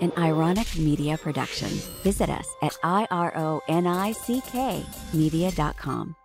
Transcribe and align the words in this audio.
an 0.00 0.12
ironic 0.18 0.76
media 0.76 1.18
production. 1.18 1.68
Visit 2.02 2.30
us 2.30 2.46
at 2.62 2.76
ironick 2.84 3.54
media.com. 5.14 6.16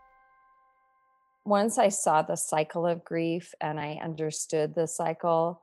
Once 1.46 1.78
I 1.78 1.90
saw 1.90 2.22
the 2.22 2.38
cycle 2.38 2.88
of 2.88 3.04
grief 3.04 3.54
and 3.60 3.80
I 3.80 4.00
understood 4.02 4.76
the 4.76 4.88
cycle, 4.88 5.62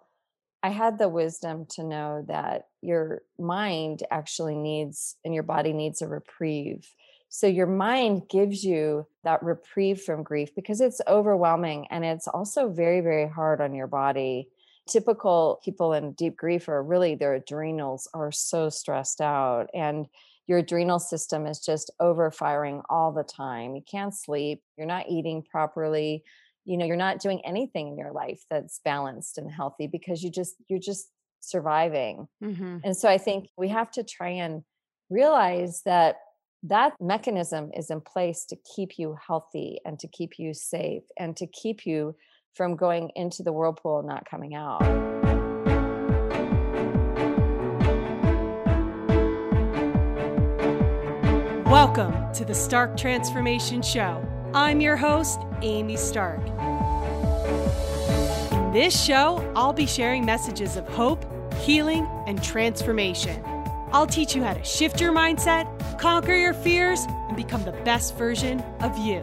I 0.62 0.68
had 0.68 0.98
the 0.98 1.08
wisdom 1.08 1.66
to 1.70 1.82
know 1.82 2.24
that 2.28 2.66
your 2.82 3.22
mind 3.38 4.02
actually 4.10 4.56
needs 4.56 5.16
and 5.24 5.32
your 5.32 5.42
body 5.42 5.72
needs 5.72 6.02
a 6.02 6.06
reprieve. 6.06 6.86
So 7.30 7.46
your 7.46 7.66
mind 7.66 8.28
gives 8.28 8.64
you 8.64 9.06
that 9.24 9.42
reprieve 9.42 10.02
from 10.02 10.22
grief 10.22 10.54
because 10.54 10.80
it's 10.80 11.00
overwhelming 11.08 11.86
and 11.90 12.04
it's 12.04 12.28
also 12.28 12.68
very, 12.68 13.00
very 13.00 13.28
hard 13.28 13.60
on 13.60 13.72
your 13.72 13.86
body. 13.86 14.48
Typical 14.90 15.60
people 15.64 15.92
in 15.92 16.12
deep 16.12 16.36
grief 16.36 16.68
are 16.68 16.82
really 16.82 17.14
their 17.14 17.34
adrenals 17.34 18.08
are 18.12 18.32
so 18.32 18.68
stressed 18.68 19.20
out 19.20 19.68
and 19.72 20.06
your 20.46 20.58
adrenal 20.58 20.98
system 20.98 21.46
is 21.46 21.60
just 21.60 21.92
overfiring 22.02 22.82
all 22.90 23.12
the 23.12 23.22
time. 23.22 23.76
You 23.76 23.82
can't 23.88 24.12
sleep, 24.12 24.62
you're 24.76 24.86
not 24.86 25.08
eating 25.08 25.44
properly, 25.48 26.24
you 26.64 26.76
know, 26.76 26.84
you're 26.84 26.96
not 26.96 27.20
doing 27.20 27.40
anything 27.44 27.86
in 27.86 27.96
your 27.96 28.10
life 28.10 28.42
that's 28.50 28.80
balanced 28.84 29.38
and 29.38 29.48
healthy 29.48 29.86
because 29.86 30.24
you 30.24 30.30
just 30.30 30.56
you're 30.68 30.80
just 30.80 31.08
surviving. 31.38 32.26
Mm-hmm. 32.42 32.78
And 32.82 32.96
so 32.96 33.08
I 33.08 33.16
think 33.16 33.48
we 33.56 33.68
have 33.68 33.92
to 33.92 34.02
try 34.02 34.30
and 34.30 34.64
realize 35.08 35.82
that 35.84 36.16
that 36.64 36.94
mechanism 37.00 37.70
is 37.76 37.90
in 37.90 38.00
place 38.00 38.44
to 38.46 38.56
keep 38.74 38.98
you 38.98 39.16
healthy 39.24 39.78
and 39.84 39.98
to 40.00 40.08
keep 40.08 40.38
you 40.38 40.52
safe 40.52 41.04
and 41.16 41.36
to 41.36 41.46
keep 41.46 41.86
you 41.86 42.14
from 42.54 42.76
going 42.76 43.10
into 43.16 43.42
the 43.42 43.52
whirlpool 43.52 44.00
and 44.00 44.08
not 44.08 44.28
coming 44.28 44.54
out. 44.54 44.80
Welcome 51.70 52.32
to 52.34 52.44
the 52.44 52.54
Stark 52.54 52.96
Transformation 52.96 53.80
Show. 53.80 54.26
I'm 54.52 54.80
your 54.80 54.96
host, 54.96 55.40
Amy 55.62 55.96
Stark. 55.96 56.40
In 58.52 58.72
this 58.72 59.00
show, 59.00 59.52
I'll 59.54 59.72
be 59.72 59.86
sharing 59.86 60.24
messages 60.24 60.76
of 60.76 60.88
hope, 60.88 61.24
healing, 61.54 62.08
and 62.26 62.42
transformation. 62.42 63.40
I'll 63.92 64.06
teach 64.06 64.34
you 64.34 64.42
how 64.42 64.54
to 64.54 64.64
shift 64.64 65.00
your 65.00 65.12
mindset, 65.12 65.66
conquer 65.98 66.34
your 66.34 66.54
fears, 66.54 67.06
and 67.28 67.36
become 67.36 67.64
the 67.64 67.72
best 67.84 68.16
version 68.16 68.60
of 68.80 68.98
you. 68.98 69.20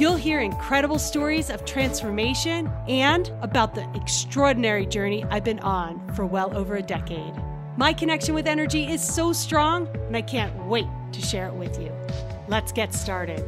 You'll 0.00 0.16
hear 0.16 0.40
incredible 0.40 0.98
stories 0.98 1.50
of 1.50 1.66
transformation 1.66 2.72
and 2.88 3.30
about 3.42 3.74
the 3.74 3.86
extraordinary 3.94 4.86
journey 4.86 5.24
I've 5.24 5.44
been 5.44 5.58
on 5.58 6.14
for 6.14 6.24
well 6.24 6.56
over 6.56 6.76
a 6.76 6.82
decade. 6.82 7.34
My 7.76 7.92
connection 7.92 8.34
with 8.34 8.46
energy 8.46 8.90
is 8.90 9.06
so 9.06 9.34
strong, 9.34 9.94
and 10.06 10.16
I 10.16 10.22
can't 10.22 10.56
wait 10.64 10.86
to 11.12 11.20
share 11.20 11.48
it 11.48 11.52
with 11.52 11.78
you. 11.78 11.92
Let's 12.48 12.72
get 12.72 12.94
started. 12.94 13.44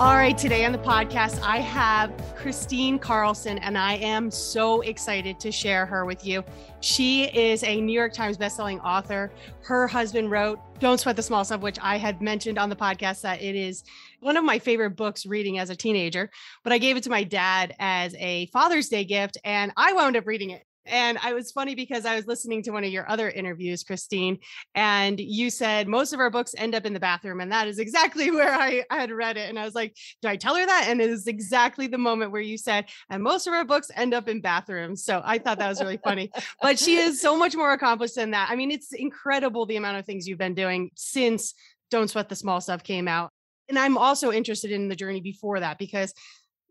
All 0.00 0.14
right, 0.14 0.38
today 0.38 0.64
on 0.64 0.72
the 0.72 0.78
podcast, 0.78 1.42
I 1.42 1.58
have 1.58 2.10
Kristine 2.34 2.98
Carlson, 2.98 3.58
and 3.58 3.76
I 3.76 3.96
am 3.96 4.30
so 4.30 4.80
excited 4.80 5.38
to 5.40 5.52
share 5.52 5.84
her 5.84 6.06
with 6.06 6.24
you. 6.24 6.42
She 6.80 7.24
is 7.24 7.62
a 7.64 7.82
New 7.82 7.92
York 7.92 8.14
Times 8.14 8.38
bestselling 8.38 8.82
author. 8.82 9.30
Her 9.60 9.86
husband 9.86 10.30
wrote 10.30 10.58
Don't 10.78 10.98
Sweat 10.98 11.16
the 11.16 11.22
Small 11.22 11.44
Stuff, 11.44 11.60
which 11.60 11.76
I 11.82 11.98
had 11.98 12.22
mentioned 12.22 12.58
on 12.58 12.70
the 12.70 12.76
podcast 12.76 13.20
that 13.20 13.42
it 13.42 13.54
is 13.54 13.84
one 14.20 14.38
of 14.38 14.44
my 14.44 14.58
favorite 14.58 14.96
books 14.96 15.26
reading 15.26 15.58
as 15.58 15.68
a 15.68 15.76
teenager. 15.76 16.30
But 16.64 16.72
I 16.72 16.78
gave 16.78 16.96
it 16.96 17.02
to 17.02 17.10
my 17.10 17.22
dad 17.22 17.74
as 17.78 18.14
a 18.14 18.46
Father's 18.46 18.88
Day 18.88 19.04
gift, 19.04 19.36
and 19.44 19.70
I 19.76 19.92
wound 19.92 20.16
up 20.16 20.26
reading 20.26 20.48
it 20.48 20.62
and 20.90 21.18
I 21.22 21.32
was 21.32 21.52
funny 21.52 21.74
because 21.74 22.04
I 22.04 22.16
was 22.16 22.26
listening 22.26 22.62
to 22.64 22.70
one 22.70 22.84
of 22.84 22.90
your 22.90 23.08
other 23.08 23.30
interviews, 23.30 23.84
Kristine, 23.84 24.38
and 24.74 25.18
you 25.18 25.50
said 25.50 25.88
most 25.88 26.12
of 26.12 26.20
our 26.20 26.30
books 26.30 26.54
end 26.56 26.74
up 26.74 26.84
in 26.84 26.92
the 26.92 27.00
bathroom. 27.00 27.40
And 27.40 27.52
that 27.52 27.68
is 27.68 27.78
exactly 27.78 28.30
where 28.30 28.52
I, 28.52 28.84
I 28.90 29.00
had 29.00 29.10
read 29.10 29.36
it. 29.36 29.48
And 29.48 29.58
I 29.58 29.64
was 29.64 29.74
like, 29.74 29.96
do 30.22 30.28
I 30.28 30.36
tell 30.36 30.56
her 30.56 30.66
that? 30.66 30.86
And 30.88 31.00
it 31.00 31.10
is 31.10 31.26
exactly 31.26 31.86
the 31.86 31.98
moment 31.98 32.32
where 32.32 32.40
you 32.40 32.58
said, 32.58 32.86
and 33.08 33.22
most 33.22 33.46
of 33.46 33.54
our 33.54 33.64
books 33.64 33.90
end 33.94 34.14
up 34.14 34.28
in 34.28 34.40
bathrooms. 34.40 35.04
So 35.04 35.22
I 35.24 35.38
thought 35.38 35.58
that 35.58 35.68
was 35.68 35.80
really 35.80 36.00
funny. 36.02 36.30
But 36.60 36.78
she 36.78 36.96
is 36.96 37.20
so 37.20 37.36
much 37.36 37.54
more 37.54 37.72
accomplished 37.72 38.16
than 38.16 38.32
that. 38.32 38.50
I 38.50 38.56
mean, 38.56 38.70
it's 38.70 38.92
incredible 38.92 39.66
the 39.66 39.76
amount 39.76 39.98
of 39.98 40.06
things 40.06 40.26
you've 40.26 40.38
been 40.38 40.54
doing 40.54 40.90
since 40.94 41.54
Don't 41.90 42.08
Sweat 42.08 42.28
the 42.28 42.36
Small 42.36 42.60
Stuff 42.60 42.82
came 42.82 43.08
out. 43.08 43.30
And 43.68 43.78
I'm 43.78 43.96
also 43.96 44.32
interested 44.32 44.72
in 44.72 44.88
the 44.88 44.96
journey 44.96 45.20
before 45.20 45.60
that 45.60 45.78
because 45.78 46.12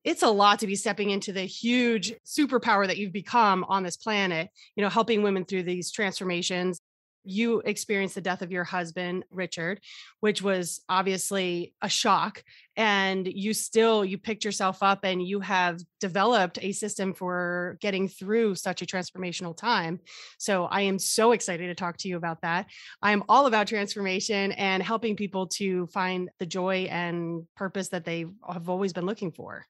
it's 0.03 0.23
a 0.23 0.29
lot 0.29 0.59
to 0.59 0.67
be 0.67 0.75
stepping 0.75 1.09
into 1.09 1.33
the 1.33 1.41
huge 1.41 2.13
superpower 2.25 2.87
that 2.87 2.97
you've 2.97 3.13
become 3.13 3.65
on 3.67 3.83
this 3.83 3.97
planet, 3.97 4.49
you 4.75 4.83
know, 4.83 4.89
helping 4.89 5.21
women 5.21 5.45
through 5.45 5.63
these 5.63 5.91
transformations 5.91 6.81
you 7.23 7.61
experienced 7.65 8.15
the 8.15 8.21
death 8.21 8.41
of 8.41 8.51
your 8.51 8.63
husband 8.63 9.23
richard 9.31 9.79
which 10.19 10.41
was 10.41 10.81
obviously 10.89 11.73
a 11.81 11.89
shock 11.89 12.43
and 12.79 13.27
you 13.27 13.53
still 13.53 14.05
you 14.05 14.17
picked 14.17 14.45
yourself 14.45 14.81
up 14.81 14.99
and 15.03 15.21
you 15.21 15.41
have 15.41 15.81
developed 15.99 16.57
a 16.61 16.71
system 16.71 17.13
for 17.13 17.77
getting 17.81 18.07
through 18.07 18.55
such 18.55 18.81
a 18.81 18.85
transformational 18.85 19.55
time. 19.55 19.99
So 20.37 20.63
i 20.65 20.81
am 20.81 20.97
so 20.97 21.33
excited 21.33 21.67
to 21.67 21.75
talk 21.75 21.97
to 21.97 22.07
you 22.07 22.15
about 22.15 22.41
that. 22.41 22.67
I'm 23.01 23.23
all 23.27 23.47
about 23.47 23.67
transformation 23.67 24.53
and 24.53 24.81
helping 24.81 25.17
people 25.17 25.47
to 25.57 25.87
find 25.87 26.29
the 26.39 26.45
joy 26.45 26.87
and 26.89 27.45
purpose 27.57 27.89
that 27.89 28.05
they 28.05 28.25
have 28.47 28.69
always 28.69 28.93
been 28.93 29.05
looking 29.05 29.33
for. 29.33 29.65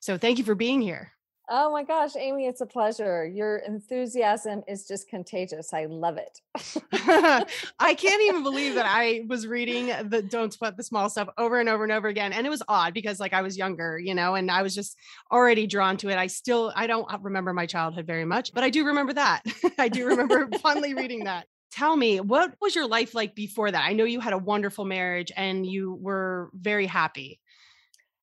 So 0.00 0.16
thank 0.16 0.38
you 0.38 0.44
for 0.44 0.54
being 0.54 0.80
here 0.80 1.12
Oh 1.54 1.70
my 1.70 1.82
gosh, 1.82 2.16
Amy, 2.16 2.46
it's 2.46 2.62
a 2.62 2.66
pleasure. 2.66 3.26
Your 3.26 3.58
enthusiasm 3.58 4.62
is 4.66 4.88
just 4.88 5.06
contagious. 5.06 5.74
I 5.74 5.84
love 5.84 6.16
it. 6.16 6.40
I 7.78 7.94
can't 7.94 8.22
even 8.22 8.42
believe 8.42 8.74
that 8.76 8.86
I 8.88 9.26
was 9.28 9.46
reading 9.46 9.92
the 10.08 10.22
Don't 10.22 10.50
Sweat 10.50 10.78
the 10.78 10.82
Small 10.82 11.10
Stuff 11.10 11.28
over 11.36 11.60
and 11.60 11.68
over 11.68 11.84
and 11.84 11.92
over 11.92 12.08
again. 12.08 12.32
And 12.32 12.46
it 12.46 12.50
was 12.50 12.62
odd 12.68 12.94
because 12.94 13.20
like 13.20 13.34
I 13.34 13.42
was 13.42 13.58
younger, 13.58 13.98
you 13.98 14.14
know, 14.14 14.34
and 14.34 14.50
I 14.50 14.62
was 14.62 14.74
just 14.74 14.96
already 15.30 15.66
drawn 15.66 15.98
to 15.98 16.08
it. 16.08 16.16
I 16.16 16.26
still 16.28 16.72
I 16.74 16.86
don't 16.86 17.12
uh, 17.12 17.18
remember 17.20 17.52
my 17.52 17.66
childhood 17.66 18.06
very 18.06 18.24
much, 18.24 18.54
but 18.54 18.64
I 18.64 18.70
do 18.70 18.86
remember 18.86 19.12
that. 19.12 19.42
I 19.78 19.90
do 19.90 20.06
remember 20.06 20.48
fondly 20.62 20.94
reading 20.94 21.24
that. 21.24 21.48
Tell 21.70 21.94
me, 21.94 22.20
what 22.20 22.54
was 22.62 22.74
your 22.74 22.88
life 22.88 23.14
like 23.14 23.34
before 23.34 23.70
that? 23.70 23.84
I 23.86 23.92
know 23.92 24.04
you 24.04 24.20
had 24.20 24.32
a 24.32 24.38
wonderful 24.38 24.86
marriage 24.86 25.30
and 25.36 25.66
you 25.66 25.98
were 26.00 26.48
very 26.54 26.86
happy. 26.86 27.40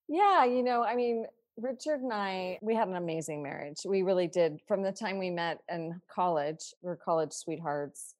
Yeah, 0.08 0.44
you 0.46 0.64
know, 0.64 0.82
I 0.82 0.96
mean, 0.96 1.26
Richard 1.60 2.00
and 2.00 2.12
I, 2.12 2.58
we 2.62 2.74
had 2.74 2.88
an 2.88 2.96
amazing 2.96 3.42
marriage. 3.42 3.80
We 3.84 4.02
really 4.02 4.26
did. 4.26 4.60
From 4.66 4.82
the 4.82 4.92
time 4.92 5.18
we 5.18 5.30
met 5.30 5.60
in 5.70 6.00
college, 6.12 6.74
we 6.82 6.90
are 6.90 6.96
college 6.96 7.32
sweethearts. 7.32 8.14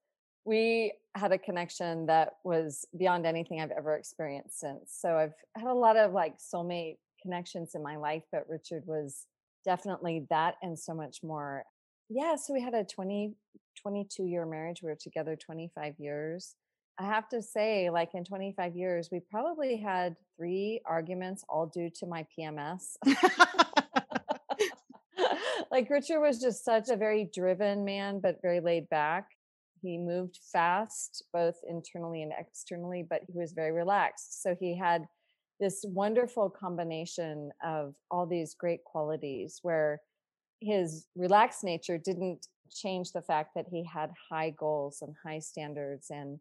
We 0.45 0.93
had 1.15 1.33
a 1.33 1.39
connection 1.39 2.07
that 2.07 2.35
was 2.45 2.87
beyond 2.99 3.27
anything 3.27 3.61
I've 3.61 3.71
ever 3.71 3.97
experienced 3.97 4.61
since. 4.61 4.97
So 5.01 5.17
I've 5.17 5.35
had 5.57 5.71
a 5.71 5.75
lot 5.75 5.97
of 5.97 6.13
like 6.13 6.39
soulmate 6.39 6.97
connections 7.23 7.75
in 7.75 7.83
my 7.83 7.97
life, 7.97 8.23
but 8.31 8.49
Richard 8.49 8.85
was 8.87 9.27
definitely 9.65 10.27
that 10.31 10.55
and 10.63 10.79
so 10.79 10.95
much 10.95 11.23
more. 11.23 11.65
Yeah, 12.09 12.37
so 12.37 12.53
we 12.53 12.61
had 12.61 12.75
a 12.75 12.85
20, 12.85 13.35
22 13.81 14.25
year 14.25 14.47
marriage. 14.47 14.83
We 14.83 14.89
were 14.89 14.97
together 14.97 15.37
25 15.37 15.95
years. 15.99 16.55
I 17.01 17.05
have 17.05 17.31
to 17.31 17.41
say, 17.41 17.89
like 17.89 18.11
in 18.13 18.25
25 18.25 18.77
years, 18.77 19.09
we 19.11 19.21
probably 19.21 19.79
had 19.79 20.17
three 20.37 20.83
arguments, 20.85 21.43
all 21.49 21.65
due 21.65 21.89
to 21.99 22.07
my 22.07 22.27
PMS. 22.39 22.97
like 25.71 25.89
Richard 25.89 26.21
was 26.21 26.39
just 26.39 26.63
such 26.63 26.91
a 26.91 26.97
very 26.97 27.31
driven 27.33 27.87
man, 27.87 28.21
but 28.23 28.43
very 28.43 28.61
laid 28.61 28.87
back. 28.91 29.29
He 29.81 29.97
moved 29.97 30.41
fast, 30.53 31.25
both 31.33 31.57
internally 31.67 32.23
and 32.23 32.33
externally, 32.39 33.03
but 33.09 33.23
he 33.27 33.39
was 33.39 33.53
very 33.53 33.73
relaxed. 33.73 34.43
So 34.43 34.55
he 34.61 34.77
had 34.77 35.07
this 35.59 35.83
wonderful 35.89 36.51
combination 36.51 37.51
of 37.65 37.95
all 38.11 38.27
these 38.27 38.53
great 38.53 38.85
qualities 38.85 39.61
where 39.63 40.03
his 40.61 41.07
relaxed 41.17 41.65
nature 41.65 41.97
didn't 41.97 42.47
change 42.71 43.13
the 43.13 43.23
fact 43.23 43.53
that 43.55 43.69
he 43.71 43.87
had 43.91 44.11
high 44.31 44.51
goals 44.51 44.99
and 45.01 45.15
high 45.25 45.39
standards 45.39 46.11
and 46.11 46.39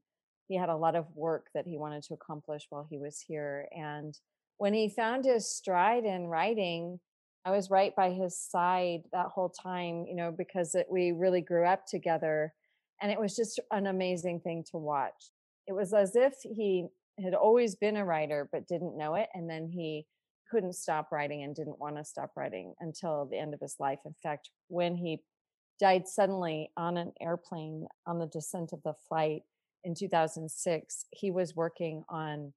he 0.49 0.57
had 0.57 0.69
a 0.69 0.75
lot 0.75 0.95
of 0.95 1.05
work 1.15 1.45
that 1.53 1.67
he 1.67 1.77
wanted 1.77 2.03
to 2.03 2.15
accomplish 2.15 2.65
while 2.69 2.85
he 2.89 2.97
was 2.97 3.23
here. 3.25 3.67
And 3.71 4.17
when 4.57 4.73
he 4.73 4.89
found 4.89 5.23
his 5.23 5.49
stride 5.49 6.05
in 6.05 6.25
writing, 6.25 6.99
I 7.45 7.51
was 7.51 7.69
right 7.69 7.95
by 7.95 8.09
his 8.09 8.37
side 8.37 9.03
that 9.13 9.27
whole 9.27 9.49
time, 9.49 10.05
you 10.07 10.15
know, 10.15 10.33
because 10.35 10.73
it, 10.73 10.87
we 10.89 11.11
really 11.11 11.41
grew 11.41 11.65
up 11.65 11.85
together. 11.85 12.53
And 12.99 13.11
it 13.11 13.19
was 13.19 13.35
just 13.35 13.59
an 13.71 13.85
amazing 13.85 14.41
thing 14.41 14.65
to 14.71 14.77
watch. 14.77 15.31
It 15.67 15.73
was 15.73 15.93
as 15.93 16.15
if 16.15 16.33
he 16.43 16.87
had 17.23 17.35
always 17.35 17.75
been 17.75 17.95
a 17.95 18.03
writer, 18.03 18.49
but 18.51 18.67
didn't 18.67 18.97
know 18.97 19.13
it. 19.13 19.29
And 19.35 19.47
then 19.47 19.69
he 19.71 20.07
couldn't 20.49 20.73
stop 20.73 21.11
writing 21.11 21.43
and 21.43 21.55
didn't 21.55 21.79
want 21.79 21.95
to 21.97 22.03
stop 22.03 22.31
writing 22.35 22.73
until 22.79 23.27
the 23.29 23.37
end 23.37 23.53
of 23.53 23.59
his 23.59 23.75
life. 23.79 23.99
In 24.03 24.15
fact, 24.23 24.49
when 24.67 24.95
he 24.95 25.21
died 25.79 26.07
suddenly 26.07 26.71
on 26.75 26.97
an 26.97 27.13
airplane 27.21 27.85
on 28.07 28.17
the 28.17 28.25
descent 28.25 28.73
of 28.73 28.81
the 28.83 28.95
flight, 29.07 29.43
in 29.83 29.95
2006, 29.95 31.05
he 31.11 31.31
was 31.31 31.55
working 31.55 32.03
on 32.09 32.53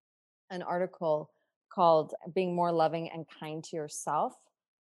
an 0.51 0.63
article 0.63 1.31
called 1.73 2.15
uh, 2.25 2.31
Being 2.35 2.55
More 2.55 2.73
Loving 2.73 3.11
and 3.11 3.27
Kind 3.41 3.65
to 3.65 3.77
Yourself. 3.77 4.35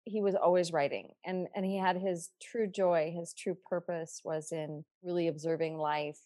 he 0.05 0.21
was 0.21 0.35
always 0.35 0.73
writing 0.73 1.09
and 1.25 1.49
and 1.55 1.65
he 1.65 1.79
had 1.79 1.97
his 1.97 2.31
true 2.43 2.67
joy 2.67 3.13
his 3.15 3.33
true 3.33 3.57
purpose 3.69 4.21
was 4.25 4.53
in 4.53 4.85
really 5.03 5.29
observing 5.29 5.79
life 5.79 6.19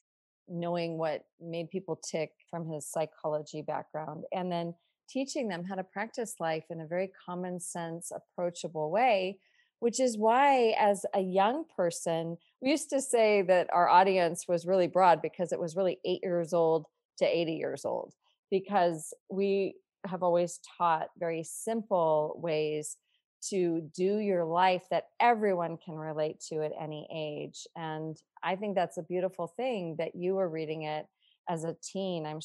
knowing 0.48 0.98
what 0.98 1.24
made 1.40 1.70
people 1.70 1.96
tick 1.96 2.32
from 2.50 2.66
his 2.66 2.86
psychology 2.86 3.62
background 3.62 4.24
and 4.32 4.50
then 4.50 4.74
teaching 5.08 5.48
them 5.48 5.64
how 5.64 5.74
to 5.74 5.84
practice 5.84 6.34
life 6.40 6.64
in 6.70 6.80
a 6.80 6.86
very 6.86 7.10
common 7.26 7.60
sense 7.60 8.10
approachable 8.10 8.90
way 8.90 9.38
which 9.80 10.00
is 10.00 10.18
why 10.18 10.74
as 10.78 11.04
a 11.14 11.20
young 11.20 11.64
person 11.76 12.36
we 12.60 12.70
used 12.70 12.90
to 12.90 13.00
say 13.00 13.42
that 13.42 13.68
our 13.72 13.88
audience 13.88 14.46
was 14.48 14.66
really 14.66 14.88
broad 14.88 15.22
because 15.22 15.52
it 15.52 15.60
was 15.60 15.76
really 15.76 15.98
8 16.04 16.20
years 16.22 16.52
old 16.52 16.86
to 17.18 17.24
80 17.26 17.52
years 17.52 17.84
old 17.84 18.14
because 18.50 19.14
we 19.30 19.74
have 20.06 20.22
always 20.22 20.60
taught 20.78 21.08
very 21.18 21.42
simple 21.44 22.38
ways 22.42 22.96
to 23.50 23.88
do 23.94 24.18
your 24.18 24.44
life 24.44 24.82
that 24.90 25.04
everyone 25.20 25.76
can 25.76 25.94
relate 25.94 26.40
to 26.48 26.64
at 26.64 26.72
any 26.80 27.06
age. 27.14 27.66
And 27.76 28.16
I 28.42 28.56
think 28.56 28.74
that's 28.74 28.96
a 28.96 29.02
beautiful 29.02 29.46
thing 29.46 29.96
that 29.98 30.14
you 30.14 30.34
were 30.34 30.48
reading 30.48 30.82
it 30.82 31.06
as 31.48 31.64
a 31.64 31.76
teen. 31.82 32.26
I'm 32.26 32.40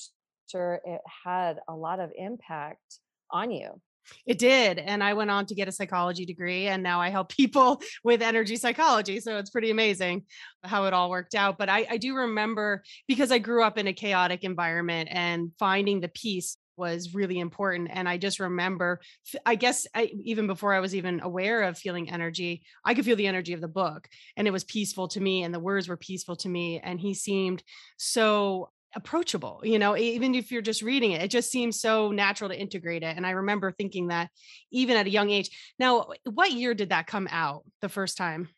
sure 0.48 0.82
it 0.86 1.02
had 1.26 1.60
a 1.68 1.74
lot 1.74 2.00
of 2.00 2.12
impact 2.16 3.00
on 3.32 3.52
you. 3.52 3.82
It 4.26 4.38
did. 4.38 4.80
And 4.80 5.04
I 5.04 5.14
went 5.14 5.32
on 5.32 5.46
to 5.48 5.56
get 5.56 5.68
a 5.68 5.72
psychology 5.72 6.26
degree 6.26 6.68
and 6.68 6.84
now 6.84 7.02
I 7.02 7.10
help 7.10 7.30
people 7.36 7.82
with 8.04 8.22
energy 8.22 8.56
psychology. 8.56 9.20
So 9.20 9.38
it's 9.38 9.50
pretty 9.50 9.72
amazing 9.72 10.24
how 10.64 10.86
it 10.86 10.94
all 10.94 11.10
worked 11.10 11.36
out. 11.36 11.58
But 11.58 11.70
I, 11.70 11.86
I 11.90 11.98
do 11.98 12.16
remember 12.16 12.84
because 13.08 13.32
I 13.32 13.40
grew 13.40 13.64
up 13.64 13.78
in 13.78 13.88
a 13.88 13.94
chaotic 13.94 14.44
environment 14.44 15.10
and 15.12 15.52
finding 15.60 16.02
the 16.02 16.10
peace 16.10 16.58
was 16.76 17.14
really 17.14 17.40
important 17.40 17.90
and 17.92 18.10
i 18.10 18.18
just 18.18 18.40
remember 18.40 19.00
i 19.46 19.56
guess 19.56 19.86
I, 19.94 20.12
even 20.24 20.48
before 20.48 20.74
i 20.74 20.80
was 20.80 20.96
even 20.96 21.20
aware 21.22 21.64
of 21.64 21.78
feeling 21.78 22.10
energy 22.10 22.64
i 22.84 22.94
could 22.94 23.06
feel 23.06 23.16
the 23.16 23.28
energy 23.28 23.54
of 23.54 23.62
the 23.62 23.68
book 23.68 24.08
and 24.38 24.48
it 24.48 24.52
was 24.52 24.64
peaceful 24.64 25.08
to 25.10 25.22
me 25.22 25.44
and 25.44 25.54
the 25.54 25.60
words 25.60 25.88
were 25.88 25.98
peaceful 25.98 26.36
to 26.38 26.50
me 26.50 26.80
and 26.80 27.00
he 27.00 27.14
seemed 27.14 27.64
so 27.98 28.72
approachable 28.96 29.62
you 29.64 29.80
know 29.80 29.98
even 29.98 30.36
if 30.36 30.52
you're 30.52 30.62
just 30.62 30.82
reading 30.82 31.12
it 31.12 31.22
it 31.22 31.32
just 31.32 31.52
seems 31.52 31.80
so 31.80 32.12
natural 32.12 32.50
to 32.50 32.60
integrate 32.60 33.04
it 33.04 33.18
and 33.18 33.26
i 33.26 33.32
remember 33.32 33.72
thinking 33.72 34.08
that 34.08 34.30
even 34.74 34.98
at 34.98 35.08
a 35.08 35.10
young 35.10 35.30
age. 35.30 35.50
Now 35.80 36.02
eh, 36.02 36.16
what 36.26 36.52
year 36.52 36.74
did 36.74 36.90
that 36.90 37.08
come 37.08 37.28
out 37.32 37.64
the 37.82 37.90
first 37.90 38.18
time? 38.18 38.50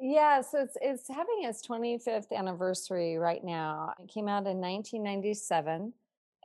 Yeah 0.00 0.40
so 0.40 0.60
it's 0.60 0.76
it's 0.80 1.08
having 1.08 1.42
its 1.42 1.64
25th 1.66 2.32
anniversary 2.36 3.16
right 3.16 3.44
now. 3.44 3.92
It 4.02 4.10
came 4.12 4.26
out 4.26 4.46
in 4.46 4.58
1997 4.58 5.92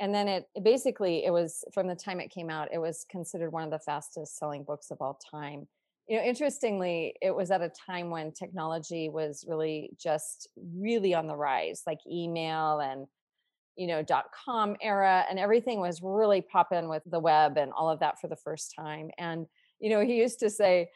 and 0.01 0.15
then 0.15 0.27
it, 0.27 0.45
it, 0.55 0.63
basically 0.63 1.25
it 1.25 1.31
was 1.31 1.63
from 1.73 1.87
the 1.87 1.95
time 1.95 2.19
it 2.19 2.29
came 2.29 2.49
out 2.49 2.69
it 2.71 2.77
was 2.77 3.05
considered 3.09 3.51
one 3.51 3.63
of 3.63 3.71
the 3.71 3.79
fastest 3.79 4.37
selling 4.37 4.63
books 4.63 4.91
of 4.91 4.97
all 5.01 5.19
time 5.31 5.67
you 6.09 6.17
know 6.17 6.23
interestingly 6.23 7.13
it 7.21 7.33
was 7.33 7.51
at 7.51 7.61
a 7.61 7.71
time 7.85 8.09
when 8.09 8.31
technology 8.31 9.07
was 9.07 9.45
really 9.47 9.91
just 9.97 10.49
really 10.75 11.13
on 11.13 11.27
the 11.27 11.35
rise 11.35 11.83
like 11.85 11.99
email 12.11 12.79
and 12.79 13.05
you 13.77 13.87
know 13.87 14.01
dot 14.01 14.25
com 14.45 14.75
era 14.81 15.23
and 15.29 15.39
everything 15.39 15.79
was 15.79 16.01
really 16.01 16.41
popping 16.41 16.89
with 16.89 17.03
the 17.05 17.19
web 17.19 17.57
and 17.57 17.71
all 17.71 17.89
of 17.89 17.99
that 17.99 18.19
for 18.19 18.27
the 18.27 18.35
first 18.35 18.73
time 18.75 19.09
and 19.17 19.45
you 19.79 19.89
know 19.89 20.01
he 20.03 20.15
used 20.15 20.39
to 20.39 20.49
say 20.49 20.89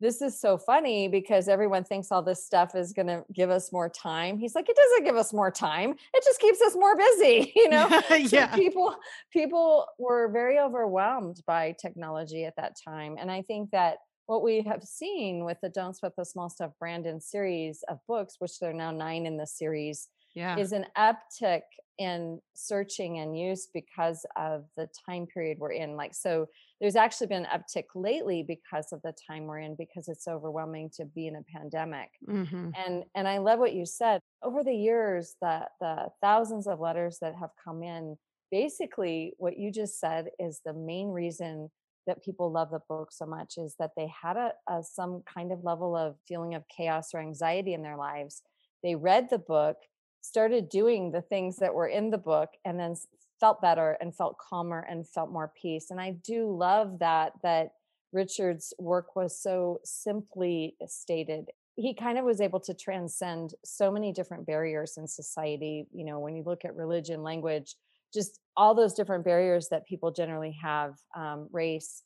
this 0.00 0.22
is 0.22 0.40
so 0.40 0.56
funny 0.56 1.08
because 1.08 1.46
everyone 1.46 1.84
thinks 1.84 2.10
all 2.10 2.22
this 2.22 2.44
stuff 2.44 2.74
is 2.74 2.94
going 2.94 3.06
to 3.06 3.22
give 3.34 3.50
us 3.50 3.70
more 3.70 3.90
time. 3.90 4.38
He's 4.38 4.54
like, 4.54 4.66
it 4.70 4.74
doesn't 4.74 5.04
give 5.04 5.14
us 5.14 5.30
more 5.30 5.50
time. 5.50 5.90
It 5.90 6.24
just 6.24 6.40
keeps 6.40 6.58
us 6.62 6.74
more 6.74 6.96
busy. 6.96 7.52
You 7.60 7.68
know, 7.68 7.88
yeah. 8.10 8.50
So 8.50 8.56
people 8.56 8.96
people 9.30 9.86
were 9.98 10.28
very 10.28 10.58
overwhelmed 10.58 11.42
by 11.46 11.76
technology 11.78 12.46
at 12.46 12.56
that 12.56 12.74
time, 12.82 13.16
and 13.20 13.30
I 13.30 13.42
think 13.42 13.72
that 13.72 13.98
what 14.30 14.44
we 14.44 14.62
have 14.62 14.84
seen 14.84 15.44
with 15.44 15.58
the 15.60 15.68
Don't 15.68 15.96
Sweat 15.96 16.12
the 16.16 16.24
Small 16.24 16.48
Stuff 16.48 16.70
Brandon 16.78 17.20
series 17.20 17.82
of 17.88 17.98
books, 18.06 18.36
which 18.38 18.60
there 18.60 18.70
are 18.70 18.72
now 18.72 18.92
nine 18.92 19.26
in 19.26 19.36
the 19.36 19.44
series, 19.44 20.06
yeah. 20.36 20.56
is 20.56 20.70
an 20.70 20.86
uptick 20.96 21.62
in 21.98 22.40
searching 22.54 23.18
and 23.18 23.36
use 23.36 23.66
because 23.74 24.24
of 24.36 24.66
the 24.76 24.88
time 25.04 25.26
period 25.26 25.58
we're 25.58 25.72
in. 25.72 25.96
Like, 25.96 26.14
so 26.14 26.46
there's 26.80 26.94
actually 26.94 27.26
been 27.26 27.44
an 27.44 27.60
uptick 27.60 27.86
lately 27.96 28.44
because 28.44 28.92
of 28.92 29.02
the 29.02 29.12
time 29.28 29.46
we're 29.46 29.58
in, 29.58 29.74
because 29.74 30.06
it's 30.06 30.28
overwhelming 30.28 30.90
to 30.94 31.06
be 31.06 31.26
in 31.26 31.34
a 31.34 31.42
pandemic. 31.52 32.10
Mm-hmm. 32.28 32.70
And 32.86 33.02
and 33.16 33.26
I 33.26 33.38
love 33.38 33.58
what 33.58 33.74
you 33.74 33.84
said. 33.84 34.20
Over 34.44 34.62
the 34.62 34.72
years, 34.72 35.34
the 35.42 35.66
the 35.80 36.06
thousands 36.20 36.68
of 36.68 36.78
letters 36.78 37.18
that 37.20 37.34
have 37.34 37.50
come 37.64 37.82
in, 37.82 38.16
basically 38.52 39.34
what 39.38 39.58
you 39.58 39.72
just 39.72 39.98
said 39.98 40.28
is 40.38 40.60
the 40.64 40.72
main 40.72 41.08
reason 41.08 41.68
that 42.06 42.24
people 42.24 42.50
love 42.50 42.70
the 42.70 42.80
book 42.88 43.12
so 43.12 43.26
much 43.26 43.54
is 43.58 43.74
that 43.78 43.90
they 43.96 44.10
had 44.22 44.36
a, 44.36 44.52
a 44.68 44.82
some 44.82 45.22
kind 45.32 45.52
of 45.52 45.64
level 45.64 45.96
of 45.96 46.16
feeling 46.26 46.54
of 46.54 46.64
chaos 46.74 47.10
or 47.14 47.20
anxiety 47.20 47.74
in 47.74 47.82
their 47.82 47.96
lives. 47.96 48.42
They 48.82 48.94
read 48.94 49.28
the 49.30 49.38
book 49.38 49.76
started 50.20 50.68
doing 50.68 51.10
the 51.10 51.22
things 51.22 51.56
that 51.56 51.74
were 51.74 51.88
in 51.88 52.10
the 52.10 52.18
book 52.18 52.50
and 52.64 52.78
then 52.78 52.94
felt 53.38 53.62
better 53.62 53.96
and 54.00 54.14
felt 54.14 54.36
calmer 54.38 54.86
and 54.88 55.08
felt 55.08 55.30
more 55.30 55.52
peace 55.60 55.90
and 55.90 56.00
i 56.00 56.10
do 56.24 56.54
love 56.54 56.98
that 56.98 57.32
that 57.42 57.72
richard's 58.12 58.74
work 58.78 59.16
was 59.16 59.40
so 59.40 59.80
simply 59.84 60.74
stated 60.86 61.46
he 61.76 61.94
kind 61.94 62.18
of 62.18 62.24
was 62.24 62.40
able 62.40 62.60
to 62.60 62.74
transcend 62.74 63.54
so 63.64 63.90
many 63.90 64.12
different 64.12 64.46
barriers 64.46 64.98
in 64.98 65.06
society 65.06 65.86
you 65.92 66.04
know 66.04 66.18
when 66.18 66.36
you 66.36 66.42
look 66.44 66.64
at 66.64 66.76
religion 66.76 67.22
language 67.22 67.76
just 68.12 68.40
all 68.56 68.74
those 68.74 68.94
different 68.94 69.24
barriers 69.24 69.68
that 69.70 69.86
people 69.86 70.10
generally 70.10 70.56
have 70.62 70.94
um, 71.16 71.48
race 71.52 72.02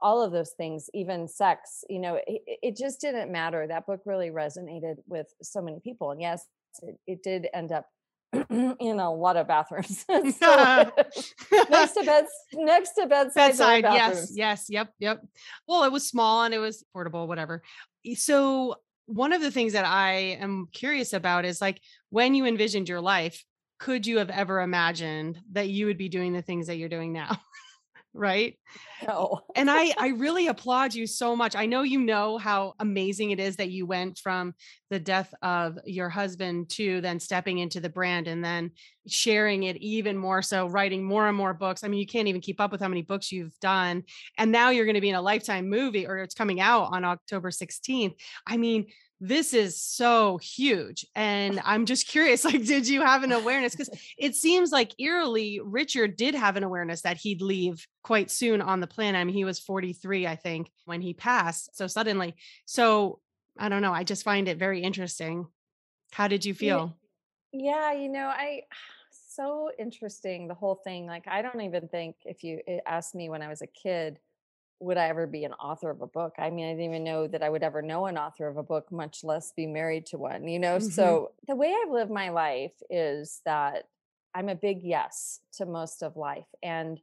all 0.00 0.22
of 0.22 0.32
those 0.32 0.50
things 0.56 0.90
even 0.92 1.28
sex 1.28 1.84
you 1.88 2.00
know 2.00 2.18
it, 2.26 2.42
it 2.46 2.76
just 2.76 3.00
didn't 3.00 3.30
matter 3.30 3.66
that 3.66 3.86
book 3.86 4.00
really 4.04 4.30
resonated 4.30 4.96
with 5.06 5.28
so 5.40 5.62
many 5.62 5.78
people 5.80 6.10
and 6.10 6.20
yes 6.20 6.46
it, 6.82 6.98
it 7.06 7.22
did 7.22 7.46
end 7.54 7.70
up 7.70 7.86
in 8.50 8.98
a 8.98 9.12
lot 9.12 9.36
of 9.36 9.46
bathrooms. 9.46 10.04
next 10.08 10.42
to 11.92 12.02
bed, 12.04 12.24
next 12.52 12.94
to 12.94 13.06
bedside. 13.06 13.34
Bedside, 13.34 13.84
yes, 13.84 14.32
yes, 14.34 14.66
yep, 14.68 14.92
yep. 14.98 15.24
Well, 15.66 15.84
it 15.84 15.92
was 15.92 16.08
small 16.08 16.42
and 16.44 16.54
it 16.54 16.58
was 16.58 16.84
portable, 16.92 17.28
whatever. 17.28 17.62
So 18.16 18.76
one 19.06 19.32
of 19.32 19.40
the 19.40 19.50
things 19.50 19.74
that 19.74 19.84
I 19.84 20.38
am 20.40 20.68
curious 20.72 21.12
about 21.12 21.44
is 21.44 21.60
like 21.60 21.80
when 22.10 22.34
you 22.34 22.46
envisioned 22.46 22.88
your 22.88 23.00
life, 23.00 23.44
could 23.78 24.06
you 24.06 24.18
have 24.18 24.30
ever 24.30 24.60
imagined 24.60 25.40
that 25.52 25.68
you 25.68 25.86
would 25.86 25.98
be 25.98 26.08
doing 26.08 26.32
the 26.32 26.42
things 26.42 26.66
that 26.66 26.76
you're 26.76 26.88
doing 26.88 27.12
now? 27.12 27.38
right? 28.14 28.56
No. 29.06 29.40
and 29.56 29.68
I 29.68 29.92
I 29.98 30.08
really 30.10 30.46
applaud 30.46 30.94
you 30.94 31.06
so 31.06 31.34
much. 31.34 31.56
I 31.56 31.66
know 31.66 31.82
you 31.82 32.00
know 32.00 32.38
how 32.38 32.74
amazing 32.78 33.32
it 33.32 33.40
is 33.40 33.56
that 33.56 33.70
you 33.70 33.86
went 33.86 34.18
from 34.18 34.54
the 34.88 35.00
death 35.00 35.34
of 35.42 35.78
your 35.84 36.08
husband 36.08 36.70
to 36.70 37.00
then 37.00 37.18
stepping 37.18 37.58
into 37.58 37.80
the 37.80 37.88
brand 37.88 38.28
and 38.28 38.42
then 38.42 38.70
sharing 39.08 39.64
it 39.64 39.76
even 39.78 40.16
more 40.16 40.42
so 40.42 40.68
writing 40.68 41.02
more 41.02 41.26
and 41.26 41.36
more 41.36 41.52
books. 41.52 41.82
I 41.82 41.88
mean, 41.88 41.98
you 41.98 42.06
can't 42.06 42.28
even 42.28 42.40
keep 42.40 42.60
up 42.60 42.70
with 42.70 42.80
how 42.80 42.88
many 42.88 43.02
books 43.02 43.32
you've 43.32 43.58
done. 43.60 44.04
And 44.38 44.52
now 44.52 44.70
you're 44.70 44.86
going 44.86 44.94
to 44.94 45.00
be 45.00 45.10
in 45.10 45.16
a 45.16 45.22
lifetime 45.22 45.68
movie 45.68 46.06
or 46.06 46.18
it's 46.18 46.34
coming 46.34 46.60
out 46.60 46.92
on 46.92 47.04
October 47.04 47.50
16th. 47.50 48.14
I 48.46 48.56
mean, 48.56 48.86
this 49.20 49.54
is 49.54 49.80
so 49.80 50.38
huge 50.38 51.06
and 51.14 51.60
i'm 51.64 51.86
just 51.86 52.08
curious 52.08 52.44
like 52.44 52.64
did 52.64 52.88
you 52.88 53.00
have 53.00 53.22
an 53.22 53.32
awareness? 53.32 53.74
Because 53.74 53.90
it 54.18 54.34
seems 54.34 54.72
like 54.72 54.98
eerily 55.00 55.60
richard 55.62 56.16
did 56.16 56.34
have 56.34 56.56
an 56.56 56.64
awareness 56.64 57.02
that 57.02 57.16
he'd 57.16 57.42
leave 57.42 57.86
quite 58.02 58.30
soon 58.30 58.60
on 58.60 58.80
the 58.80 58.86
planet. 58.86 59.20
I 59.20 59.24
mean 59.24 59.34
he 59.34 59.44
was 59.44 59.58
43 59.58 60.26
i 60.26 60.36
think 60.36 60.70
when 60.84 61.00
he 61.00 61.14
passed 61.14 61.76
so 61.76 61.86
suddenly 61.86 62.34
so 62.66 63.20
i 63.58 63.68
don't 63.68 63.82
know 63.82 63.92
i 63.92 64.04
just 64.04 64.24
find 64.24 64.48
it 64.48 64.58
very 64.58 64.82
interesting. 64.82 65.46
How 66.12 66.28
did 66.28 66.44
you 66.44 66.54
feel? 66.54 66.94
Yeah, 67.52 67.92
yeah 67.92 67.92
you 67.92 68.08
know 68.08 68.26
i 68.26 68.62
so 69.10 69.70
interesting 69.78 70.46
the 70.46 70.54
whole 70.54 70.76
thing 70.76 71.06
like 71.06 71.26
i 71.26 71.42
don't 71.42 71.60
even 71.60 71.88
think 71.88 72.14
if 72.24 72.44
you 72.44 72.60
eh, 72.68 72.78
asked 72.86 73.14
me 73.16 73.28
when 73.28 73.42
i 73.42 73.48
was 73.48 73.62
a 73.62 73.66
kid 73.66 74.18
would 74.80 74.96
I 74.96 75.08
ever 75.08 75.26
be 75.26 75.44
an 75.44 75.52
author 75.54 75.90
of 75.90 76.00
a 76.00 76.06
book? 76.06 76.34
I 76.38 76.50
mean, 76.50 76.66
I 76.66 76.72
didn't 76.72 76.84
even 76.84 77.04
know 77.04 77.26
that 77.26 77.42
I 77.42 77.48
would 77.48 77.62
ever 77.62 77.80
know 77.80 78.06
an 78.06 78.18
author 78.18 78.48
of 78.48 78.56
a 78.56 78.62
book, 78.62 78.90
much 78.90 79.24
less 79.24 79.52
be 79.52 79.66
married 79.66 80.06
to 80.06 80.18
one, 80.18 80.46
you 80.48 80.58
know? 80.58 80.76
Mm-hmm. 80.76 80.88
So 80.88 81.32
the 81.46 81.56
way 81.56 81.72
I've 81.72 81.92
lived 81.92 82.10
my 82.10 82.30
life 82.30 82.74
is 82.90 83.40
that 83.44 83.88
I'm 84.34 84.48
a 84.48 84.54
big 84.54 84.82
yes 84.82 85.40
to 85.58 85.64
most 85.64 86.02
of 86.02 86.16
life. 86.16 86.48
And 86.62 87.00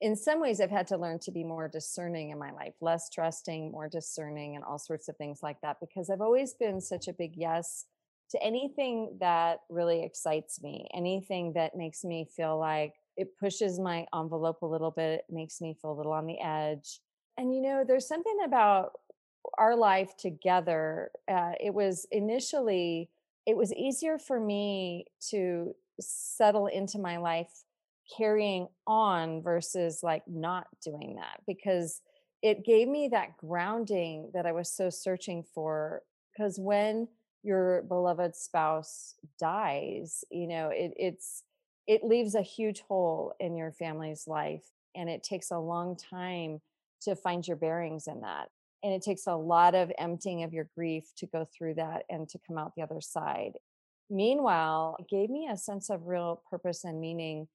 in 0.00 0.16
some 0.16 0.40
ways, 0.40 0.60
I've 0.60 0.70
had 0.70 0.86
to 0.86 0.96
learn 0.96 1.18
to 1.20 1.30
be 1.30 1.44
more 1.44 1.68
discerning 1.68 2.30
in 2.30 2.38
my 2.38 2.52
life, 2.52 2.74
less 2.80 3.10
trusting, 3.10 3.70
more 3.70 3.88
discerning, 3.88 4.54
and 4.54 4.64
all 4.64 4.78
sorts 4.78 5.08
of 5.08 5.16
things 5.16 5.42
like 5.42 5.60
that, 5.62 5.78
because 5.80 6.08
I've 6.08 6.22
always 6.22 6.54
been 6.54 6.80
such 6.80 7.08
a 7.08 7.12
big 7.12 7.36
yes 7.36 7.84
to 8.30 8.42
anything 8.42 9.16
that 9.20 9.60
really 9.68 10.04
excites 10.04 10.62
me, 10.62 10.86
anything 10.94 11.52
that 11.54 11.76
makes 11.76 12.04
me 12.04 12.24
feel 12.34 12.56
like 12.56 12.94
it 13.20 13.38
pushes 13.38 13.78
my 13.78 14.06
envelope 14.18 14.62
a 14.62 14.66
little 14.66 14.90
bit, 14.90 15.26
it 15.28 15.32
makes 15.32 15.60
me 15.60 15.76
feel 15.80 15.92
a 15.92 15.98
little 15.98 16.12
on 16.12 16.26
the 16.26 16.40
edge. 16.40 17.00
And 17.36 17.54
you 17.54 17.60
know, 17.60 17.84
there's 17.86 18.08
something 18.08 18.38
about 18.44 18.92
our 19.58 19.76
life 19.76 20.16
together. 20.16 21.10
Uh, 21.30 21.52
it 21.62 21.74
was 21.74 22.06
initially, 22.10 23.10
it 23.46 23.56
was 23.56 23.74
easier 23.74 24.18
for 24.18 24.40
me 24.40 25.04
to 25.28 25.74
settle 26.00 26.66
into 26.66 26.98
my 26.98 27.18
life 27.18 27.64
carrying 28.16 28.68
on 28.86 29.42
versus 29.42 30.00
like 30.02 30.22
not 30.26 30.66
doing 30.82 31.16
that 31.16 31.42
because 31.46 32.00
it 32.42 32.64
gave 32.64 32.88
me 32.88 33.08
that 33.08 33.36
grounding 33.36 34.30
that 34.32 34.46
I 34.46 34.52
was 34.52 34.72
so 34.72 34.88
searching 34.88 35.44
for. 35.54 36.02
Because 36.32 36.58
when 36.58 37.06
your 37.42 37.82
beloved 37.82 38.34
spouse 38.34 39.14
dies, 39.38 40.24
you 40.30 40.46
know, 40.46 40.70
it, 40.72 40.92
it's 40.96 41.42
it 41.90 42.04
leaves 42.04 42.36
a 42.36 42.40
huge 42.40 42.82
hole 42.82 43.34
in 43.40 43.56
your 43.56 43.72
family's 43.72 44.28
life, 44.28 44.62
and 44.94 45.10
it 45.10 45.24
takes 45.24 45.50
a 45.50 45.58
long 45.58 45.96
time 45.96 46.60
to 47.02 47.16
find 47.16 47.44
your 47.48 47.56
bearings 47.56 48.06
in 48.06 48.20
that. 48.20 48.48
And 48.84 48.92
it 48.92 49.02
takes 49.02 49.26
a 49.26 49.34
lot 49.34 49.74
of 49.74 49.90
emptying 49.98 50.44
of 50.44 50.52
your 50.52 50.68
grief 50.76 51.10
to 51.16 51.26
go 51.26 51.44
through 51.52 51.74
that 51.74 52.04
and 52.08 52.28
to 52.28 52.38
come 52.46 52.58
out 52.58 52.76
the 52.76 52.82
other 52.82 53.00
side. 53.00 53.54
Meanwhile, 54.08 54.98
it 55.00 55.08
gave 55.08 55.30
me 55.30 55.48
a 55.50 55.56
sense 55.56 55.90
of 55.90 56.06
real 56.06 56.44
purpose 56.48 56.84
and 56.84 57.00
meaning 57.00 57.48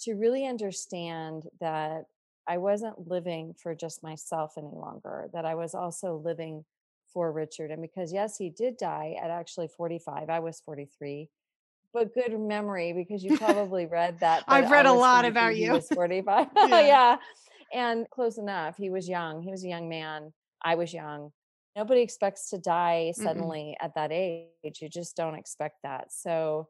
to 0.00 0.14
really 0.14 0.46
understand 0.46 1.42
that 1.60 2.04
I 2.48 2.56
wasn't 2.56 3.10
living 3.10 3.54
for 3.62 3.74
just 3.74 4.02
myself 4.02 4.54
any 4.56 4.72
longer, 4.72 5.28
that 5.34 5.44
I 5.44 5.54
was 5.54 5.74
also 5.74 6.16
living 6.16 6.64
for 7.12 7.30
Richard. 7.30 7.70
And 7.70 7.82
because, 7.82 8.10
yes, 8.10 8.38
he 8.38 8.48
did 8.48 8.78
die 8.78 9.16
at 9.22 9.28
actually 9.28 9.68
45, 9.68 10.30
I 10.30 10.40
was 10.40 10.62
43. 10.64 11.28
But 11.92 12.14
good 12.14 12.38
memory 12.38 12.92
because 12.92 13.22
you 13.22 13.38
probably 13.38 13.86
read 13.86 14.20
that. 14.20 14.44
I've 14.48 14.70
read 14.70 14.86
a 14.86 14.92
lot 14.92 15.24
about 15.24 15.56
you. 15.56 15.72
Was 15.72 15.88
45. 15.88 16.48
yeah. 16.56 16.80
yeah. 16.80 17.16
And 17.74 18.06
close 18.10 18.38
enough. 18.38 18.76
He 18.76 18.90
was 18.90 19.08
young. 19.08 19.40
He 19.40 19.50
was 19.50 19.64
a 19.64 19.68
young 19.68 19.88
man. 19.88 20.32
I 20.62 20.74
was 20.74 20.92
young. 20.92 21.32
Nobody 21.74 22.02
expects 22.02 22.50
to 22.50 22.58
die 22.58 23.14
suddenly 23.16 23.74
Mm-mm. 23.80 23.84
at 23.84 23.94
that 23.94 24.12
age. 24.12 24.80
You 24.82 24.90
just 24.90 25.16
don't 25.16 25.34
expect 25.34 25.76
that. 25.82 26.12
So, 26.12 26.68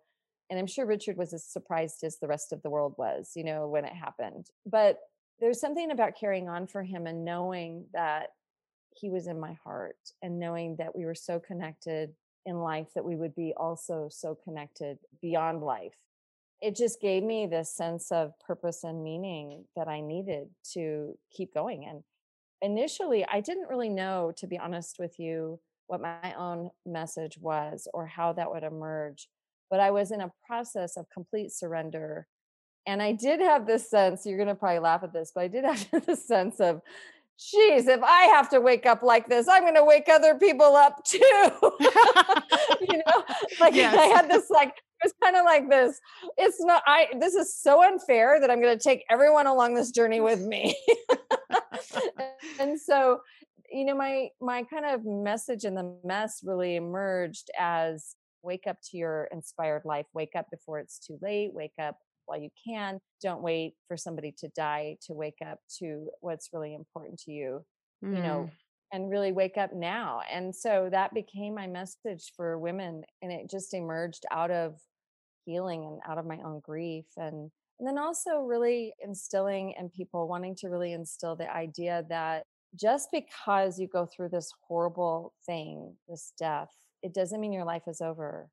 and 0.48 0.60
I'm 0.60 0.68
sure 0.68 0.86
Richard 0.86 1.16
was 1.16 1.34
as 1.34 1.44
surprised 1.44 2.04
as 2.04 2.20
the 2.20 2.28
rest 2.28 2.52
of 2.52 2.62
the 2.62 2.70
world 2.70 2.94
was, 2.98 3.32
you 3.34 3.42
know, 3.42 3.66
when 3.66 3.84
it 3.84 3.92
happened. 3.92 4.46
But 4.64 4.98
there's 5.40 5.58
something 5.58 5.90
about 5.90 6.16
carrying 6.18 6.48
on 6.48 6.68
for 6.68 6.84
him 6.84 7.08
and 7.08 7.24
knowing 7.24 7.86
that 7.94 8.28
he 8.94 9.10
was 9.10 9.26
in 9.26 9.40
my 9.40 9.58
heart 9.64 9.96
and 10.22 10.38
knowing 10.38 10.76
that 10.76 10.94
we 10.94 11.04
were 11.04 11.16
so 11.16 11.40
connected 11.40 12.12
in 12.46 12.60
life 12.60 12.88
that 12.94 13.04
we 13.04 13.16
would 13.16 13.34
be 13.34 13.52
also 13.56 14.08
so 14.10 14.34
connected 14.34 14.98
beyond 15.20 15.62
life. 15.62 15.94
It 16.60 16.76
just 16.76 17.00
gave 17.00 17.22
me 17.22 17.46
this 17.46 17.74
sense 17.74 18.12
of 18.12 18.38
purpose 18.40 18.84
and 18.84 19.02
meaning 19.02 19.64
that 19.76 19.88
I 19.88 20.00
needed 20.00 20.48
to 20.74 21.18
keep 21.30 21.54
going. 21.54 21.86
And 21.86 22.02
initially, 22.60 23.26
I 23.26 23.40
didn't 23.40 23.68
really 23.68 23.88
know, 23.88 24.32
to 24.36 24.46
be 24.46 24.58
honest 24.58 24.98
with 24.98 25.18
you, 25.18 25.58
what 25.88 26.00
my 26.00 26.34
own 26.38 26.70
message 26.86 27.38
was 27.38 27.88
or 27.92 28.06
how 28.06 28.32
that 28.34 28.50
would 28.50 28.62
emerge. 28.62 29.28
But 29.70 29.80
I 29.80 29.90
was 29.90 30.12
in 30.12 30.20
a 30.20 30.32
process 30.46 30.96
of 30.96 31.10
complete 31.10 31.52
surrender 31.52 32.26
and 32.86 33.02
I 33.02 33.12
did 33.12 33.40
have 33.40 33.66
this 33.66 33.88
sense, 33.88 34.26
you're 34.26 34.36
going 34.36 34.48
to 34.48 34.54
probably 34.54 34.80
laugh 34.80 35.04
at 35.04 35.12
this, 35.12 35.32
but 35.34 35.42
I 35.42 35.48
did 35.48 35.64
have 35.92 36.06
this 36.06 36.26
sense 36.26 36.60
of, 36.60 36.82
geez, 37.50 37.88
if 37.88 38.02
I 38.02 38.24
have 38.24 38.48
to 38.50 38.60
wake 38.60 38.86
up 38.86 39.02
like 39.02 39.28
this, 39.28 39.48
I'm 39.48 39.62
going 39.62 39.74
to 39.74 39.84
wake 39.84 40.08
other 40.08 40.34
people 40.34 40.76
up 40.76 41.04
too. 41.04 41.18
you 41.20 42.98
know, 42.98 43.24
like 43.60 43.74
yes. 43.74 43.96
I 43.96 44.06
had 44.06 44.30
this, 44.30 44.50
like, 44.50 44.70
it 44.70 45.04
was 45.04 45.14
kind 45.22 45.36
of 45.36 45.44
like 45.44 45.68
this. 45.68 46.00
It's 46.36 46.60
not, 46.60 46.82
I, 46.86 47.08
this 47.18 47.34
is 47.34 47.54
so 47.54 47.84
unfair 47.84 48.40
that 48.40 48.50
I'm 48.50 48.60
going 48.60 48.76
to 48.76 48.82
take 48.82 49.04
everyone 49.10 49.46
along 49.46 49.74
this 49.74 49.90
journey 49.90 50.20
with 50.20 50.40
me. 50.40 50.76
and 52.60 52.80
so, 52.80 53.20
you 53.70 53.84
know, 53.84 53.96
my, 53.96 54.28
my 54.40 54.62
kind 54.64 54.84
of 54.86 55.04
message 55.04 55.64
in 55.64 55.74
the 55.74 55.96
mess 56.04 56.40
really 56.44 56.76
emerged 56.76 57.50
as 57.58 58.14
wake 58.42 58.66
up 58.68 58.76
to 58.90 58.96
your 58.96 59.28
inspired 59.32 59.82
life, 59.84 60.06
wake 60.14 60.36
up 60.36 60.46
before 60.50 60.78
it's 60.78 60.98
too 60.98 61.18
late, 61.22 61.52
wake 61.54 61.74
up 61.80 61.96
while 62.32 62.40
you 62.40 62.50
can. 62.66 62.98
Don't 63.20 63.42
wait 63.42 63.74
for 63.86 63.96
somebody 63.96 64.32
to 64.38 64.48
die 64.56 64.96
to 65.06 65.12
wake 65.12 65.38
up 65.46 65.58
to 65.78 66.08
what's 66.20 66.48
really 66.52 66.74
important 66.74 67.18
to 67.20 67.32
you, 67.32 67.64
mm. 68.02 68.16
you 68.16 68.22
know, 68.22 68.48
mm. 68.48 68.50
and 68.92 69.10
really 69.10 69.32
wake 69.32 69.58
up 69.58 69.74
now. 69.74 70.20
And 70.32 70.54
so 70.54 70.88
that 70.90 71.12
became 71.12 71.54
my 71.54 71.66
message 71.66 72.32
for 72.34 72.58
women. 72.58 73.02
And 73.20 73.30
it 73.30 73.50
just 73.50 73.74
emerged 73.74 74.24
out 74.30 74.50
of 74.50 74.80
healing 75.44 75.84
and 75.84 76.00
out 76.08 76.18
of 76.18 76.26
my 76.26 76.38
own 76.44 76.60
grief. 76.64 77.04
And, 77.18 77.50
and 77.78 77.86
then 77.86 77.98
also 77.98 78.38
really 78.38 78.94
instilling 79.04 79.74
in 79.78 79.90
people, 79.90 80.26
wanting 80.26 80.56
to 80.60 80.68
really 80.68 80.94
instill 80.94 81.36
the 81.36 81.52
idea 81.54 82.04
that 82.08 82.44
just 82.74 83.08
because 83.12 83.78
you 83.78 83.86
go 83.86 84.06
through 84.06 84.30
this 84.30 84.50
horrible 84.66 85.34
thing, 85.44 85.94
this 86.08 86.32
death, 86.38 86.70
it 87.02 87.12
doesn't 87.12 87.40
mean 87.40 87.52
your 87.52 87.66
life 87.66 87.82
is 87.86 88.00
over 88.00 88.48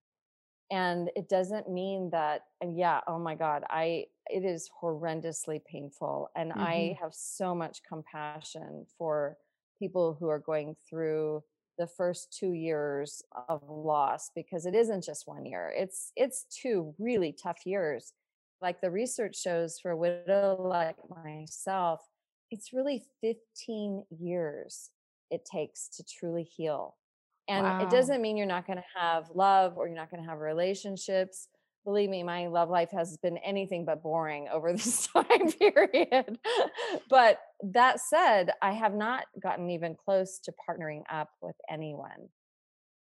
and 0.72 1.10
it 1.16 1.28
doesn't 1.30 1.70
mean 1.70 2.10
that 2.12 2.42
yeah 2.74 3.02
oh 3.08 3.20
my 3.20 3.36
god 3.36 3.64
i 3.70 4.06
it 4.28 4.46
is 4.46 4.70
horrendously 4.82 5.60
painful 5.66 6.30
and 6.36 6.52
mm-hmm. 6.52 6.62
i 6.62 6.98
have 7.02 7.14
so 7.14 7.56
much 7.56 7.82
compassion 7.88 8.86
for 8.98 9.38
people 9.80 10.16
who 10.20 10.28
are 10.28 10.40
going 10.40 10.76
through 10.88 11.42
the 11.78 11.88
first 11.88 12.36
2 12.38 12.52
years 12.52 13.22
of 13.48 13.62
loss 13.68 14.30
because 14.36 14.66
it 14.66 14.76
isn't 14.76 15.04
just 15.04 15.28
one 15.28 15.46
year 15.46 15.74
it's 15.76 16.12
it's 16.16 16.46
two 16.50 16.94
really 17.00 17.32
tough 17.32 17.66
years 17.66 18.14
like 18.62 18.82
the 18.82 18.92
research 18.92 19.40
shows 19.40 19.80
for 19.80 19.92
a 19.92 19.98
widow 19.98 20.58
like 20.60 20.98
myself 21.24 22.02
it's 22.52 22.74
really 22.74 23.04
15 23.22 24.04
years 24.20 24.90
it 25.32 25.46
takes 25.46 25.88
to 25.90 26.04
truly 26.04 26.44
heal 26.44 26.96
and 27.50 27.66
wow. 27.66 27.82
it 27.82 27.90
doesn't 27.90 28.22
mean 28.22 28.38
you're 28.38 28.46
not 28.46 28.68
going 28.68 28.78
to 28.78 29.00
have 29.00 29.26
love 29.34 29.74
or 29.76 29.88
you're 29.88 29.98
not 29.98 30.12
going 30.12 30.24
to 30.24 30.30
have 30.30 30.40
relationships. 30.40 31.48
Believe 31.84 32.10
me, 32.10 32.22
my 32.22 32.46
love 32.48 32.70
life 32.70 32.92
has 32.92 33.18
been 33.18 33.38
anything 33.38 33.86
but 33.86 34.04
boring 34.04 34.48
over 34.54 34.72
this 34.74 35.08
time 35.08 35.52
period. 35.52 36.38
but 37.10 37.40
that 37.64 38.00
said, 38.00 38.52
I 38.62 38.74
have 38.74 38.94
not 38.94 39.24
gotten 39.42 39.72
even 39.72 39.96
close 39.96 40.40
to 40.44 40.54
partnering 40.70 41.02
up 41.12 41.30
with 41.42 41.56
anyone. 41.70 42.30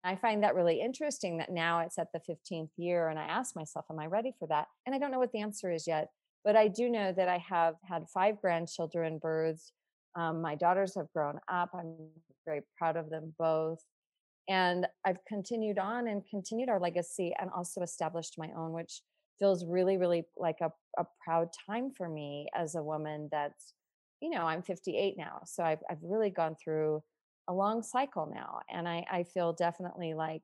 I 0.03 0.15
find 0.15 0.43
that 0.43 0.53
really 0.53 0.79
interesting 0.79 1.37
that 1.37 1.51
now 1.51 1.79
it's 1.79 1.97
at 1.97 2.09
the 2.13 2.21
15th 2.29 2.69
year 2.77 3.09
and 3.09 3.17
I 3.17 3.23
ask 3.23 3.55
myself, 3.55 3.85
am 3.89 3.97
I 3.97 4.05
ready 4.05 4.31
for 4.37 4.47
that? 4.49 4.67
And 4.85 4.93
I 4.93 4.99
don't 4.99 5.09
know 5.09 5.17
what 5.17 5.31
the 5.31 5.41
answer 5.41 5.71
is 5.71 5.87
yet, 5.87 6.09
but 6.43 6.55
I 6.55 6.67
do 6.67 6.87
know 6.91 7.11
that 7.13 7.27
I 7.27 7.39
have 7.39 7.73
had 7.83 8.05
five 8.13 8.39
grandchildren 8.39 9.19
birthed. 9.19 9.71
Um, 10.15 10.43
my 10.43 10.53
daughters 10.53 10.93
have 10.93 11.11
grown 11.11 11.39
up. 11.51 11.71
I'm 11.73 11.95
very 12.45 12.61
proud 12.77 12.95
of 12.95 13.09
them 13.09 13.33
both 13.39 13.79
and 14.47 14.87
i've 15.05 15.23
continued 15.27 15.77
on 15.77 16.07
and 16.07 16.23
continued 16.29 16.69
our 16.69 16.79
legacy 16.79 17.33
and 17.39 17.49
also 17.55 17.81
established 17.81 18.35
my 18.37 18.49
own 18.55 18.71
which 18.71 19.01
feels 19.39 19.65
really 19.65 19.97
really 19.97 20.23
like 20.37 20.61
a, 20.61 20.71
a 20.97 21.05
proud 21.23 21.49
time 21.67 21.91
for 21.91 22.07
me 22.07 22.47
as 22.55 22.75
a 22.75 22.83
woman 22.83 23.27
that's 23.31 23.73
you 24.21 24.29
know 24.29 24.45
i'm 24.45 24.61
58 24.61 25.15
now 25.17 25.41
so 25.45 25.63
i've, 25.63 25.83
I've 25.89 26.03
really 26.03 26.29
gone 26.29 26.55
through 26.61 27.03
a 27.47 27.53
long 27.53 27.83
cycle 27.83 28.31
now 28.33 28.59
and 28.73 28.87
I, 28.87 29.05
I 29.11 29.23
feel 29.23 29.53
definitely 29.53 30.13
like 30.13 30.41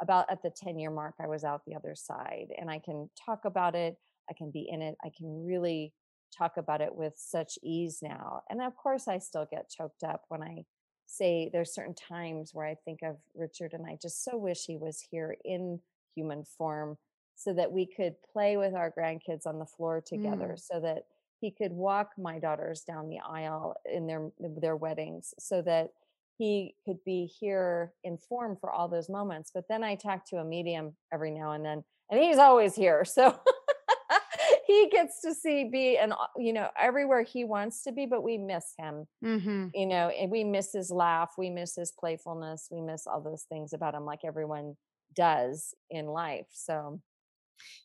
about 0.00 0.30
at 0.30 0.42
the 0.42 0.50
10 0.50 0.78
year 0.78 0.90
mark 0.90 1.14
i 1.20 1.26
was 1.26 1.44
out 1.44 1.62
the 1.66 1.74
other 1.74 1.94
side 1.94 2.48
and 2.58 2.70
i 2.70 2.78
can 2.78 3.08
talk 3.24 3.44
about 3.44 3.74
it 3.74 3.96
i 4.30 4.34
can 4.34 4.50
be 4.50 4.68
in 4.70 4.82
it 4.82 4.96
i 5.04 5.10
can 5.16 5.44
really 5.44 5.92
talk 6.36 6.56
about 6.56 6.80
it 6.80 6.94
with 6.94 7.14
such 7.16 7.58
ease 7.62 7.98
now 8.02 8.42
and 8.50 8.60
of 8.62 8.76
course 8.76 9.06
i 9.06 9.18
still 9.18 9.46
get 9.50 9.70
choked 9.70 10.02
up 10.02 10.22
when 10.28 10.42
i 10.42 10.64
say 11.12 11.50
there's 11.52 11.74
certain 11.74 11.94
times 11.94 12.50
where 12.52 12.66
I 12.66 12.76
think 12.84 13.00
of 13.02 13.16
Richard 13.34 13.74
and 13.74 13.86
I 13.86 13.98
just 14.00 14.24
so 14.24 14.36
wish 14.36 14.64
he 14.64 14.76
was 14.76 15.04
here 15.10 15.36
in 15.44 15.80
human 16.14 16.44
form 16.44 16.96
so 17.34 17.52
that 17.54 17.72
we 17.72 17.86
could 17.86 18.14
play 18.32 18.56
with 18.56 18.74
our 18.74 18.92
grandkids 18.96 19.46
on 19.46 19.58
the 19.58 19.66
floor 19.66 20.02
together 20.04 20.54
mm. 20.56 20.60
so 20.60 20.80
that 20.80 21.04
he 21.40 21.50
could 21.50 21.72
walk 21.72 22.10
my 22.16 22.38
daughters 22.38 22.82
down 22.82 23.08
the 23.08 23.18
aisle 23.18 23.74
in 23.92 24.06
their 24.06 24.30
their 24.38 24.76
weddings 24.76 25.34
so 25.38 25.60
that 25.62 25.90
he 26.38 26.74
could 26.86 26.98
be 27.04 27.26
here 27.26 27.92
in 28.04 28.16
form 28.16 28.56
for 28.60 28.70
all 28.70 28.88
those 28.88 29.08
moments 29.08 29.50
but 29.52 29.64
then 29.68 29.82
i 29.82 29.94
talk 29.94 30.24
to 30.24 30.36
a 30.36 30.44
medium 30.44 30.94
every 31.12 31.30
now 31.30 31.52
and 31.52 31.64
then 31.64 31.82
and 32.10 32.22
he's 32.22 32.38
always 32.38 32.74
here 32.74 33.04
so 33.06 33.38
he 34.66 34.88
gets 34.90 35.20
to 35.20 35.34
see 35.34 35.64
be 35.64 35.98
and 35.98 36.12
you 36.36 36.52
know 36.52 36.68
everywhere 36.78 37.22
he 37.22 37.44
wants 37.44 37.82
to 37.82 37.92
be 37.92 38.06
but 38.06 38.22
we 38.22 38.38
miss 38.38 38.74
him 38.78 39.06
mm-hmm. 39.24 39.68
you 39.74 39.86
know 39.86 40.08
and 40.08 40.30
we 40.30 40.44
miss 40.44 40.72
his 40.72 40.90
laugh 40.90 41.32
we 41.38 41.50
miss 41.50 41.74
his 41.74 41.92
playfulness 41.92 42.68
we 42.70 42.80
miss 42.80 43.06
all 43.06 43.20
those 43.20 43.44
things 43.48 43.72
about 43.72 43.94
him 43.94 44.04
like 44.04 44.20
everyone 44.24 44.76
does 45.14 45.74
in 45.90 46.06
life 46.06 46.46
so 46.50 47.00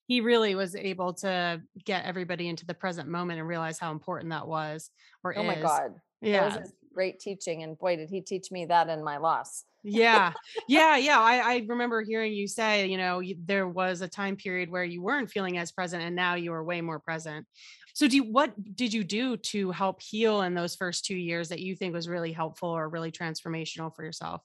he 0.07 0.21
really 0.21 0.55
was 0.55 0.75
able 0.75 1.13
to 1.13 1.61
get 1.85 2.05
everybody 2.05 2.47
into 2.47 2.65
the 2.65 2.73
present 2.73 3.09
moment 3.09 3.39
and 3.39 3.47
realize 3.47 3.79
how 3.79 3.91
important 3.91 4.31
that 4.31 4.47
was 4.47 4.89
or 5.23 5.37
oh 5.37 5.41
is. 5.41 5.47
my 5.47 5.55
god 5.55 5.93
yeah 6.21 6.63
great 6.97 7.19
teaching 7.19 7.61
and 7.61 7.77
boy 7.77 7.95
did 7.95 8.09
he 8.09 8.21
teach 8.21 8.49
me 8.51 8.65
that 8.65 8.89
in 8.89 9.03
my 9.03 9.17
loss. 9.17 9.65
Yeah. 9.83 10.33
Yeah 10.67 10.97
yeah 10.97 11.19
I, 11.19 11.53
I 11.53 11.65
remember 11.67 12.01
hearing 12.01 12.33
you 12.33 12.47
say 12.47 12.87
you 12.87 12.97
know 12.97 13.19
you, 13.19 13.35
there 13.45 13.67
was 13.67 14.01
a 14.01 14.07
time 14.07 14.35
period 14.35 14.71
where 14.71 14.83
you 14.83 15.03
weren't 15.03 15.29
feeling 15.29 15.59
as 15.59 15.71
present 15.71 16.01
and 16.01 16.15
now 16.15 16.33
you 16.33 16.51
are 16.53 16.63
way 16.63 16.81
more 16.81 16.99
present. 16.99 17.45
So 17.93 18.07
do 18.07 18.15
you, 18.15 18.23
what 18.23 18.51
did 18.75 18.93
you 18.93 19.03
do 19.03 19.37
to 19.37 19.71
help 19.71 20.01
heal 20.01 20.41
in 20.41 20.55
those 20.55 20.75
first 20.75 21.05
two 21.05 21.15
years 21.15 21.49
that 21.49 21.59
you 21.59 21.75
think 21.75 21.93
was 21.93 22.07
really 22.07 22.31
helpful 22.31 22.69
or 22.69 22.89
really 22.89 23.11
transformational 23.11 23.95
for 23.95 24.03
yourself? 24.03 24.41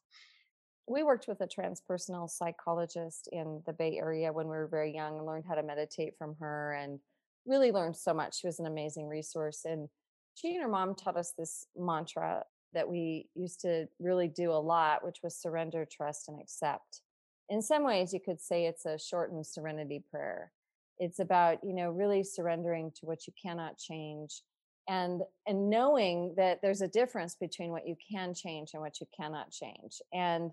We 0.87 1.03
worked 1.03 1.29
with 1.29 1.41
a 1.41 1.47
transpersonal 1.47 2.29
psychologist 2.29 3.29
in 3.33 3.63
the 3.67 3.73
bay 3.73 3.99
area 3.99 4.33
when 4.33 4.47
we 4.47 4.57
were 4.57 4.69
very 4.69 4.95
young 4.95 5.19
and 5.19 5.27
learned 5.27 5.45
how 5.49 5.55
to 5.55 5.63
meditate 5.63 6.15
from 6.19 6.35
her 6.41 6.73
and 6.73 6.99
really 7.47 7.73
learned 7.73 7.97
so 7.97 8.15
much. 8.15 8.41
She 8.41 8.47
was 8.47 8.59
an 8.59 8.67
amazing 8.67 9.07
resource 9.07 9.67
and 9.67 9.89
she 10.35 10.55
and 10.55 10.63
her 10.63 10.69
mom 10.69 10.95
taught 10.95 11.17
us 11.17 11.33
this 11.37 11.67
mantra 11.77 12.45
that 12.73 12.89
we 12.89 13.29
used 13.35 13.61
to 13.61 13.87
really 13.99 14.29
do 14.29 14.51
a 14.51 14.55
lot, 14.55 15.05
which 15.05 15.19
was 15.23 15.37
surrender, 15.37 15.85
trust, 15.85 16.29
and 16.29 16.41
accept. 16.41 17.03
In 17.49 17.61
some 17.61 17.85
ways, 17.85 18.13
you 18.15 18.21
could 18.21 18.41
say 18.41 18.65
it's 18.65 18.87
a 18.87 18.99
shortened 18.99 19.47
serenity 19.47 20.03
prayer. 20.11 20.53
It's 20.99 21.19
about, 21.19 21.63
you 21.63 21.75
know, 21.75 21.91
really 21.91 22.25
surrendering 22.25 22.93
to 22.97 23.07
what 23.07 23.27
you 23.27 23.33
cannot 23.41 23.77
change 23.77 24.43
and 24.89 25.23
and 25.47 25.71
knowing 25.71 26.35
that 26.37 26.61
there's 26.63 26.83
a 26.83 26.89
difference 26.89 27.35
between 27.35 27.71
what 27.71 27.87
you 27.87 27.97
can 28.11 28.35
change 28.35 28.71
and 28.73 28.83
what 28.83 29.01
you 29.01 29.07
cannot 29.17 29.51
change. 29.51 30.01
And 30.13 30.51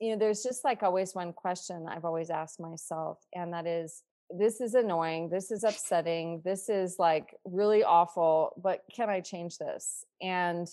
you 0.00 0.12
know, 0.12 0.18
there's 0.18 0.42
just 0.42 0.64
like 0.64 0.82
always 0.82 1.14
one 1.14 1.32
question 1.32 1.86
I've 1.88 2.04
always 2.04 2.30
asked 2.30 2.60
myself, 2.60 3.18
and 3.34 3.52
that 3.52 3.66
is 3.66 4.02
this 4.30 4.60
is 4.60 4.74
annoying 4.74 5.28
this 5.28 5.50
is 5.50 5.62
upsetting 5.64 6.40
this 6.44 6.68
is 6.68 6.96
like 6.98 7.34
really 7.44 7.84
awful 7.84 8.52
but 8.62 8.82
can 8.94 9.08
i 9.08 9.20
change 9.20 9.58
this? 9.58 10.04
And 10.20 10.68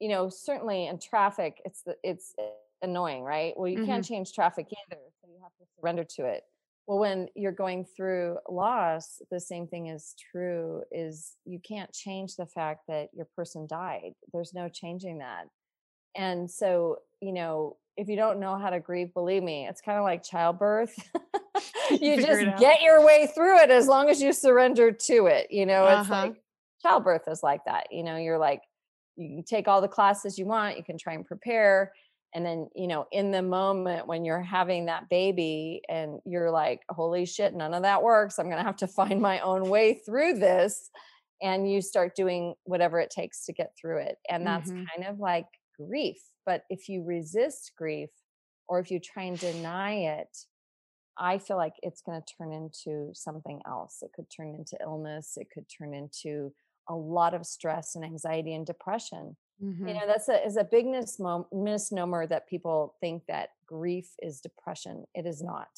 you 0.00 0.08
know 0.08 0.28
certainly 0.28 0.86
in 0.86 0.98
traffic 0.98 1.60
it's 1.64 1.82
the, 1.82 1.96
it's 2.02 2.34
annoying 2.82 3.22
right? 3.22 3.54
Well 3.56 3.68
you 3.68 3.78
mm-hmm. 3.78 3.86
can't 3.86 4.04
change 4.04 4.32
traffic 4.32 4.66
either 4.66 5.00
so 5.20 5.28
you 5.28 5.38
have 5.42 5.52
to 5.60 5.66
surrender 5.78 6.04
to 6.16 6.24
it. 6.26 6.44
Well 6.86 6.98
when 6.98 7.28
you're 7.34 7.52
going 7.52 7.84
through 7.84 8.38
loss 8.48 9.22
the 9.30 9.40
same 9.40 9.66
thing 9.66 9.86
is 9.86 10.14
true 10.30 10.82
is 10.90 11.36
you 11.44 11.58
can't 11.58 11.92
change 11.92 12.36
the 12.36 12.46
fact 12.46 12.82
that 12.88 13.08
your 13.14 13.26
person 13.36 13.66
died 13.66 14.12
there's 14.32 14.54
no 14.54 14.68
changing 14.68 15.18
that. 15.18 15.46
And 16.14 16.50
so 16.50 16.98
you 17.20 17.32
know 17.32 17.76
if 17.96 18.08
you 18.08 18.16
don't 18.16 18.40
know 18.40 18.58
how 18.58 18.70
to 18.70 18.80
grieve 18.80 19.14
believe 19.14 19.42
me 19.42 19.66
it's 19.66 19.80
kind 19.80 19.98
of 19.98 20.04
like 20.04 20.22
childbirth 20.22 20.94
you 22.00 22.16
just 22.24 22.58
get 22.58 22.82
your 22.82 23.04
way 23.04 23.28
through 23.34 23.58
it 23.58 23.70
as 23.70 23.86
long 23.86 24.08
as 24.08 24.20
you 24.20 24.32
surrender 24.32 24.92
to 24.92 25.26
it 25.26 25.46
you 25.50 25.66
know 25.66 25.84
uh-huh. 25.84 26.00
it's 26.00 26.10
like 26.10 26.42
childbirth 26.82 27.28
is 27.28 27.42
like 27.42 27.64
that 27.66 27.86
you 27.90 28.02
know 28.02 28.16
you're 28.16 28.38
like 28.38 28.62
you 29.16 29.36
can 29.36 29.44
take 29.44 29.68
all 29.68 29.80
the 29.80 29.88
classes 29.88 30.38
you 30.38 30.46
want 30.46 30.76
you 30.76 30.84
can 30.84 30.96
try 30.98 31.14
and 31.14 31.26
prepare 31.26 31.92
and 32.34 32.44
then 32.44 32.68
you 32.74 32.86
know 32.86 33.06
in 33.12 33.30
the 33.30 33.42
moment 33.42 34.06
when 34.06 34.24
you're 34.24 34.42
having 34.42 34.86
that 34.86 35.08
baby 35.08 35.82
and 35.88 36.20
you're 36.24 36.50
like 36.50 36.80
holy 36.88 37.26
shit 37.26 37.54
none 37.54 37.74
of 37.74 37.82
that 37.82 38.02
works 38.02 38.38
i'm 38.38 38.46
going 38.46 38.58
to 38.58 38.64
have 38.64 38.76
to 38.76 38.86
find 38.88 39.20
my 39.20 39.40
own 39.40 39.68
way 39.68 39.94
through 39.94 40.34
this 40.34 40.90
and 41.42 41.70
you 41.70 41.80
start 41.80 42.14
doing 42.14 42.54
whatever 42.64 43.00
it 43.00 43.10
takes 43.10 43.44
to 43.46 43.52
get 43.52 43.72
through 43.80 43.98
it 43.98 44.16
and 44.28 44.46
that's 44.46 44.70
mm-hmm. 44.70 44.84
kind 44.94 45.08
of 45.08 45.18
like 45.18 45.46
grief 45.78 46.20
but 46.46 46.62
if 46.70 46.88
you 46.88 47.02
resist 47.04 47.72
grief 47.76 48.10
or 48.68 48.78
if 48.78 48.90
you 48.90 49.00
try 49.00 49.24
and 49.24 49.38
deny 49.38 49.94
it 49.94 50.28
I 51.18 51.38
feel 51.38 51.56
like 51.56 51.74
it's 51.82 52.02
going 52.02 52.20
to 52.20 52.34
turn 52.36 52.52
into 52.52 53.10
something 53.14 53.60
else. 53.66 53.98
It 54.02 54.12
could 54.14 54.26
turn 54.30 54.54
into 54.54 54.78
illness. 54.80 55.36
It 55.36 55.48
could 55.52 55.66
turn 55.68 55.94
into 55.94 56.52
a 56.88 56.94
lot 56.94 57.34
of 57.34 57.46
stress 57.46 57.94
and 57.94 58.04
anxiety 58.04 58.54
and 58.54 58.66
depression. 58.66 59.36
Mm-hmm. 59.62 59.88
You 59.88 59.94
know, 59.94 60.06
that's 60.06 60.28
a 60.28 60.44
is 60.44 60.56
a 60.56 60.64
big 60.64 60.86
misnomer 61.52 62.26
that 62.26 62.48
people 62.48 62.94
think 63.00 63.24
that 63.28 63.50
grief 63.66 64.10
is 64.22 64.40
depression. 64.40 65.04
It 65.14 65.26
is 65.26 65.42
not. 65.42 65.68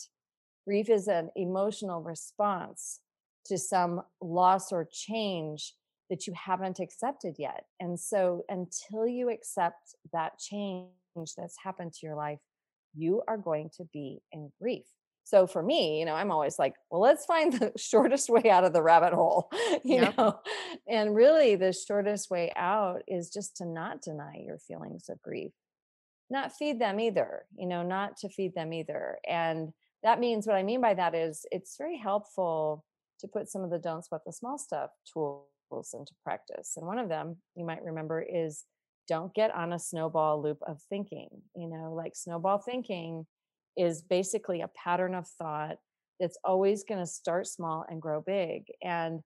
Grief 0.64 0.88
is 0.88 1.08
an 1.08 1.30
emotional 1.34 2.00
response 2.02 3.00
to 3.46 3.58
some 3.58 4.02
loss 4.20 4.70
or 4.72 4.88
change 4.90 5.74
that 6.08 6.26
you 6.26 6.32
haven't 6.34 6.78
accepted 6.78 7.36
yet. 7.38 7.64
And 7.80 7.98
so 7.98 8.44
until 8.48 9.06
you 9.06 9.30
accept 9.30 9.96
that 10.12 10.38
change 10.38 10.90
that's 11.36 11.56
happened 11.62 11.92
to 11.94 12.06
your 12.06 12.14
life, 12.14 12.38
you 12.94 13.22
are 13.26 13.38
going 13.38 13.70
to 13.78 13.84
be 13.92 14.22
in 14.30 14.52
grief. 14.60 14.86
So 15.24 15.46
for 15.46 15.62
me, 15.62 15.98
you 15.98 16.04
know, 16.04 16.14
I'm 16.14 16.30
always 16.30 16.58
like, 16.58 16.74
well, 16.90 17.00
let's 17.00 17.24
find 17.24 17.52
the 17.52 17.72
shortest 17.78 18.28
way 18.28 18.50
out 18.50 18.64
of 18.64 18.72
the 18.72 18.82
rabbit 18.82 19.12
hole, 19.12 19.50
you 19.84 20.02
yep. 20.02 20.16
know. 20.16 20.40
And 20.88 21.14
really 21.14 21.56
the 21.56 21.72
shortest 21.72 22.30
way 22.30 22.52
out 22.56 23.02
is 23.06 23.30
just 23.30 23.56
to 23.58 23.66
not 23.66 24.02
deny 24.02 24.42
your 24.44 24.58
feelings 24.58 25.08
of 25.08 25.22
grief. 25.22 25.52
Not 26.28 26.52
feed 26.52 26.80
them 26.80 26.98
either, 26.98 27.44
you 27.56 27.66
know, 27.66 27.82
not 27.82 28.16
to 28.18 28.28
feed 28.28 28.54
them 28.54 28.72
either. 28.72 29.18
And 29.28 29.72
that 30.02 30.18
means 30.18 30.46
what 30.46 30.56
I 30.56 30.62
mean 30.62 30.80
by 30.80 30.94
that 30.94 31.14
is 31.14 31.46
it's 31.50 31.76
very 31.76 31.98
helpful 31.98 32.85
to 33.20 33.28
put 33.28 33.48
some 33.48 33.62
of 33.62 33.70
the 33.70 33.78
don't 33.78 34.04
sweat 34.04 34.22
the 34.26 34.32
small 34.32 34.58
stuff 34.58 34.90
tools 35.12 35.94
into 35.94 36.12
practice. 36.24 36.72
And 36.76 36.87
one 36.87 36.98
of 36.98 37.08
them 37.08 37.37
you 37.54 37.64
might 37.64 37.85
remember 37.85 38.20
is 38.22 38.64
don't 39.08 39.35
get 39.35 39.54
on 39.54 39.72
a 39.72 39.78
snowball 39.78 40.42
loop 40.42 40.58
of 40.66 40.80
thinking. 40.88 41.28
You 41.54 41.68
know, 41.68 41.92
like 41.94 42.16
snowball 42.16 42.58
thinking 42.58 43.26
is 43.76 44.02
basically 44.02 44.61
a 44.61 44.68
pattern 44.68 45.14
of 45.14 45.26
thought 45.26 45.78
that's 46.20 46.38
always 46.44 46.85
going 46.85 47.00
to 47.00 47.06
start 47.06 47.46
small 47.46 47.85
and 47.88 48.00
grow 48.00 48.20
big 48.20 48.66
and 48.82 49.22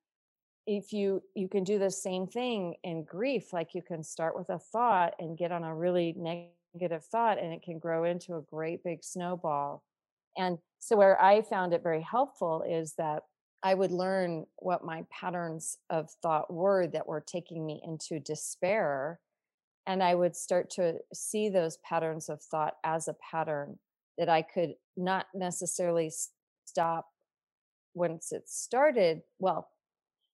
if 0.66 0.92
you 0.92 1.22
you 1.34 1.48
can 1.48 1.64
do 1.64 1.78
the 1.78 1.90
same 1.90 2.26
thing 2.26 2.74
in 2.82 3.04
grief 3.04 3.52
like 3.52 3.74
you 3.74 3.82
can 3.82 4.02
start 4.02 4.36
with 4.36 4.50
a 4.50 4.58
thought 4.58 5.14
and 5.18 5.38
get 5.38 5.52
on 5.52 5.62
a 5.62 5.74
really 5.74 6.14
negative 6.16 7.04
thought 7.04 7.38
and 7.38 7.52
it 7.52 7.62
can 7.62 7.78
grow 7.78 8.04
into 8.04 8.34
a 8.34 8.42
great 8.42 8.82
big 8.82 9.02
snowball 9.04 9.82
and 10.36 10.58
so 10.80 10.96
where 10.96 11.20
i 11.22 11.40
found 11.42 11.72
it 11.72 11.82
very 11.82 12.02
helpful 12.02 12.64
is 12.68 12.94
that 12.98 13.22
i 13.62 13.74
would 13.74 13.92
learn 13.92 14.44
what 14.56 14.84
my 14.84 15.04
patterns 15.10 15.78
of 15.90 16.10
thought 16.22 16.52
were 16.52 16.86
that 16.86 17.06
were 17.06 17.20
taking 17.20 17.64
me 17.64 17.80
into 17.84 18.18
despair 18.18 19.20
and 19.86 20.02
i 20.02 20.14
would 20.14 20.34
start 20.34 20.68
to 20.68 20.94
see 21.14 21.48
those 21.48 21.78
patterns 21.78 22.28
of 22.28 22.42
thought 22.42 22.74
as 22.84 23.06
a 23.06 23.16
pattern 23.30 23.78
that 24.18 24.28
I 24.28 24.42
could 24.42 24.74
not 24.96 25.26
necessarily 25.34 26.12
stop 26.64 27.06
once 27.94 28.32
it 28.32 28.48
started. 28.48 29.22
Well, 29.38 29.68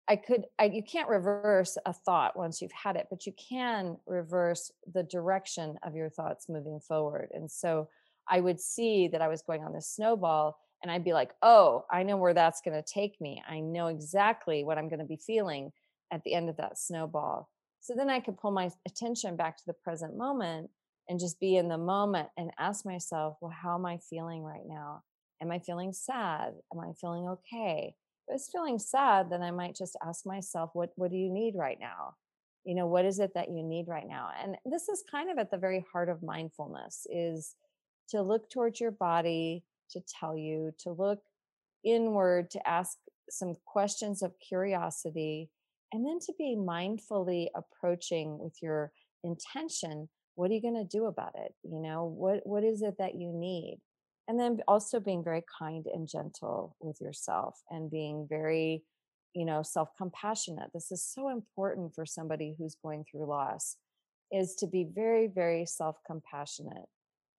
I 0.09 0.17
could, 0.17 0.45
I, 0.59 0.67
you 0.67 0.83
can't 0.83 1.09
reverse 1.09 1.77
a 1.85 1.93
thought 1.93 2.37
once 2.37 2.63
you've 2.63 2.71
had 2.73 2.97
it, 2.97 3.09
but 3.11 3.27
you 3.27 3.33
can 3.33 3.97
reverse 4.07 4.71
the 4.93 5.03
direction 5.03 5.77
of 5.83 5.97
your 5.97 6.11
thoughts 6.11 6.49
moving 6.49 6.79
forward. 6.81 7.31
And 7.33 7.51
so 7.51 7.89
I 8.29 8.41
would 8.41 8.61
see 8.61 9.09
that 9.09 9.23
I 9.23 9.29
was 9.29 9.43
going 9.43 9.65
on 9.65 9.73
this 9.73 9.89
snowball 9.89 10.59
and 10.83 10.93
I'd 10.93 11.05
be 11.05 11.13
like, 11.13 11.33
oh, 11.43 11.85
I 11.91 12.03
know 12.03 12.17
where 12.17 12.35
that's 12.35 12.61
going 12.61 12.81
to 12.81 12.89
take 12.89 13.21
me. 13.21 13.43
I 13.49 13.61
know 13.61 13.89
exactly 13.89 14.63
what 14.63 14.79
I'm 14.79 14.89
going 14.89 15.01
to 15.01 15.07
be 15.07 15.17
feeling 15.17 15.73
at 16.13 16.23
the 16.23 16.35
end 16.35 16.49
of 16.49 16.57
that 16.59 16.79
snowball. 16.79 17.49
So 17.81 17.95
then 17.97 18.11
I 18.11 18.21
could 18.21 18.39
pull 18.39 18.51
my 18.51 18.71
attention 18.87 19.37
back 19.37 19.57
to 19.57 19.63
the 19.67 19.73
present 19.73 20.17
moment 20.17 20.71
and 21.09 21.21
just 21.21 21.41
be 21.41 21.57
in 21.57 21.69
the 21.69 21.79
moment 21.79 22.29
and 22.37 22.51
ask 22.59 22.85
myself, 22.85 23.37
well, 23.41 23.53
how 23.53 23.75
am 23.77 23.87
I 23.87 23.99
feeling 23.99 24.43
right 24.43 24.67
now? 24.67 25.03
Am 25.41 25.51
I 25.51 25.59
feeling 25.59 25.93
sad? 25.93 26.55
Am 26.73 26.81
I 26.81 26.93
feeling 27.01 27.29
okay? 27.29 27.95
If 28.29 28.37
it's 28.37 28.51
feeling 28.51 28.79
sad, 28.79 29.31
then 29.31 29.43
I 29.43 29.51
might 29.51 29.77
just 29.77 29.97
ask 30.05 30.27
myself, 30.27 30.71
what, 30.73 30.91
what 30.97 31.11
do 31.11 31.17
you 31.17 31.31
need 31.33 31.55
right 31.55 31.79
now? 31.79 32.15
You 32.65 32.75
know, 32.75 32.87
what 32.87 33.05
is 33.05 33.21
it 33.21 33.35
that 33.35 33.51
you 33.51 33.63
need 33.63 33.87
right 33.87 34.09
now? 34.09 34.31
And 34.43 34.57
this 34.65 34.89
is 34.89 35.05
kind 35.09 35.31
of 35.31 35.39
at 35.39 35.51
the 35.51 35.59
very 35.59 35.85
heart 35.93 36.09
of 36.09 36.23
mindfulness 36.23 37.07
is 37.09 37.55
to 38.09 38.23
look 38.23 38.51
towards 38.51 38.81
your 38.81 38.91
body 38.91 39.65
to 39.91 40.01
tell 40.01 40.37
you, 40.37 40.73
to 40.79 40.91
look 40.91 41.21
inward, 41.85 42.51
to 42.51 42.69
ask 42.69 42.99
some 43.31 43.57
questions 43.65 44.23
of 44.23 44.33
curiosity, 44.41 45.51
and 45.93 46.05
then 46.05 46.19
to 46.21 46.33
be 46.37 46.57
mindfully 46.59 47.47
approaching 47.55 48.39
with 48.39 48.55
your 48.61 48.93
intention 49.23 50.09
what 50.37 50.51
are 50.51 50.55
you 50.55 50.63
going 50.63 50.75
to 50.75 50.85
do 50.85 51.07
about 51.07 51.35
it 51.35 51.55
you 51.65 51.81
know? 51.81 52.05
What 52.05 52.47
what 52.47 52.63
is 52.63 52.83
it 52.83 52.97
that 52.99 53.17
you 53.17 53.33
need? 53.33 53.81
And 54.29 54.39
then 54.39 54.61
also 54.67 55.01
being 55.01 55.23
very 55.23 55.45
kind 55.59 55.87
and 55.93 56.09
gentle 56.09 56.77
with 56.81 57.01
yourself 57.01 57.61
and 57.71 57.91
being 57.91 58.27
very 58.29 58.85
you 59.35 59.45
know 59.45 59.63
self 59.63 59.91
compassionate 59.99 60.71
this 60.73 60.91
is 60.91 61.05
so 61.05 61.29
important 61.29 61.95
for 61.95 62.07
somebody 62.07 62.55
who's 62.57 62.77
going 62.83 63.05
through 63.05 63.27
loss 63.27 63.77
is 64.33 64.55
to 64.57 64.67
be 64.67 64.87
very 64.95 65.27
very 65.27 65.67
self 65.67 65.97
compassionate 66.07 66.89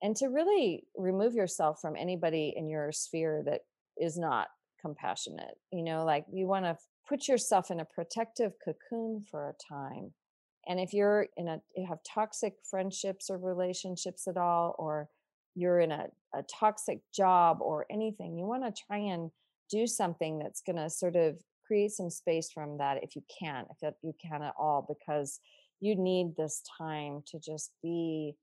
and 0.03 0.15
to 0.15 0.27
really 0.27 0.83
remove 0.95 1.33
yourself 1.33 1.81
from 1.81 1.95
anybody 1.95 2.53
in 2.55 2.69
your 2.69 2.91
sphere 2.91 3.41
that 3.45 3.62
is 3.99 4.17
not 4.17 4.47
compassionate 4.79 5.57
you 5.71 5.83
know? 5.83 6.05
Like 6.05 6.25
you 6.31 6.47
want 6.47 6.65
to 6.65 6.77
put 7.07 7.27
yourself 7.27 7.71
in 7.71 7.79
a 7.79 7.86
protective 7.86 8.53
cocoon 8.63 9.23
for 9.29 9.49
a 9.49 9.73
time 9.73 10.12
and 10.67 10.80
if 10.80 10.93
you're 10.93 11.27
in 11.38 11.47
a 11.47 11.62
you 11.75 11.86
have 11.88 11.99
toxic 12.03 12.56
friendships 12.69 13.30
or 13.30 13.38
relationships 13.38 14.27
at 14.27 14.38
all, 14.38 14.75
or 14.77 15.10
you're 15.56 15.80
in 15.80 15.91
a, 15.91 16.08
a 16.36 16.43
toxic 16.43 16.99
job 17.13 17.60
or 17.62 17.86
anything, 17.89 18.38
you 18.38 18.45
want 18.45 18.63
to 18.63 18.84
try 18.88 18.97
and 18.97 19.32
do 19.69 19.88
something 19.88 20.39
that's 20.39 20.62
going 20.62 20.75
to 20.75 20.89
sort 20.89 21.15
of 21.15 21.38
create 21.65 21.91
some 21.91 22.10
space 22.10 22.51
from 22.51 22.77
that 22.77 23.03
if 23.03 23.15
you 23.15 23.23
can, 23.39 23.65
if 23.82 23.93
you 24.01 24.13
can 24.21 24.41
at 24.41 24.53
all, 24.58 24.86
because 24.88 25.39
you 25.80 25.95
need 25.95 26.36
this 26.36 26.63
time 26.77 27.21
to 27.27 27.39
just 27.39 27.71
be 27.84 28.36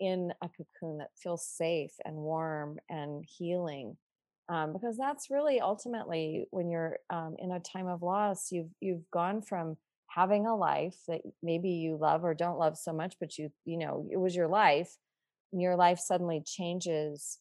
in 0.00 0.32
a 0.42 0.48
cocoon 0.48 0.98
that 0.98 1.10
feels 1.16 1.46
safe 1.46 1.92
and 2.04 2.16
warm 2.16 2.78
and 2.88 3.24
healing. 3.28 3.96
Um, 4.48 4.72
because 4.72 4.96
that's 4.96 5.30
really 5.30 5.60
ultimately 5.60 6.46
when 6.50 6.68
you're 6.68 6.98
um, 7.10 7.36
in 7.38 7.52
a 7.52 7.60
time 7.60 7.86
of 7.86 8.02
loss, 8.02 8.50
you've 8.50 8.70
you've 8.80 9.08
gone 9.10 9.40
from 9.40 9.76
having 10.14 10.46
a 10.46 10.56
life 10.56 10.96
that 11.08 11.20
maybe 11.42 11.70
you 11.70 11.96
love 11.96 12.24
or 12.24 12.34
don't 12.34 12.58
love 12.58 12.76
so 12.76 12.92
much 12.92 13.14
but 13.20 13.38
you 13.38 13.50
you 13.64 13.78
know 13.78 14.06
it 14.10 14.16
was 14.16 14.34
your 14.34 14.48
life 14.48 14.96
and 15.52 15.60
your 15.60 15.76
life 15.76 15.98
suddenly 15.98 16.42
changes 16.44 17.38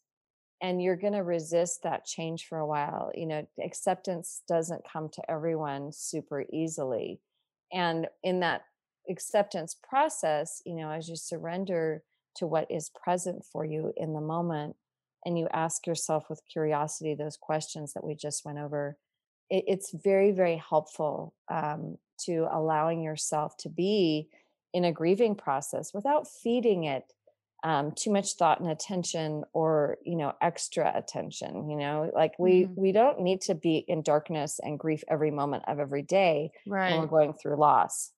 and 0.61 0.81
you're 0.81 0.95
going 0.95 1.13
to 1.13 1.23
resist 1.23 1.81
that 1.83 2.05
change 2.05 2.45
for 2.45 2.59
a 2.59 2.67
while 2.67 3.11
you 3.13 3.25
know 3.25 3.45
acceptance 3.63 4.41
doesn't 4.47 4.81
come 4.91 5.09
to 5.09 5.21
everyone 5.29 5.91
super 5.91 6.45
easily 6.51 7.19
and 7.71 8.07
in 8.23 8.41
that 8.41 8.63
acceptance 9.09 9.75
process, 9.87 10.61
you 10.65 10.75
know, 10.75 10.91
as 10.91 11.09
you 11.09 11.15
surrender 11.15 12.03
to 12.35 12.47
what 12.47 12.69
is 12.69 12.89
present 12.89 13.43
for 13.45 13.65
you 13.65 13.93
in 13.97 14.13
the 14.13 14.21
moment 14.21 14.75
and 15.25 15.37
you 15.37 15.47
ask 15.53 15.85
yourself 15.85 16.29
with 16.29 16.41
curiosity 16.51 17.13
those 17.13 17.37
questions 17.37 17.93
that 17.93 18.03
we 18.03 18.15
just 18.15 18.45
went 18.45 18.57
over, 18.57 18.97
it, 19.51 19.65
it's 19.67 19.91
very, 19.91 20.31
very 20.31 20.57
helpful 20.57 21.35
um, 21.49 21.97
to 22.25 22.47
allowing 22.51 23.03
yourself 23.03 23.55
to 23.57 23.69
be 23.69 24.29
in 24.73 24.85
a 24.85 24.91
grieving 24.91 25.35
process 25.35 25.93
without 25.93 26.27
feeding 26.27 26.85
it 26.85 27.03
um, 27.63 27.91
too 27.91 28.11
much 28.11 28.33
thought 28.33 28.59
and 28.59 28.71
attention 28.71 29.43
or 29.53 29.97
you 30.03 30.15
know 30.15 30.33
extra 30.41 30.91
attention 30.95 31.69
you 31.69 31.77
know 31.77 32.09
like 32.15 32.33
we 32.39 32.63
mm-hmm. 32.63 32.81
we 32.81 32.91
don't 32.91 33.19
need 33.19 33.41
to 33.41 33.53
be 33.53 33.77
in 33.87 34.01
darkness 34.01 34.59
and 34.63 34.79
grief 34.79 35.03
every 35.07 35.29
moment 35.29 35.63
of 35.67 35.79
every 35.79 36.01
day 36.01 36.51
right. 36.65 36.91
when 36.91 37.01
we're 37.01 37.05
going 37.05 37.33
through 37.33 37.55
loss 37.57 38.11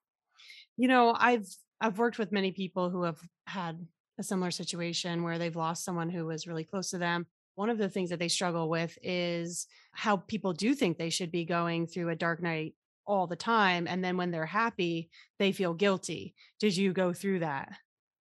you 0.78 0.88
know 0.88 1.13
i've 1.19 1.48
i've 1.82 1.98
worked 1.98 2.17
with 2.17 2.32
many 2.32 2.54
people 2.54 2.89
who 2.89 3.04
have 3.04 3.19
had 3.46 3.86
a 4.17 4.24
similar 4.24 4.52
situation 4.52 5.24
where 5.24 5.38
they've 5.38 5.58
lost 5.58 5.84
someone 5.84 6.10
who 6.10 6.26
was 6.26 6.48
really 6.48 6.63
close 6.63 6.91
to 6.91 6.98
them 6.98 7.26
one 7.56 7.70
of 7.70 7.78
the 7.78 7.89
things 7.89 8.10
that 8.10 8.20
they 8.20 8.28
struggle 8.28 8.70
with 8.70 8.98
is 9.02 9.68
how 9.92 10.18
people 10.18 10.54
do 10.54 10.74
think 10.74 10.98
they 10.98 11.10
should 11.10 11.32
be 11.32 11.46
going 11.46 11.88
through 11.88 12.10
a 12.10 12.16
dark 12.16 12.42
night 12.42 12.74
all 13.06 13.28
the 13.28 13.36
time 13.36 13.86
and 13.88 14.04
then 14.04 14.18
when 14.18 14.32
they're 14.32 14.46
happy 14.46 15.10
they 15.39 15.52
feel 15.52 15.74
guilty. 15.74 16.34
Did 16.60 16.76
you 16.76 16.94
go 16.94 17.13
through 17.13 17.39
that? 17.39 17.70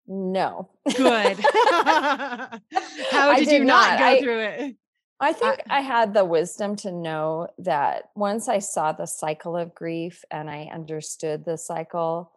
No. 0.06 0.70
Good. 0.96 1.38
How 3.10 3.34
did, 3.36 3.44
did 3.44 3.52
you 3.52 3.64
not, 3.64 3.90
not. 3.90 3.98
go 3.98 4.04
I, 4.04 4.20
through 4.22 4.40
it? 4.40 4.76
I 5.20 5.32
think 5.32 5.60
I, 5.68 5.78
I 5.78 5.80
had 5.80 6.14
the 6.14 6.24
wisdom 6.24 6.76
to 6.76 6.92
know 6.92 7.48
that 7.58 8.04
once 8.14 8.48
I 8.48 8.60
saw 8.60 8.92
the 8.92 9.06
cycle 9.06 9.56
of 9.56 9.74
grief 9.74 10.24
and 10.30 10.48
I 10.48 10.70
understood 10.72 11.44
the 11.44 11.58
cycle, 11.58 12.32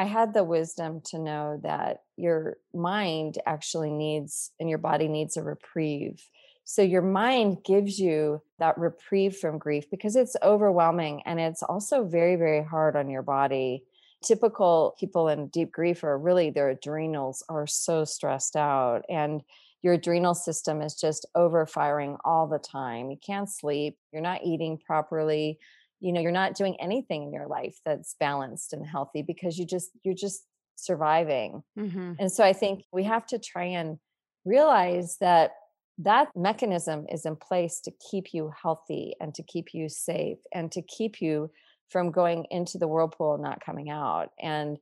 I 0.00 0.04
had 0.04 0.32
the 0.32 0.44
wisdom 0.44 1.02
to 1.10 1.18
know 1.18 1.60
that 1.62 2.04
your 2.16 2.56
mind 2.72 3.36
actually 3.44 3.90
needs 3.90 4.50
and 4.58 4.66
your 4.66 4.78
body 4.78 5.08
needs 5.08 5.36
a 5.36 5.42
reprieve. 5.42 6.26
So 6.64 6.80
your 6.80 7.02
mind 7.02 7.58
gives 7.66 7.98
you 7.98 8.40
that 8.58 8.78
reprieve 8.78 9.36
from 9.36 9.58
grief 9.58 9.90
because 9.90 10.16
it's 10.16 10.36
overwhelming 10.42 11.20
and 11.26 11.38
it's 11.38 11.62
also 11.62 12.06
very, 12.06 12.36
very 12.36 12.64
hard 12.64 12.96
on 12.96 13.10
your 13.10 13.20
body. 13.20 13.84
Typical 14.24 14.96
people 14.98 15.28
in 15.28 15.48
deep 15.48 15.70
grief 15.70 16.02
are 16.02 16.16
really 16.16 16.48
their 16.48 16.70
adrenals 16.70 17.44
are 17.50 17.66
so 17.66 18.06
stressed 18.06 18.56
out 18.56 19.02
and 19.10 19.42
your 19.82 19.94
adrenal 19.94 20.34
system 20.34 20.80
is 20.80 20.94
just 20.94 21.26
overfiring 21.36 22.16
all 22.24 22.46
the 22.46 22.58
time. 22.58 23.10
You 23.10 23.18
can't 23.18 23.50
sleep, 23.50 23.98
you're 24.12 24.22
not 24.22 24.44
eating 24.44 24.78
properly, 24.78 25.58
you 26.00 26.12
know, 26.12 26.20
you're 26.20 26.32
not 26.32 26.54
doing 26.54 26.76
anything 26.80 27.22
in 27.22 27.32
your 27.32 27.46
life 27.46 27.78
that's 27.84 28.16
balanced 28.18 28.72
and 28.72 28.86
healthy 28.86 29.22
because 29.22 29.58
you 29.58 29.66
just 29.66 29.90
you're 30.02 30.14
just 30.14 30.42
surviving. 30.76 31.62
Mm-hmm. 31.78 32.12
And 32.18 32.32
so 32.32 32.42
I 32.42 32.52
think 32.52 32.84
we 32.92 33.04
have 33.04 33.26
to 33.26 33.38
try 33.38 33.64
and 33.64 33.98
realize 34.44 35.18
that 35.20 35.52
that 35.98 36.28
mechanism 36.34 37.06
is 37.12 37.26
in 37.26 37.36
place 37.36 37.80
to 37.82 37.92
keep 38.10 38.32
you 38.32 38.50
healthy 38.62 39.14
and 39.20 39.34
to 39.34 39.42
keep 39.42 39.74
you 39.74 39.88
safe 39.88 40.38
and 40.52 40.72
to 40.72 40.80
keep 40.80 41.20
you 41.20 41.50
from 41.90 42.10
going 42.10 42.46
into 42.50 42.78
the 42.78 42.88
whirlpool 42.88 43.34
and 43.34 43.42
not 43.42 43.64
coming 43.64 43.90
out. 43.90 44.30
And 44.40 44.78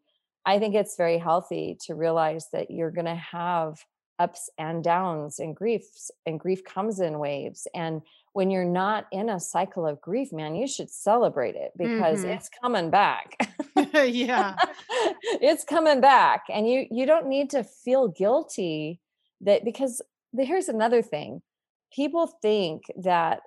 I 0.47 0.59
think 0.59 0.75
it's 0.75 0.97
very 0.97 1.19
healthy 1.19 1.77
to 1.87 1.95
realize 1.95 2.47
that 2.53 2.71
you're 2.71 2.93
going 2.93 3.07
to 3.07 3.15
have 3.15 3.79
ups 4.19 4.51
and 4.59 4.83
downs 4.83 5.39
and 5.39 5.55
griefs 5.55 6.11
and 6.27 6.41
grief 6.41 6.65
comes 6.65 7.01
in 7.01 7.19
waves 7.19 7.67
and 7.75 8.03
when 8.33 8.51
you're 8.51 8.65
not 8.65 9.07
in 9.13 9.29
a 9.29 9.41
cycle 9.41 9.87
of 9.87 10.01
grief 10.01 10.33
man 10.33 10.55
you 10.55 10.67
should 10.67 10.91
celebrate 10.91 11.55
it 11.55 11.73
because 11.77 12.21
mm-hmm. 12.21 12.31
it's 12.31 12.49
coming 12.49 12.91
back. 12.91 13.37
Yeah. 13.95 14.57
It's 15.41 15.65
coming 15.65 16.01
back 16.01 16.45
and 16.51 16.69
you 16.69 16.87
you 16.91 17.07
don't 17.07 17.29
need 17.29 17.51
to 17.51 17.63
feel 17.63 18.09
guilty 18.09 19.01
that 19.41 19.65
because 19.65 20.03
the, 20.33 20.45
here's 20.45 20.69
another 20.69 21.01
thing 21.01 21.43
people 21.95 22.27
think 22.43 22.83
that 22.97 23.41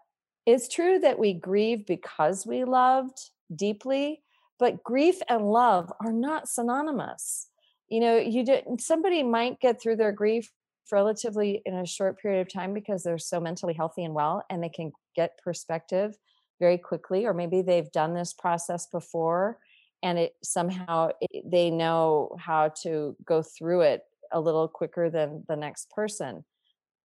it's 0.45 0.67
true 0.67 0.99
that 0.99 1.19
we 1.19 1.33
grieve 1.33 1.85
because 1.85 2.45
we 2.45 2.63
loved 2.63 3.19
deeply 3.53 4.21
but 4.61 4.83
grief 4.83 5.19
and 5.27 5.51
love 5.51 5.91
are 6.05 6.13
not 6.13 6.47
synonymous. 6.47 7.47
You 7.89 7.99
know 7.99 8.17
you 8.17 8.45
did 8.45 8.63
somebody 8.79 9.23
might 9.23 9.59
get 9.59 9.81
through 9.81 9.97
their 9.97 10.11
grief 10.11 10.51
relatively 10.91 11.61
in 11.65 11.75
a 11.75 11.85
short 11.85 12.19
period 12.19 12.41
of 12.41 12.51
time 12.51 12.73
because 12.73 13.03
they're 13.03 13.17
so 13.17 13.39
mentally 13.39 13.73
healthy 13.73 14.03
and 14.03 14.13
well 14.13 14.43
and 14.49 14.63
they 14.63 14.69
can 14.69 14.91
get 15.15 15.39
perspective 15.43 16.15
very 16.59 16.77
quickly 16.77 17.25
or 17.25 17.33
maybe 17.33 17.61
they've 17.61 17.91
done 17.91 18.13
this 18.13 18.33
process 18.33 18.87
before 18.87 19.57
and 20.03 20.17
it 20.17 20.33
somehow 20.43 21.09
it, 21.19 21.43
they 21.49 21.69
know 21.69 22.35
how 22.39 22.69
to 22.81 23.15
go 23.25 23.41
through 23.41 23.81
it 23.81 24.03
a 24.31 24.39
little 24.39 24.67
quicker 24.67 25.09
than 25.09 25.43
the 25.47 25.55
next 25.55 25.89
person 25.91 26.43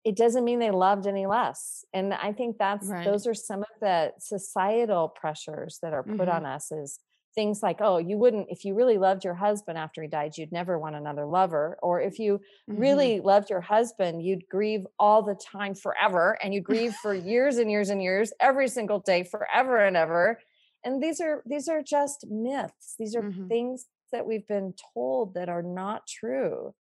it 0.04 0.16
doesn't 0.16 0.44
mean 0.44 0.60
they 0.60 0.70
loved 0.70 1.06
any 1.06 1.26
less 1.26 1.84
and 1.92 2.14
i 2.14 2.32
think 2.32 2.56
that's 2.58 2.86
right. 2.86 3.04
those 3.04 3.26
are 3.26 3.34
some 3.34 3.60
of 3.60 3.80
the 3.80 4.12
societal 4.18 5.08
pressures 5.08 5.78
that 5.82 5.92
are 5.92 6.02
put 6.02 6.28
mm-hmm. 6.28 6.30
on 6.30 6.46
us 6.46 6.70
is 6.70 6.98
things 7.36 7.62
like 7.62 7.76
oh 7.80 7.98
you 7.98 8.16
wouldn't 8.16 8.48
if 8.50 8.64
you 8.64 8.74
really 8.74 8.98
loved 8.98 9.22
your 9.22 9.34
husband 9.34 9.78
after 9.78 10.02
he 10.02 10.08
died 10.08 10.36
you'd 10.36 10.50
never 10.50 10.78
want 10.78 10.96
another 10.96 11.26
lover 11.26 11.78
or 11.82 12.00
if 12.00 12.18
you 12.18 12.40
mm-hmm. 12.68 12.80
really 12.80 13.20
loved 13.20 13.50
your 13.50 13.60
husband 13.60 14.24
you'd 14.24 14.48
grieve 14.48 14.84
all 14.98 15.22
the 15.22 15.34
time 15.34 15.74
forever 15.74 16.36
and 16.42 16.52
you 16.52 16.60
grieve 16.60 16.94
for 16.94 17.14
years 17.32 17.58
and 17.58 17.70
years 17.70 17.90
and 17.90 18.02
years 18.02 18.32
every 18.40 18.66
single 18.66 18.98
day 18.98 19.22
forever 19.22 19.76
and 19.76 19.96
ever 19.96 20.40
and 20.82 21.00
these 21.02 21.20
are 21.20 21.42
these 21.46 21.68
are 21.68 21.82
just 21.82 22.26
myths 22.28 22.94
these 22.98 23.14
are 23.14 23.22
mm-hmm. 23.22 23.46
things 23.46 23.86
that 24.12 24.26
we've 24.26 24.48
been 24.48 24.72
told 24.94 25.34
that 25.34 25.48
are 25.48 25.62
not 25.62 26.06
true 26.08 26.74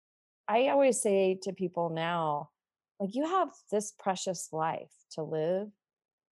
i 0.47 0.67
always 0.67 1.01
say 1.01 1.37
to 1.41 1.51
people 1.51 1.89
now 1.89 2.49
like 2.99 3.15
you 3.15 3.25
have 3.25 3.49
this 3.71 3.91
precious 3.99 4.49
life 4.51 4.91
to 5.11 5.23
live 5.23 5.69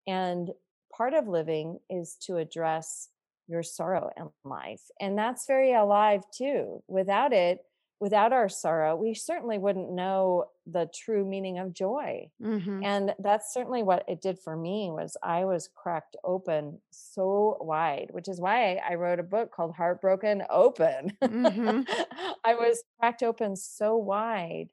and 0.07 0.51
part 0.95 1.13
of 1.13 1.27
living 1.27 1.79
is 1.89 2.17
to 2.21 2.37
address 2.37 3.09
your 3.47 3.63
sorrow 3.63 4.09
in 4.17 4.29
life. 4.43 4.81
And 4.99 5.17
that's 5.17 5.45
very 5.45 5.73
alive 5.73 6.23
too. 6.35 6.83
Without 6.87 7.33
it, 7.33 7.59
without 8.01 8.33
our 8.33 8.49
sorrow, 8.49 8.95
we 8.95 9.13
certainly 9.13 9.59
wouldn't 9.59 9.91
know 9.91 10.45
the 10.65 10.89
true 10.93 11.23
meaning 11.23 11.59
of 11.59 11.71
joy. 11.71 12.27
Mm-hmm. 12.41 12.83
And 12.83 13.13
that's 13.19 13.53
certainly 13.53 13.83
what 13.83 14.03
it 14.07 14.21
did 14.21 14.39
for 14.39 14.57
me 14.57 14.89
was 14.91 15.15
I 15.21 15.45
was 15.45 15.69
cracked 15.75 16.15
open 16.23 16.79
so 16.89 17.57
wide, 17.61 18.07
which 18.11 18.27
is 18.27 18.41
why 18.41 18.77
I 18.77 18.95
wrote 18.95 19.19
a 19.19 19.23
book 19.23 19.51
called 19.51 19.75
Heartbroken 19.75 20.43
Open. 20.49 21.15
Mm-hmm. 21.21 21.81
I 22.43 22.55
was 22.55 22.83
cracked 22.99 23.21
open 23.21 23.55
so 23.55 23.95
wide 23.95 24.69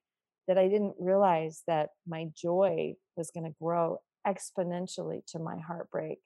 that 0.47 0.57
I 0.57 0.69
didn't 0.69 0.95
realize 0.99 1.63
that 1.67 1.91
my 2.07 2.29
joy 2.35 2.95
was 3.15 3.31
going 3.31 3.45
to 3.45 3.55
grow 3.61 3.99
exponentially 4.27 5.25
to 5.27 5.39
my 5.39 5.59
heartbreak 5.59 6.21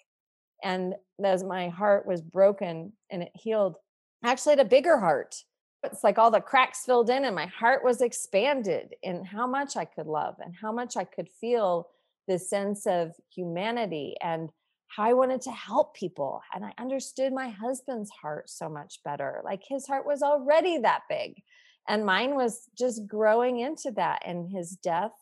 and 0.62 0.94
as 1.22 1.44
my 1.44 1.68
heart 1.68 2.06
was 2.06 2.20
broken 2.20 2.92
and 3.10 3.22
it 3.22 3.32
healed, 3.34 3.76
I 4.24 4.30
actually 4.30 4.52
had 4.52 4.66
a 4.66 4.68
bigger 4.68 4.98
heart. 4.98 5.36
It's 5.84 6.04
like 6.04 6.18
all 6.18 6.30
the 6.30 6.40
cracks 6.40 6.84
filled 6.84 7.10
in 7.10 7.24
and 7.24 7.34
my 7.34 7.46
heart 7.46 7.84
was 7.84 8.00
expanded 8.00 8.94
in 9.02 9.24
how 9.24 9.46
much 9.46 9.76
I 9.76 9.84
could 9.84 10.06
love 10.06 10.36
and 10.38 10.54
how 10.54 10.72
much 10.72 10.96
I 10.96 11.04
could 11.04 11.28
feel 11.40 11.88
this 12.28 12.48
sense 12.48 12.86
of 12.86 13.12
humanity 13.34 14.14
and 14.22 14.50
how 14.88 15.04
I 15.04 15.12
wanted 15.14 15.40
to 15.42 15.50
help 15.50 15.94
people. 15.96 16.40
And 16.54 16.64
I 16.64 16.72
understood 16.78 17.32
my 17.32 17.48
husband's 17.48 18.10
heart 18.10 18.48
so 18.48 18.68
much 18.68 19.00
better. 19.04 19.40
Like 19.44 19.62
his 19.66 19.86
heart 19.86 20.06
was 20.06 20.22
already 20.22 20.78
that 20.78 21.02
big. 21.08 21.42
And 21.88 22.06
mine 22.06 22.36
was 22.36 22.68
just 22.78 23.08
growing 23.08 23.58
into 23.58 23.90
that. 23.92 24.22
And 24.24 24.48
his 24.48 24.76
death 24.76 25.12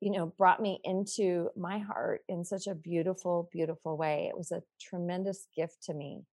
you 0.00 0.10
know 0.10 0.26
brought 0.38 0.60
me 0.60 0.80
into 0.84 1.48
my 1.56 1.78
heart 1.78 2.22
in 2.28 2.44
such 2.44 2.66
a 2.66 2.74
beautiful 2.74 3.48
beautiful 3.52 3.96
way. 3.96 4.26
It 4.28 4.36
was 4.36 4.52
a 4.52 4.62
tremendous 4.80 5.46
gift 5.56 5.82
to 5.84 5.94
me 5.94 6.24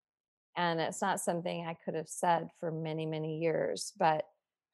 and 0.56 0.80
it's 0.80 1.02
not 1.02 1.20
something 1.20 1.66
i 1.66 1.76
could 1.86 1.96
have 1.96 2.10
said 2.10 2.50
for 2.60 2.72
many 2.72 3.06
many 3.06 3.40
years 3.40 3.94
but 3.98 4.26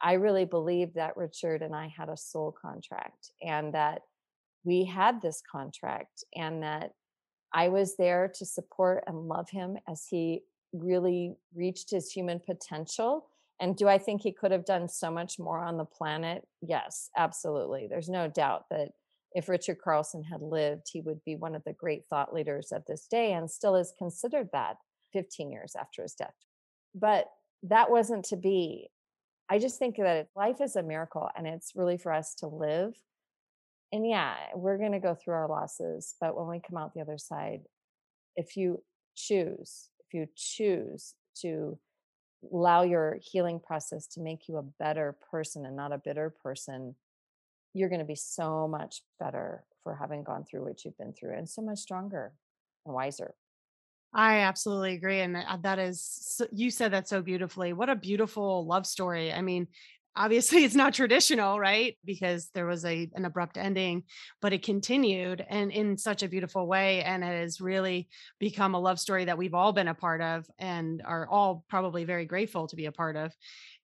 i 0.02 0.14
really 0.14 0.46
believe 0.46 0.94
that 0.94 1.18
richard 1.18 1.62
and 1.62 1.76
i 1.76 1.88
had 1.96 2.10
a 2.10 2.18
soul 2.18 2.56
contract 2.62 3.32
and 3.42 3.74
that 3.74 4.02
we 4.64 4.84
had 4.84 5.22
this 5.22 5.42
contract 5.50 6.24
and 6.36 6.64
that 6.64 6.92
i 7.54 7.70
was 7.70 7.96
there 7.98 8.32
to 8.34 8.46
support 8.46 9.04
and 9.08 9.28
love 9.28 9.50
him 9.50 9.78
as 9.88 10.06
he 10.10 10.42
really 10.74 11.36
reached 11.56 11.90
his 11.90 12.12
human 12.12 12.40
potential 12.40 13.29
and 13.60 13.76
do 13.76 13.88
I 13.88 13.98
think 13.98 14.22
he 14.22 14.32
could 14.32 14.52
have 14.52 14.66
done 14.66 14.88
so 14.88 15.12
much 15.12 15.38
more 15.38 15.60
on 15.60 15.78
the 15.78 15.86
planet? 15.86 16.48
Yes, 16.62 17.10
absolutely. 17.18 17.88
There's 17.90 18.10
no 18.10 18.28
doubt 18.28 18.66
that 18.70 18.90
if 19.34 19.50
Richard 19.50 19.78
Carlson 19.84 20.24
had 20.24 20.42
lived, 20.42 20.88
he 20.92 21.02
would 21.02 21.24
be 21.26 21.36
one 21.36 21.56
of 21.56 21.64
the 21.66 21.74
great 21.74 22.04
thought 22.10 22.34
leaders 22.34 22.72
of 22.72 22.84
this 22.88 23.06
day 23.08 23.34
and 23.34 23.52
still 23.52 23.76
is 23.76 23.94
considered 23.98 24.50
that 24.54 24.78
15 25.14 25.52
years 25.52 25.76
after 25.80 26.02
his 26.02 26.16
death. 26.16 26.34
But 26.96 27.30
that 27.64 27.92
wasn't 27.92 28.26
to 28.26 28.38
be. 28.38 28.90
I 29.50 29.60
just 29.60 29.78
think 29.78 29.98
that 29.98 30.30
life 30.36 30.62
is 30.62 30.76
a 30.76 30.84
miracle 30.84 31.30
and 31.36 31.46
it's 31.46 31.74
really 31.76 31.98
for 31.98 32.14
us 32.14 32.34
to 32.36 32.48
live. 32.48 32.94
And 33.92 34.08
yeah, 34.08 34.36
we're 34.56 34.78
going 34.78 34.92
to 34.92 35.00
go 35.00 35.16
through 35.16 35.34
our 35.34 35.50
losses, 35.50 36.16
but 36.22 36.38
when 36.38 36.48
we 36.48 36.62
come 36.62 36.78
out 36.78 36.94
the 36.94 37.02
other 37.02 37.18
side, 37.18 37.62
if 38.36 38.56
you 38.56 38.84
choose, 39.16 39.90
if 40.00 40.14
you 40.14 40.28
choose 40.36 41.16
to 41.42 41.78
allow 42.52 42.84
your 42.84 43.18
healing 43.22 43.60
process 43.60 44.08
to 44.08 44.22
make 44.22 44.48
you 44.48 44.58
a 44.58 44.64
better 44.64 45.18
person 45.32 45.66
and 45.66 45.76
not 45.76 45.92
a 45.92 45.98
bitter 45.98 46.30
person, 46.30 46.96
you're 47.74 47.90
going 47.90 48.00
to 48.00 48.06
be 48.06 48.16
so 48.16 48.68
much 48.68 49.02
better 49.20 49.64
for 49.84 49.96
having 49.96 50.24
gone 50.24 50.44
through 50.44 50.66
what 50.66 50.84
you've 50.84 50.98
been 50.98 51.14
through 51.14 51.36
and 51.36 51.50
so 51.50 51.62
much 51.62 51.80
stronger 51.80 52.34
and 52.86 52.96
wiser. 52.96 53.36
I 54.14 54.40
absolutely 54.40 54.94
agree. 54.94 55.20
And 55.20 55.38
uh, 55.38 55.58
that 55.62 55.78
is, 55.78 56.42
you 56.52 56.72
said 56.72 56.94
that 56.94 57.08
so 57.08 57.22
beautifully. 57.22 57.74
What 57.74 57.90
a 57.90 57.96
beautiful 57.96 58.66
love 58.66 58.88
story. 58.88 59.32
I 59.32 59.42
mean, 59.42 59.68
obviously 60.20 60.66
it's 60.66 60.76
not 60.76 60.94
traditional 60.94 61.58
right 61.58 61.98
because 62.04 62.50
there 62.54 62.66
was 62.66 62.86
a 62.86 63.10
an 63.16 63.26
abrupt 63.26 63.58
ending 63.58 64.04
but 64.42 64.54
it 64.54 64.62
continued 64.62 65.44
and 65.50 65.72
in 65.72 65.98
such 65.98 66.22
a 66.22 66.28
beautiful 66.28 66.68
way 66.68 67.02
and 67.04 67.24
it 67.24 67.42
has 67.42 67.62
really 67.62 68.08
become 68.38 68.76
a 68.76 68.80
love 68.80 69.00
story 69.00 69.26
that 69.26 69.38
we've 69.38 69.54
all 69.54 69.72
been 69.72 69.88
a 69.88 69.94
part 69.94 70.22
of 70.22 70.46
and 70.60 71.02
are 71.06 71.28
all 71.30 71.64
probably 71.70 72.04
very 72.04 72.26
grateful 72.26 72.68
to 72.68 72.76
be 72.76 72.86
a 72.86 72.92
part 72.92 73.16
of 73.16 73.34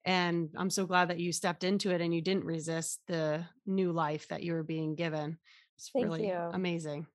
and 0.03 0.49
i'm 0.57 0.69
so 0.69 0.85
glad 0.85 1.09
that 1.09 1.19
you 1.19 1.31
stepped 1.31 1.63
into 1.63 1.91
it 1.91 2.01
and 2.01 2.13
you 2.13 2.21
didn't 2.21 2.45
resist 2.45 2.99
the 3.07 3.43
new 3.65 3.91
life 3.91 4.27
that 4.27 4.43
you 4.43 4.53
were 4.53 4.63
being 4.63 4.93
given 4.93 5.37
it's 5.77 5.89
Thank 5.89 6.05
really 6.05 6.27
you. 6.27 6.49
amazing 6.53 7.07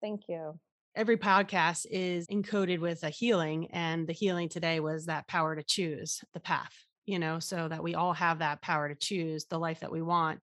Thank 0.00 0.22
you. 0.28 0.58
every 0.94 1.16
podcast 1.16 1.86
is 1.90 2.28
encoded 2.28 2.78
with 2.78 3.02
a 3.02 3.10
healing 3.10 3.68
and 3.72 4.06
the 4.06 4.12
healing 4.12 4.48
today 4.48 4.78
was 4.78 5.06
that 5.06 5.26
power 5.26 5.56
to 5.56 5.64
choose 5.64 6.20
the 6.34 6.40
path 6.40 6.72
you 7.06 7.18
know, 7.18 7.38
so 7.38 7.68
that 7.68 7.82
we 7.82 7.94
all 7.94 8.12
have 8.12 8.38
that 8.38 8.62
power 8.62 8.88
to 8.88 8.94
choose 8.94 9.46
the 9.46 9.58
life 9.58 9.80
that 9.80 9.92
we 9.92 10.02
want. 10.02 10.40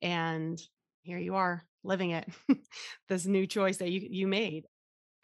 And 0.00 0.60
here 1.02 1.18
you 1.18 1.34
are 1.36 1.64
living 1.84 2.10
it, 2.10 2.28
this 3.08 3.26
new 3.26 3.46
choice 3.46 3.78
that 3.78 3.90
you, 3.90 4.06
you 4.08 4.26
made. 4.26 4.64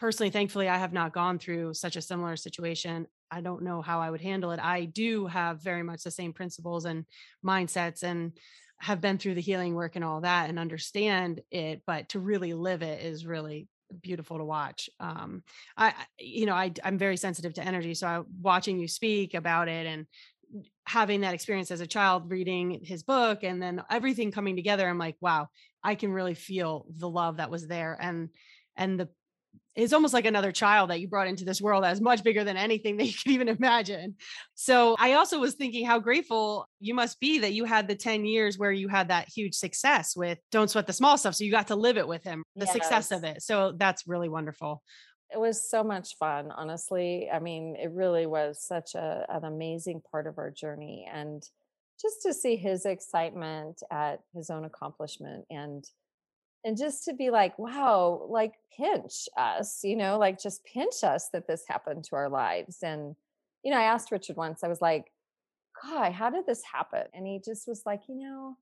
Personally, 0.00 0.30
thankfully, 0.30 0.68
I 0.68 0.78
have 0.78 0.92
not 0.92 1.12
gone 1.12 1.38
through 1.38 1.74
such 1.74 1.96
a 1.96 2.02
similar 2.02 2.36
situation. 2.36 3.06
I 3.30 3.40
don't 3.40 3.62
know 3.62 3.82
how 3.82 4.00
I 4.00 4.10
would 4.10 4.20
handle 4.20 4.52
it. 4.52 4.60
I 4.60 4.84
do 4.84 5.26
have 5.26 5.62
very 5.62 5.82
much 5.82 6.02
the 6.02 6.10
same 6.10 6.32
principles 6.32 6.84
and 6.84 7.04
mindsets 7.44 8.02
and 8.02 8.32
have 8.80 9.00
been 9.00 9.18
through 9.18 9.34
the 9.34 9.40
healing 9.40 9.74
work 9.74 9.96
and 9.96 10.04
all 10.04 10.20
that 10.20 10.48
and 10.48 10.58
understand 10.58 11.40
it, 11.50 11.82
but 11.86 12.08
to 12.10 12.20
really 12.20 12.54
live 12.54 12.82
it 12.82 13.02
is 13.02 13.26
really 13.26 13.66
beautiful 14.02 14.38
to 14.38 14.44
watch. 14.44 14.88
Um, 15.00 15.42
I, 15.76 15.94
you 16.18 16.46
know, 16.46 16.54
I, 16.54 16.72
I'm 16.84 16.98
very 16.98 17.16
sensitive 17.16 17.54
to 17.54 17.64
energy. 17.64 17.94
So 17.94 18.06
I, 18.06 18.20
watching 18.40 18.78
you 18.78 18.86
speak 18.86 19.34
about 19.34 19.68
it 19.68 19.86
and 19.86 20.06
having 20.88 21.20
that 21.20 21.34
experience 21.34 21.70
as 21.70 21.80
a 21.80 21.86
child 21.86 22.30
reading 22.30 22.80
his 22.82 23.02
book 23.02 23.44
and 23.44 23.62
then 23.62 23.82
everything 23.90 24.32
coming 24.32 24.56
together 24.56 24.88
i'm 24.88 24.98
like 24.98 25.16
wow 25.20 25.46
i 25.84 25.94
can 25.94 26.10
really 26.10 26.34
feel 26.34 26.86
the 26.96 27.08
love 27.08 27.36
that 27.36 27.50
was 27.50 27.66
there 27.66 27.96
and 28.00 28.30
and 28.76 28.98
the 28.98 29.08
it's 29.74 29.92
almost 29.92 30.12
like 30.12 30.24
another 30.24 30.50
child 30.50 30.90
that 30.90 31.00
you 31.00 31.06
brought 31.06 31.28
into 31.28 31.44
this 31.44 31.60
world 31.60 31.84
that's 31.84 32.00
much 32.00 32.24
bigger 32.24 32.42
than 32.42 32.56
anything 32.56 32.96
that 32.96 33.06
you 33.06 33.12
could 33.12 33.30
even 33.30 33.48
imagine. 33.48 34.16
So 34.56 34.96
I 34.98 35.12
also 35.12 35.38
was 35.38 35.54
thinking 35.54 35.86
how 35.86 36.00
grateful 36.00 36.68
you 36.80 36.94
must 36.94 37.20
be 37.20 37.38
that 37.38 37.52
you 37.52 37.64
had 37.64 37.86
the 37.86 37.94
10 37.94 38.24
years 38.24 38.58
where 38.58 38.72
you 38.72 38.88
had 38.88 39.08
that 39.08 39.28
huge 39.28 39.54
success 39.54 40.16
with 40.16 40.38
Don't 40.50 40.68
Sweat 40.68 40.88
the 40.88 40.92
Small 40.92 41.16
Stuff. 41.16 41.36
So 41.36 41.44
you 41.44 41.52
got 41.52 41.68
to 41.68 41.76
live 41.76 41.96
it 41.96 42.08
with 42.08 42.24
him, 42.24 42.42
the 42.56 42.64
yes. 42.64 42.72
success 42.72 43.12
of 43.12 43.22
it. 43.22 43.40
So 43.40 43.72
that's 43.76 44.08
really 44.08 44.28
wonderful 44.28 44.82
it 45.32 45.38
was 45.38 45.68
so 45.68 45.84
much 45.84 46.16
fun 46.16 46.50
honestly. 46.50 47.28
I 47.30 47.38
mean 47.38 47.76
it 47.76 47.90
really 47.90 48.26
was 48.26 48.62
such 48.62 48.94
a, 48.94 49.26
an 49.28 49.44
amazing 49.44 50.02
part 50.10 50.26
of 50.26 50.38
our 50.38 50.50
journey 50.50 51.08
and 51.12 51.42
just 52.00 52.22
to 52.22 52.32
see 52.32 52.56
his 52.56 52.86
excitement 52.86 53.82
at 53.90 54.20
his 54.34 54.50
own 54.50 54.64
accomplishment 54.64 55.44
and 55.50 55.84
and 56.64 56.76
just 56.76 57.04
to 57.04 57.14
be 57.14 57.30
like 57.30 57.58
wow 57.58 58.26
like 58.28 58.54
pinch 58.76 59.28
us 59.36 59.80
you 59.82 59.96
know 59.96 60.18
like 60.18 60.40
just 60.40 60.64
pinch 60.64 61.04
us 61.04 61.28
that 61.32 61.46
this 61.46 61.64
happened 61.68 62.04
to 62.04 62.16
our 62.16 62.28
lives 62.28 62.78
and 62.82 63.14
you 63.62 63.70
know 63.70 63.78
i 63.78 63.84
asked 63.84 64.10
richard 64.10 64.36
once 64.36 64.62
i 64.62 64.68
was 64.68 64.80
like 64.80 65.06
god 65.82 66.12
how 66.12 66.28
did 66.28 66.44
this 66.46 66.62
happen? 66.72 67.04
And 67.14 67.26
he 67.26 67.40
just 67.44 67.68
was 67.68 67.82
like 67.86 68.02
you 68.08 68.16
know 68.16 68.56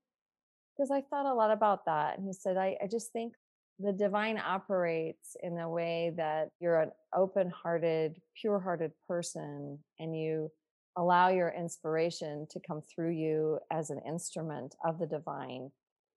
because 0.75 0.91
i 0.91 1.01
thought 1.01 1.25
a 1.25 1.33
lot 1.33 1.51
about 1.51 1.85
that 1.85 2.17
and 2.17 2.25
he 2.25 2.33
said 2.33 2.57
i, 2.57 2.77
I 2.81 2.87
just 2.87 3.11
think 3.11 3.33
the 3.79 3.93
divine 3.93 4.39
operates 4.39 5.35
in 5.43 5.57
a 5.59 5.69
way 5.69 6.11
that 6.17 6.49
you're 6.59 6.81
an 6.81 6.91
open 7.15 7.49
hearted, 7.49 8.19
pure 8.39 8.59
hearted 8.59 8.91
person 9.07 9.77
and 9.99 10.19
you 10.19 10.51
allow 10.97 11.29
your 11.29 11.49
inspiration 11.49 12.47
to 12.49 12.59
come 12.67 12.81
through 12.81 13.11
you 13.11 13.59
as 13.71 13.91
an 13.91 14.01
instrument 14.07 14.73
of 14.83 14.97
the 14.97 15.05
divine. 15.05 15.69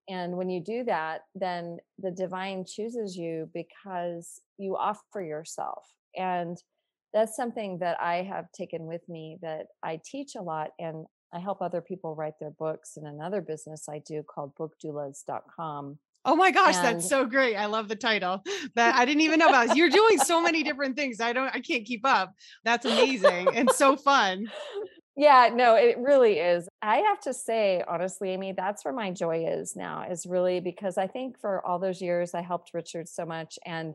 And 0.08 0.36
when 0.36 0.48
you 0.48 0.60
do 0.60 0.84
that, 0.84 1.22
then 1.34 1.78
the 1.98 2.10
divine 2.10 2.64
chooses 2.66 3.16
you 3.16 3.50
because 3.52 4.40
you 4.56 4.76
offer 4.76 5.20
yourself. 5.20 5.86
And 6.16 6.56
that's 7.12 7.36
something 7.36 7.78
that 7.80 8.00
I 8.00 8.22
have 8.22 8.50
taken 8.52 8.86
with 8.86 9.06
me 9.08 9.38
that 9.42 9.66
I 9.82 10.00
teach 10.02 10.34
a 10.34 10.42
lot 10.42 10.70
and 10.78 11.04
I 11.32 11.38
help 11.38 11.60
other 11.60 11.80
people 11.80 12.14
write 12.14 12.38
their 12.40 12.50
books 12.50 12.96
in 12.96 13.06
another 13.06 13.40
business 13.40 13.88
I 13.88 14.00
do 14.04 14.22
called 14.22 14.52
bookdoulas.com 14.56 15.98
Oh 16.24 16.36
my 16.36 16.50
gosh, 16.50 16.76
and 16.76 16.84
that's 16.84 17.08
so 17.08 17.24
great. 17.24 17.56
I 17.56 17.66
love 17.66 17.88
the 17.88 17.96
title. 17.96 18.42
That 18.74 18.94
I 18.94 19.04
didn't 19.04 19.22
even 19.22 19.38
know 19.38 19.48
about. 19.48 19.76
You're 19.76 19.88
doing 19.88 20.18
so 20.18 20.42
many 20.42 20.62
different 20.62 20.96
things. 20.96 21.20
I 21.20 21.32
don't 21.32 21.54
I 21.54 21.60
can't 21.60 21.86
keep 21.86 22.06
up. 22.06 22.34
That's 22.64 22.84
amazing 22.84 23.48
and 23.54 23.70
so 23.70 23.96
fun. 23.96 24.46
Yeah, 25.16 25.50
no, 25.52 25.74
it 25.74 25.98
really 25.98 26.38
is. 26.38 26.68
I 26.80 26.98
have 26.98 27.20
to 27.22 27.34
say, 27.34 27.82
honestly, 27.86 28.30
Amy, 28.30 28.52
that's 28.52 28.84
where 28.84 28.94
my 28.94 29.10
joy 29.10 29.46
is 29.46 29.76
now, 29.76 30.06
is 30.10 30.24
really 30.24 30.60
because 30.60 30.96
I 30.96 31.08
think 31.08 31.38
for 31.38 31.66
all 31.66 31.78
those 31.78 32.00
years 32.00 32.32
I 32.32 32.42
helped 32.42 32.70
Richard 32.72 33.08
so 33.08 33.26
much. 33.26 33.58
And 33.66 33.94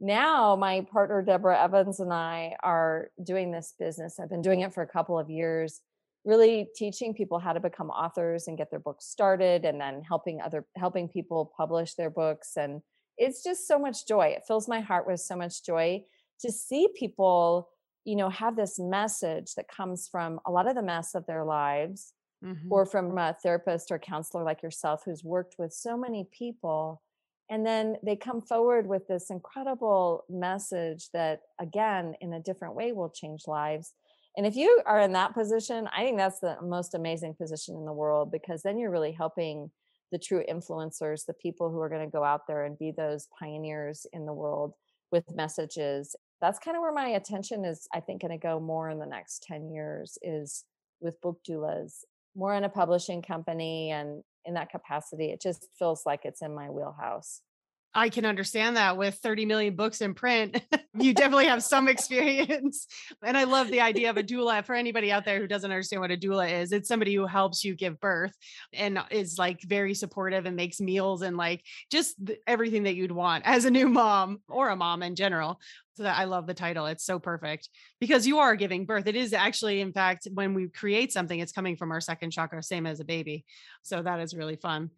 now 0.00 0.56
my 0.56 0.86
partner, 0.92 1.20
Deborah 1.20 1.62
Evans, 1.62 2.00
and 2.00 2.12
I 2.12 2.56
are 2.62 3.10
doing 3.22 3.50
this 3.50 3.74
business. 3.78 4.18
I've 4.18 4.30
been 4.30 4.40
doing 4.40 4.60
it 4.60 4.72
for 4.72 4.82
a 4.82 4.88
couple 4.88 5.18
of 5.18 5.28
years 5.28 5.80
really 6.24 6.68
teaching 6.76 7.14
people 7.14 7.38
how 7.38 7.52
to 7.52 7.60
become 7.60 7.90
authors 7.90 8.46
and 8.46 8.56
get 8.56 8.70
their 8.70 8.80
books 8.80 9.06
started 9.06 9.64
and 9.64 9.80
then 9.80 10.02
helping 10.02 10.40
other 10.40 10.64
helping 10.76 11.08
people 11.08 11.52
publish 11.56 11.94
their 11.94 12.10
books 12.10 12.56
and 12.56 12.80
it's 13.18 13.42
just 13.42 13.66
so 13.66 13.78
much 13.78 14.06
joy 14.06 14.26
it 14.26 14.42
fills 14.46 14.68
my 14.68 14.80
heart 14.80 15.06
with 15.06 15.20
so 15.20 15.36
much 15.36 15.64
joy 15.64 16.02
to 16.40 16.50
see 16.50 16.88
people 16.94 17.68
you 18.04 18.16
know 18.16 18.30
have 18.30 18.56
this 18.56 18.78
message 18.78 19.54
that 19.54 19.68
comes 19.68 20.08
from 20.08 20.40
a 20.46 20.50
lot 20.50 20.68
of 20.68 20.74
the 20.74 20.82
mess 20.82 21.14
of 21.14 21.26
their 21.26 21.44
lives 21.44 22.12
mm-hmm. 22.44 22.72
or 22.72 22.86
from 22.86 23.16
a 23.18 23.36
therapist 23.42 23.90
or 23.90 23.98
counselor 23.98 24.44
like 24.44 24.62
yourself 24.62 25.02
who's 25.04 25.24
worked 25.24 25.56
with 25.58 25.72
so 25.72 25.96
many 25.96 26.28
people 26.30 27.02
and 27.50 27.66
then 27.66 27.96
they 28.02 28.16
come 28.16 28.40
forward 28.40 28.86
with 28.86 29.06
this 29.08 29.28
incredible 29.28 30.24
message 30.30 31.10
that 31.12 31.40
again 31.60 32.14
in 32.20 32.32
a 32.32 32.40
different 32.40 32.74
way 32.74 32.92
will 32.92 33.10
change 33.10 33.42
lives 33.48 33.92
and 34.36 34.46
if 34.46 34.56
you 34.56 34.80
are 34.86 35.00
in 35.00 35.12
that 35.12 35.34
position, 35.34 35.88
I 35.94 36.02
think 36.02 36.16
that's 36.16 36.40
the 36.40 36.56
most 36.62 36.94
amazing 36.94 37.34
position 37.34 37.76
in 37.76 37.84
the 37.84 37.92
world 37.92 38.32
because 38.32 38.62
then 38.62 38.78
you're 38.78 38.90
really 38.90 39.12
helping 39.12 39.70
the 40.10 40.18
true 40.18 40.44
influencers, 40.50 41.26
the 41.26 41.34
people 41.34 41.70
who 41.70 41.80
are 41.80 41.88
going 41.88 42.04
to 42.04 42.10
go 42.10 42.24
out 42.24 42.46
there 42.46 42.64
and 42.64 42.78
be 42.78 42.90
those 42.90 43.28
pioneers 43.38 44.06
in 44.12 44.26
the 44.26 44.32
world 44.32 44.74
with 45.10 45.34
messages. 45.34 46.16
That's 46.40 46.58
kind 46.58 46.76
of 46.76 46.80
where 46.80 46.92
my 46.92 47.08
attention 47.08 47.64
is, 47.64 47.86
I 47.94 48.00
think, 48.00 48.22
going 48.22 48.32
to 48.32 48.38
go 48.38 48.58
more 48.58 48.90
in 48.90 48.98
the 48.98 49.06
next 49.06 49.42
10 49.44 49.70
years 49.70 50.18
is 50.22 50.64
with 51.00 51.20
book 51.20 51.40
doulas, 51.48 52.04
more 52.34 52.54
in 52.54 52.64
a 52.64 52.68
publishing 52.68 53.22
company 53.22 53.90
and 53.90 54.22
in 54.44 54.54
that 54.54 54.70
capacity. 54.70 55.26
It 55.26 55.40
just 55.40 55.68
feels 55.78 56.02
like 56.06 56.20
it's 56.24 56.42
in 56.42 56.54
my 56.54 56.70
wheelhouse. 56.70 57.42
I 57.94 58.08
can 58.08 58.24
understand 58.24 58.76
that 58.76 58.96
with 58.96 59.16
30 59.16 59.44
million 59.44 59.76
books 59.76 60.00
in 60.00 60.14
print. 60.14 60.62
you 60.98 61.12
definitely 61.12 61.46
have 61.46 61.62
some 61.62 61.88
experience. 61.88 62.86
And 63.24 63.36
I 63.36 63.44
love 63.44 63.68
the 63.68 63.80
idea 63.80 64.10
of 64.10 64.16
a 64.16 64.22
doula 64.22 64.64
for 64.64 64.74
anybody 64.74 65.12
out 65.12 65.24
there 65.24 65.38
who 65.38 65.46
doesn't 65.46 65.70
understand 65.70 66.00
what 66.00 66.10
a 66.10 66.16
doula 66.16 66.60
is. 66.60 66.72
It's 66.72 66.88
somebody 66.88 67.14
who 67.14 67.26
helps 67.26 67.64
you 67.64 67.74
give 67.74 68.00
birth 68.00 68.32
and 68.72 68.98
is 69.10 69.38
like 69.38 69.62
very 69.62 69.94
supportive 69.94 70.44
and 70.44 70.56
makes 70.56 70.80
meals 70.80 71.22
and 71.22 71.36
like 71.36 71.62
just 71.90 72.16
everything 72.46 72.82
that 72.84 72.96
you'd 72.96 73.12
want 73.12 73.44
as 73.46 73.64
a 73.64 73.70
new 73.70 73.88
mom 73.88 74.40
or 74.48 74.70
a 74.70 74.76
mom 74.76 75.02
in 75.02 75.14
general. 75.14 75.60
So 75.96 76.04
that 76.04 76.18
I 76.18 76.24
love 76.24 76.46
the 76.46 76.54
title. 76.54 76.86
It's 76.86 77.04
so 77.04 77.18
perfect 77.18 77.68
because 78.00 78.26
you 78.26 78.38
are 78.38 78.56
giving 78.56 78.86
birth. 78.86 79.06
It 79.06 79.16
is 79.16 79.32
actually, 79.32 79.80
in 79.80 79.92
fact, 79.92 80.26
when 80.32 80.54
we 80.54 80.68
create 80.68 81.12
something, 81.12 81.38
it's 81.38 81.52
coming 81.52 81.76
from 81.76 81.92
our 81.92 82.00
second 82.00 82.30
chakra, 82.30 82.62
same 82.62 82.86
as 82.86 83.00
a 83.00 83.04
baby. 83.04 83.44
So 83.82 84.02
that 84.02 84.20
is 84.20 84.34
really 84.34 84.56
fun. 84.56 84.90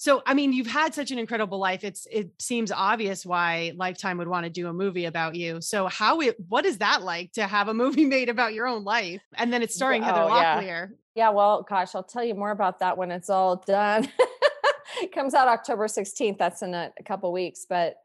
So, 0.00 0.22
I 0.24 0.32
mean, 0.32 0.54
you've 0.54 0.66
had 0.66 0.94
such 0.94 1.10
an 1.10 1.18
incredible 1.18 1.58
life. 1.58 1.84
It's 1.84 2.06
it 2.10 2.30
seems 2.38 2.72
obvious 2.72 3.26
why 3.26 3.74
Lifetime 3.76 4.16
would 4.16 4.28
want 4.28 4.44
to 4.44 4.50
do 4.50 4.66
a 4.68 4.72
movie 4.72 5.04
about 5.04 5.34
you. 5.34 5.60
So, 5.60 5.88
how 5.88 6.20
it 6.20 6.36
what 6.48 6.64
is 6.64 6.78
that 6.78 7.02
like 7.02 7.32
to 7.32 7.46
have 7.46 7.68
a 7.68 7.74
movie 7.82 8.06
made 8.06 8.30
about 8.30 8.54
your 8.54 8.66
own 8.66 8.82
life, 8.82 9.20
and 9.34 9.52
then 9.52 9.62
it's 9.62 9.74
starring 9.74 10.00
oh, 10.00 10.06
Heather 10.06 10.20
Locklear? 10.20 10.88
Yeah. 10.88 11.26
yeah, 11.26 11.28
well, 11.28 11.66
gosh, 11.68 11.94
I'll 11.94 12.02
tell 12.02 12.24
you 12.24 12.34
more 12.34 12.50
about 12.50 12.78
that 12.78 12.96
when 12.96 13.10
it's 13.10 13.28
all 13.28 13.56
done. 13.56 14.08
it 15.02 15.12
comes 15.12 15.34
out 15.34 15.48
October 15.48 15.86
16th. 15.86 16.38
That's 16.38 16.62
in 16.62 16.72
a, 16.72 16.90
a 16.98 17.02
couple 17.02 17.30
weeks, 17.30 17.66
but 17.68 17.96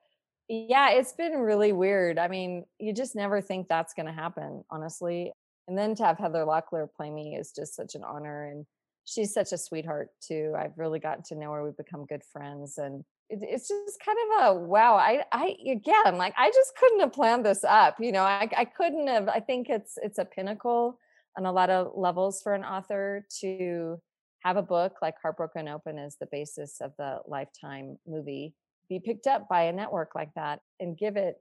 yeah, 0.50 0.90
it's 0.90 1.14
been 1.14 1.38
really 1.38 1.72
weird. 1.72 2.20
I 2.20 2.28
mean, 2.28 2.66
you 2.78 2.92
just 2.92 3.16
never 3.16 3.40
think 3.40 3.70
that's 3.70 3.94
going 3.94 4.08
to 4.08 4.12
happen, 4.12 4.66
honestly. 4.70 5.32
And 5.70 5.78
then 5.78 5.96
to 5.96 6.04
have 6.04 6.18
Heather 6.18 6.44
Locklear 6.44 6.90
play 6.94 7.10
me 7.10 7.38
is 7.38 7.54
just 7.54 7.74
such 7.74 7.96
an 7.96 8.04
honor 8.04 8.48
and 8.48 8.66
she's 9.06 9.34
such 9.34 9.52
a 9.52 9.58
sweetheart 9.58 10.10
too. 10.22 10.54
I've 10.58 10.78
really 10.78 11.00
gotten 11.00 11.24
to 11.26 11.36
know 11.36 11.52
her. 11.52 11.64
We've 11.64 11.78
become 11.78 12.06
good 12.06 12.24
friends 12.24 12.78
and 12.78 13.04
it, 13.30 13.40
it's 13.42 13.68
just 13.68 14.00
kind 14.04 14.18
of 14.18 14.58
a 14.58 14.60
wow. 14.60 14.96
I, 14.96 15.24
I, 15.32 15.56
again, 15.70 16.18
like 16.18 16.34
I 16.38 16.50
just 16.50 16.76
couldn't 16.78 17.00
have 17.00 17.14
planned 17.14 17.46
this 17.46 17.64
up. 17.64 17.96
You 18.00 18.12
know, 18.12 18.24
I, 18.24 18.50
I 18.56 18.66
couldn't 18.66 19.08
have, 19.08 19.30
I 19.30 19.40
think 19.40 19.70
it's, 19.70 19.98
it's 20.02 20.18
a 20.18 20.26
pinnacle 20.26 21.00
on 21.38 21.46
a 21.46 21.52
lot 21.52 21.70
of 21.70 21.92
levels 21.96 22.42
for 22.42 22.54
an 22.54 22.64
author 22.64 23.26
to 23.42 24.02
have 24.44 24.58
a 24.58 24.62
book 24.62 24.98
like 25.02 25.16
Heartbroken 25.22 25.68
Open 25.68 25.98
is 25.98 26.18
the 26.20 26.28
basis 26.32 26.82
of 26.82 26.92
the 26.98 27.20
Lifetime 27.28 27.98
movie 28.08 28.54
be 28.90 29.00
picked 29.00 29.28
up 29.28 29.48
by 29.50 29.64
a 29.64 29.74
network 29.74 30.16
like 30.16 30.34
that 30.36 30.60
and 30.80 30.98
give 30.98 31.18
it 31.18 31.38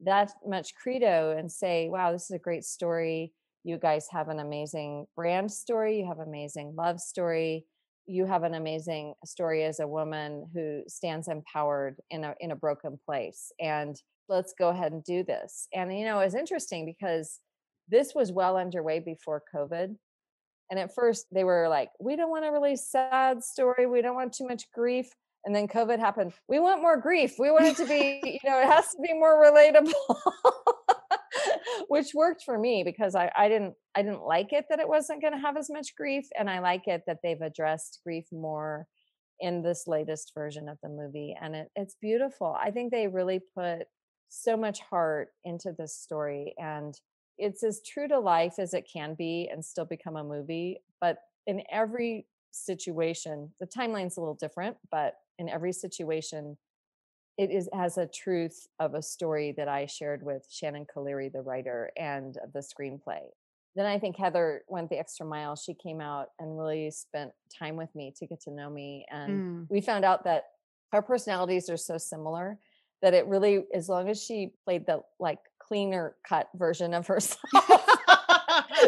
that 0.00 0.32
much 0.46 0.74
credo 0.74 1.36
and 1.36 1.50
say, 1.50 1.88
wow, 1.88 2.12
this 2.12 2.24
is 2.24 2.30
a 2.30 2.38
great 2.38 2.64
story. 2.64 3.32
You 3.64 3.78
guys 3.78 4.06
have 4.10 4.28
an 4.28 4.40
amazing 4.40 5.06
brand 5.16 5.50
story. 5.50 5.98
You 5.98 6.06
have 6.06 6.18
amazing 6.18 6.74
love 6.76 7.00
story. 7.00 7.64
You 8.06 8.26
have 8.26 8.42
an 8.42 8.52
amazing 8.52 9.14
story 9.24 9.64
as 9.64 9.80
a 9.80 9.88
woman 9.88 10.46
who 10.52 10.82
stands 10.86 11.28
empowered 11.28 11.96
in 12.10 12.24
a 12.24 12.34
in 12.40 12.50
a 12.50 12.56
broken 12.56 12.98
place. 13.06 13.50
And 13.58 13.96
let's 14.28 14.52
go 14.58 14.68
ahead 14.68 14.92
and 14.92 15.02
do 15.02 15.24
this. 15.24 15.66
And 15.72 15.96
you 15.98 16.04
know, 16.04 16.20
it's 16.20 16.34
interesting 16.34 16.84
because 16.84 17.40
this 17.88 18.14
was 18.14 18.30
well 18.30 18.58
underway 18.58 18.98
before 18.98 19.42
COVID. 19.54 19.96
And 20.70 20.80
at 20.80 20.94
first 20.94 21.26
they 21.32 21.44
were 21.44 21.68
like, 21.68 21.88
we 21.98 22.16
don't 22.16 22.30
want 22.30 22.44
a 22.44 22.52
really 22.52 22.76
sad 22.76 23.42
story. 23.42 23.86
We 23.86 24.02
don't 24.02 24.14
want 24.14 24.34
too 24.34 24.46
much 24.46 24.70
grief. 24.72 25.08
And 25.46 25.54
then 25.54 25.68
COVID 25.68 25.98
happened. 25.98 26.32
We 26.48 26.58
want 26.58 26.82
more 26.82 26.98
grief. 26.98 27.36
We 27.38 27.50
want 27.50 27.66
it 27.66 27.76
to 27.78 27.86
be, 27.86 28.20
you 28.42 28.50
know, 28.50 28.60
it 28.60 28.66
has 28.66 28.90
to 28.90 28.98
be 29.02 29.12
more 29.14 29.42
relatable. 29.42 29.92
Which 31.88 32.14
worked 32.14 32.42
for 32.44 32.58
me 32.58 32.82
because 32.84 33.14
I, 33.14 33.30
I 33.36 33.48
didn't 33.48 33.74
I 33.94 34.02
didn't 34.02 34.24
like 34.24 34.52
it 34.52 34.66
that 34.70 34.80
it 34.80 34.88
wasn't 34.88 35.22
going 35.22 35.32
to 35.32 35.40
have 35.40 35.56
as 35.56 35.70
much 35.70 35.96
grief. 35.96 36.26
And 36.38 36.50
I 36.50 36.60
like 36.60 36.86
it 36.86 37.02
that 37.06 37.18
they've 37.22 37.40
addressed 37.40 38.00
grief 38.04 38.26
more 38.32 38.86
in 39.40 39.62
this 39.62 39.84
latest 39.86 40.32
version 40.34 40.68
of 40.68 40.78
the 40.82 40.88
movie. 40.88 41.36
And 41.40 41.54
it, 41.54 41.68
it's 41.76 41.96
beautiful. 42.00 42.56
I 42.60 42.70
think 42.70 42.90
they 42.90 43.08
really 43.08 43.40
put 43.56 43.86
so 44.28 44.56
much 44.56 44.80
heart 44.80 45.28
into 45.44 45.72
this 45.76 45.96
story 45.96 46.54
and 46.58 46.94
it's 47.38 47.64
as 47.64 47.80
true 47.86 48.08
to 48.08 48.18
life 48.18 48.54
as 48.58 48.74
it 48.74 48.88
can 48.92 49.14
be 49.14 49.48
and 49.50 49.64
still 49.64 49.84
become 49.84 50.16
a 50.16 50.24
movie. 50.24 50.80
But 51.00 51.18
in 51.46 51.62
every 51.70 52.26
situation, 52.52 53.50
the 53.60 53.66
timeline's 53.66 54.16
a 54.16 54.20
little 54.20 54.36
different, 54.40 54.76
but 54.90 55.14
in 55.38 55.48
every 55.48 55.72
situation, 55.72 56.56
it 57.36 57.50
is 57.50 57.68
has 57.72 57.98
a 57.98 58.06
truth 58.06 58.68
of 58.78 58.94
a 58.94 59.02
story 59.02 59.52
that 59.56 59.68
I 59.68 59.86
shared 59.86 60.22
with 60.22 60.46
Shannon 60.50 60.86
Caliri, 60.86 61.32
the 61.32 61.42
writer, 61.42 61.90
and 61.96 62.36
of 62.38 62.52
the 62.52 62.60
screenplay. 62.60 63.22
Then 63.76 63.86
I 63.86 63.98
think 63.98 64.16
Heather 64.16 64.62
went 64.68 64.88
the 64.88 64.98
extra 64.98 65.26
mile. 65.26 65.56
She 65.56 65.74
came 65.74 66.00
out 66.00 66.28
and 66.38 66.56
really 66.56 66.90
spent 66.92 67.32
time 67.58 67.76
with 67.76 67.92
me 67.94 68.14
to 68.18 68.26
get 68.26 68.40
to 68.42 68.52
know 68.52 68.70
me. 68.70 69.04
And 69.10 69.30
mm. 69.30 69.66
we 69.68 69.80
found 69.80 70.04
out 70.04 70.24
that 70.24 70.44
our 70.92 71.02
personalities 71.02 71.68
are 71.68 71.76
so 71.76 71.98
similar 71.98 72.58
that 73.02 73.14
it 73.14 73.26
really, 73.26 73.64
as 73.74 73.88
long 73.88 74.08
as 74.08 74.22
she 74.22 74.52
played 74.64 74.86
the 74.86 75.02
like 75.18 75.40
cleaner 75.58 76.14
cut 76.26 76.48
version 76.54 76.94
of 76.94 77.06
herself. 77.08 77.40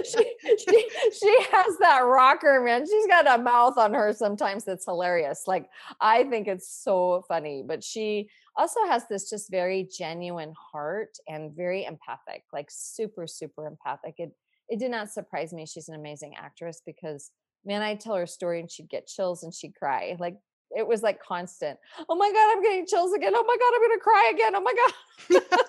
She, 0.04 0.34
she, 0.42 0.88
she 1.12 1.38
has 1.52 1.78
that 1.80 2.00
rocker, 2.04 2.60
man. 2.64 2.86
She's 2.86 3.06
got 3.06 3.26
a 3.26 3.42
mouth 3.42 3.78
on 3.78 3.94
her 3.94 4.12
sometimes 4.12 4.64
that's 4.64 4.84
hilarious. 4.84 5.44
Like, 5.46 5.68
I 6.00 6.24
think 6.24 6.48
it's 6.48 6.68
so 6.68 7.24
funny, 7.28 7.62
but 7.66 7.82
she 7.82 8.28
also 8.56 8.80
has 8.86 9.06
this 9.08 9.30
just 9.30 9.50
very 9.50 9.88
genuine 9.90 10.54
heart 10.72 11.16
and 11.28 11.54
very 11.54 11.84
empathic, 11.84 12.42
like 12.52 12.68
super, 12.70 13.26
super 13.26 13.66
empathic. 13.66 14.14
It, 14.18 14.32
it 14.68 14.78
did 14.78 14.90
not 14.90 15.10
surprise 15.10 15.52
me. 15.52 15.66
She's 15.66 15.88
an 15.88 15.94
amazing 15.94 16.34
actress 16.36 16.82
because 16.84 17.30
man, 17.66 17.82
I'd 17.82 18.00
tell 18.00 18.14
her 18.14 18.22
a 18.22 18.28
story 18.28 18.60
and 18.60 18.70
she'd 18.70 18.88
get 18.88 19.08
chills 19.08 19.42
and 19.42 19.52
she'd 19.52 19.74
cry. 19.74 20.16
Like 20.18 20.38
it 20.76 20.86
was 20.86 21.02
like 21.02 21.20
constant. 21.22 21.78
Oh 22.08 22.14
my 22.14 22.30
God, 22.30 22.52
I'm 22.52 22.62
getting 22.62 22.86
chills 22.86 23.12
again. 23.14 23.32
Oh 23.34 23.44
my 23.44 23.56
God, 23.56 23.72
I'm 23.74 23.80
going 23.80 23.98
to 23.98 24.02
cry 24.02 24.32
again. 24.34 24.54
Oh 24.54 24.60
my 24.60 24.74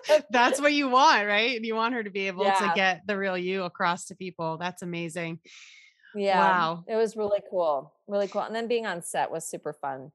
God. 0.09 0.23
That's 0.29 0.59
what 0.59 0.73
you 0.73 0.89
want, 0.89 1.25
right? 1.25 1.59
You 1.61 1.75
want 1.75 1.93
her 1.93 2.03
to 2.03 2.09
be 2.09 2.27
able 2.27 2.43
yeah. 2.43 2.55
to 2.55 2.71
get 2.75 3.07
the 3.07 3.17
real 3.17 3.37
you 3.37 3.63
across 3.63 4.05
to 4.05 4.15
people. 4.15 4.57
That's 4.57 4.81
amazing. 4.81 5.39
Yeah. 6.13 6.39
Wow. 6.39 6.83
It 6.87 6.95
was 6.95 7.15
really 7.15 7.39
cool. 7.49 7.93
Really 8.07 8.27
cool. 8.27 8.41
And 8.41 8.55
then 8.55 8.67
being 8.67 8.85
on 8.85 9.01
set 9.01 9.31
was 9.31 9.47
super 9.47 9.73
fun. 9.73 10.11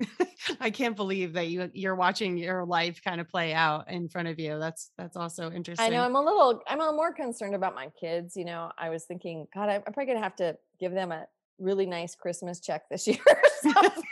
I 0.60 0.70
can't 0.70 0.96
believe 0.96 1.34
that 1.34 1.46
you 1.48 1.70
you're 1.72 1.94
watching 1.94 2.36
your 2.36 2.64
life 2.64 3.00
kind 3.04 3.20
of 3.20 3.28
play 3.28 3.54
out 3.54 3.88
in 3.88 4.08
front 4.08 4.26
of 4.26 4.40
you. 4.40 4.58
That's 4.58 4.90
that's 4.98 5.16
also 5.16 5.52
interesting. 5.52 5.86
I 5.86 5.88
know 5.88 6.02
I'm 6.02 6.16
a 6.16 6.20
little 6.20 6.60
I'm 6.66 6.80
a 6.80 6.82
little 6.82 6.96
more 6.96 7.12
concerned 7.12 7.54
about 7.54 7.76
my 7.76 7.90
kids. 8.00 8.36
You 8.36 8.44
know, 8.44 8.72
I 8.76 8.88
was 8.88 9.04
thinking, 9.04 9.46
God, 9.54 9.68
I'm 9.68 9.82
probably 9.82 10.06
gonna 10.06 10.18
have 10.18 10.34
to 10.36 10.56
give 10.80 10.92
them 10.92 11.12
a 11.12 11.26
really 11.58 11.86
nice 11.86 12.14
Christmas 12.14 12.60
check 12.60 12.82
this 12.90 13.06
year 13.08 13.18
or 13.26 13.72
something. 13.72 14.02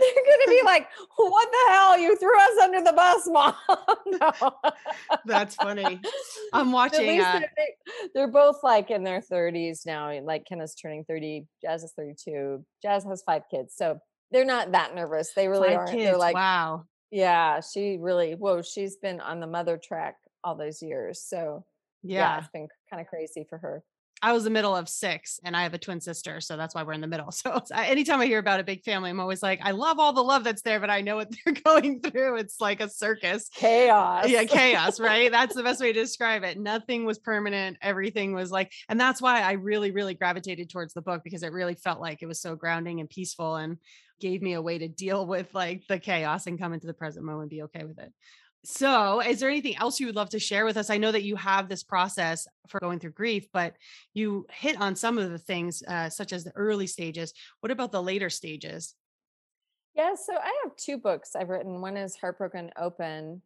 They're 0.00 0.24
gonna 0.36 0.48
be 0.48 0.62
like, 0.64 0.88
"What 1.16 1.48
the 1.50 1.72
hell? 1.72 1.98
You 1.98 2.16
threw 2.16 2.36
us 2.36 2.58
under 2.62 2.82
the 2.82 2.92
bus, 2.92 3.26
mom." 3.26 3.54
no. 4.06 4.52
That's 5.24 5.54
funny. 5.54 6.00
I'm 6.52 6.72
watching. 6.72 7.20
Uh, 7.20 7.40
they're, 7.56 7.66
they're, 8.14 8.28
both 8.28 8.62
like 8.62 8.90
in 8.90 9.04
their 9.04 9.20
30s 9.20 9.86
now. 9.86 10.18
Like 10.22 10.46
Kenna's 10.46 10.74
turning 10.74 11.04
30, 11.04 11.46
Jazz 11.62 11.84
is 11.84 11.92
32. 11.96 12.64
Jazz 12.82 13.04
has 13.04 13.22
five 13.22 13.42
kids, 13.50 13.74
so 13.76 13.98
they're 14.30 14.44
not 14.44 14.72
that 14.72 14.94
nervous. 14.94 15.32
They 15.34 15.48
really 15.48 15.74
are 15.74 15.86
They're 15.86 16.16
like, 16.16 16.34
"Wow, 16.34 16.84
yeah." 17.10 17.60
She 17.60 17.98
really, 18.00 18.34
whoa, 18.34 18.62
she's 18.62 18.96
been 18.96 19.20
on 19.20 19.40
the 19.40 19.46
mother 19.46 19.76
track 19.76 20.16
all 20.42 20.54
those 20.54 20.82
years. 20.82 21.22
So 21.22 21.64
yeah, 22.02 22.18
yeah 22.18 22.38
it's 22.38 22.48
been 22.48 22.68
kind 22.88 23.00
of 23.00 23.06
crazy 23.06 23.44
for 23.48 23.58
her. 23.58 23.82
I 24.22 24.32
was 24.32 24.44
the 24.44 24.50
middle 24.50 24.76
of 24.76 24.88
six 24.88 25.40
and 25.44 25.56
I 25.56 25.62
have 25.62 25.72
a 25.72 25.78
twin 25.78 26.00
sister. 26.00 26.40
So 26.40 26.56
that's 26.56 26.74
why 26.74 26.82
we're 26.82 26.92
in 26.92 27.00
the 27.00 27.06
middle. 27.06 27.30
So 27.40 27.58
anytime 27.74 28.20
I 28.20 28.26
hear 28.26 28.38
about 28.38 28.60
a 28.60 28.64
big 28.64 28.84
family, 28.84 29.08
I'm 29.08 29.18
always 29.18 29.42
like, 29.42 29.60
I 29.62 29.70
love 29.70 29.98
all 29.98 30.12
the 30.12 30.22
love 30.22 30.44
that's 30.44 30.60
there, 30.60 30.78
but 30.78 30.90
I 30.90 31.00
know 31.00 31.16
what 31.16 31.32
they're 31.44 31.54
going 31.54 32.00
through. 32.00 32.36
It's 32.36 32.60
like 32.60 32.82
a 32.82 32.88
circus. 32.88 33.48
Chaos. 33.54 34.28
Yeah, 34.28 34.44
chaos, 34.44 35.00
right? 35.00 35.30
that's 35.30 35.54
the 35.54 35.62
best 35.62 35.80
way 35.80 35.92
to 35.92 36.00
describe 36.00 36.42
it. 36.44 36.58
Nothing 36.58 37.06
was 37.06 37.18
permanent. 37.18 37.78
Everything 37.80 38.34
was 38.34 38.50
like, 38.50 38.72
and 38.90 39.00
that's 39.00 39.22
why 39.22 39.40
I 39.40 39.52
really, 39.52 39.90
really 39.90 40.14
gravitated 40.14 40.68
towards 40.68 40.92
the 40.92 41.02
book 41.02 41.22
because 41.24 41.42
it 41.42 41.52
really 41.52 41.74
felt 41.74 42.00
like 42.00 42.20
it 42.20 42.26
was 42.26 42.40
so 42.40 42.54
grounding 42.56 43.00
and 43.00 43.08
peaceful 43.08 43.56
and 43.56 43.78
gave 44.20 44.42
me 44.42 44.52
a 44.52 44.62
way 44.62 44.76
to 44.76 44.88
deal 44.88 45.26
with 45.26 45.54
like 45.54 45.82
the 45.88 45.98
chaos 45.98 46.46
and 46.46 46.58
come 46.58 46.74
into 46.74 46.86
the 46.86 46.94
present 46.94 47.24
moment 47.24 47.44
and 47.44 47.50
be 47.50 47.62
okay 47.62 47.84
with 47.84 47.98
it. 47.98 48.12
So, 48.62 49.20
is 49.20 49.40
there 49.40 49.48
anything 49.48 49.76
else 49.76 49.98
you 49.98 50.06
would 50.06 50.16
love 50.16 50.30
to 50.30 50.38
share 50.38 50.66
with 50.66 50.76
us? 50.76 50.90
I 50.90 50.98
know 50.98 51.10
that 51.12 51.22
you 51.22 51.34
have 51.36 51.68
this 51.68 51.82
process 51.82 52.46
for 52.68 52.78
going 52.78 52.98
through 52.98 53.12
grief, 53.12 53.46
but 53.54 53.74
you 54.12 54.46
hit 54.52 54.78
on 54.78 54.94
some 54.94 55.16
of 55.16 55.30
the 55.30 55.38
things, 55.38 55.82
uh, 55.88 56.10
such 56.10 56.34
as 56.34 56.44
the 56.44 56.52
early 56.54 56.86
stages. 56.86 57.32
What 57.60 57.72
about 57.72 57.90
the 57.90 58.02
later 58.02 58.28
stages? 58.28 58.94
Yeah, 59.94 60.14
so 60.14 60.34
I 60.34 60.52
have 60.62 60.76
two 60.76 60.98
books 60.98 61.34
I've 61.34 61.48
written. 61.48 61.80
One 61.80 61.96
is 61.96 62.16
Heartbroken 62.16 62.70
Open, 62.78 63.40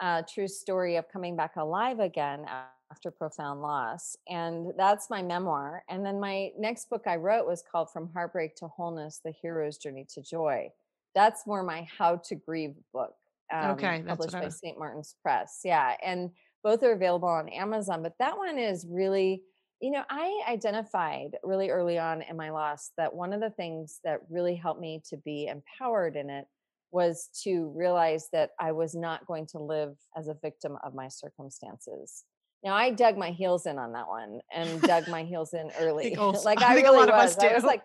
a 0.00 0.24
true 0.26 0.48
story 0.48 0.96
of 0.96 1.08
coming 1.12 1.36
back 1.36 1.56
alive 1.56 2.00
again 2.00 2.46
after 2.90 3.10
profound 3.10 3.60
loss. 3.60 4.16
And 4.28 4.72
that's 4.78 5.10
my 5.10 5.22
memoir. 5.22 5.84
And 5.90 6.04
then 6.04 6.18
my 6.18 6.50
next 6.58 6.88
book 6.88 7.02
I 7.06 7.16
wrote 7.16 7.46
was 7.46 7.62
called 7.70 7.90
From 7.92 8.10
Heartbreak 8.14 8.56
to 8.56 8.68
Wholeness 8.68 9.20
The 9.22 9.32
Hero's 9.42 9.76
Journey 9.76 10.06
to 10.14 10.22
Joy. 10.22 10.70
That's 11.14 11.46
more 11.46 11.62
my 11.62 11.86
how 11.98 12.16
to 12.16 12.34
grieve 12.34 12.74
book 12.92 13.14
um, 13.52 13.72
okay, 13.72 14.02
published 14.06 14.32
by 14.32 14.48
St. 14.48 14.78
Martin's 14.78 15.14
Press. 15.22 15.60
Yeah, 15.64 15.94
and 16.04 16.30
both 16.62 16.82
are 16.82 16.92
available 16.92 17.28
on 17.28 17.48
Amazon. 17.48 18.02
But 18.02 18.14
that 18.18 18.36
one 18.36 18.58
is 18.58 18.86
really, 18.88 19.42
you 19.80 19.90
know, 19.90 20.02
I 20.08 20.42
identified 20.48 21.36
really 21.42 21.70
early 21.70 21.98
on 21.98 22.22
in 22.22 22.36
my 22.36 22.50
loss 22.50 22.90
that 22.96 23.14
one 23.14 23.32
of 23.32 23.40
the 23.40 23.50
things 23.50 24.00
that 24.04 24.20
really 24.30 24.56
helped 24.56 24.80
me 24.80 25.02
to 25.10 25.16
be 25.18 25.46
empowered 25.46 26.16
in 26.16 26.30
it 26.30 26.46
was 26.90 27.28
to 27.42 27.72
realize 27.76 28.28
that 28.32 28.50
I 28.58 28.72
was 28.72 28.94
not 28.94 29.26
going 29.26 29.46
to 29.48 29.58
live 29.58 29.96
as 30.16 30.28
a 30.28 30.36
victim 30.40 30.78
of 30.84 30.94
my 30.94 31.08
circumstances. 31.08 32.24
Now 32.62 32.74
I 32.74 32.90
dug 32.90 33.18
my 33.18 33.30
heels 33.30 33.66
in 33.66 33.78
on 33.78 33.92
that 33.92 34.08
one 34.08 34.40
and 34.52 34.80
dug 34.80 35.06
my 35.08 35.24
heels 35.24 35.52
in 35.52 35.70
early. 35.78 36.14
like 36.44 36.62
I, 36.62 36.72
I 36.72 36.74
really 36.80 37.10
was. 37.10 37.36
I 37.36 37.52
was 37.52 37.64
like, 37.64 37.82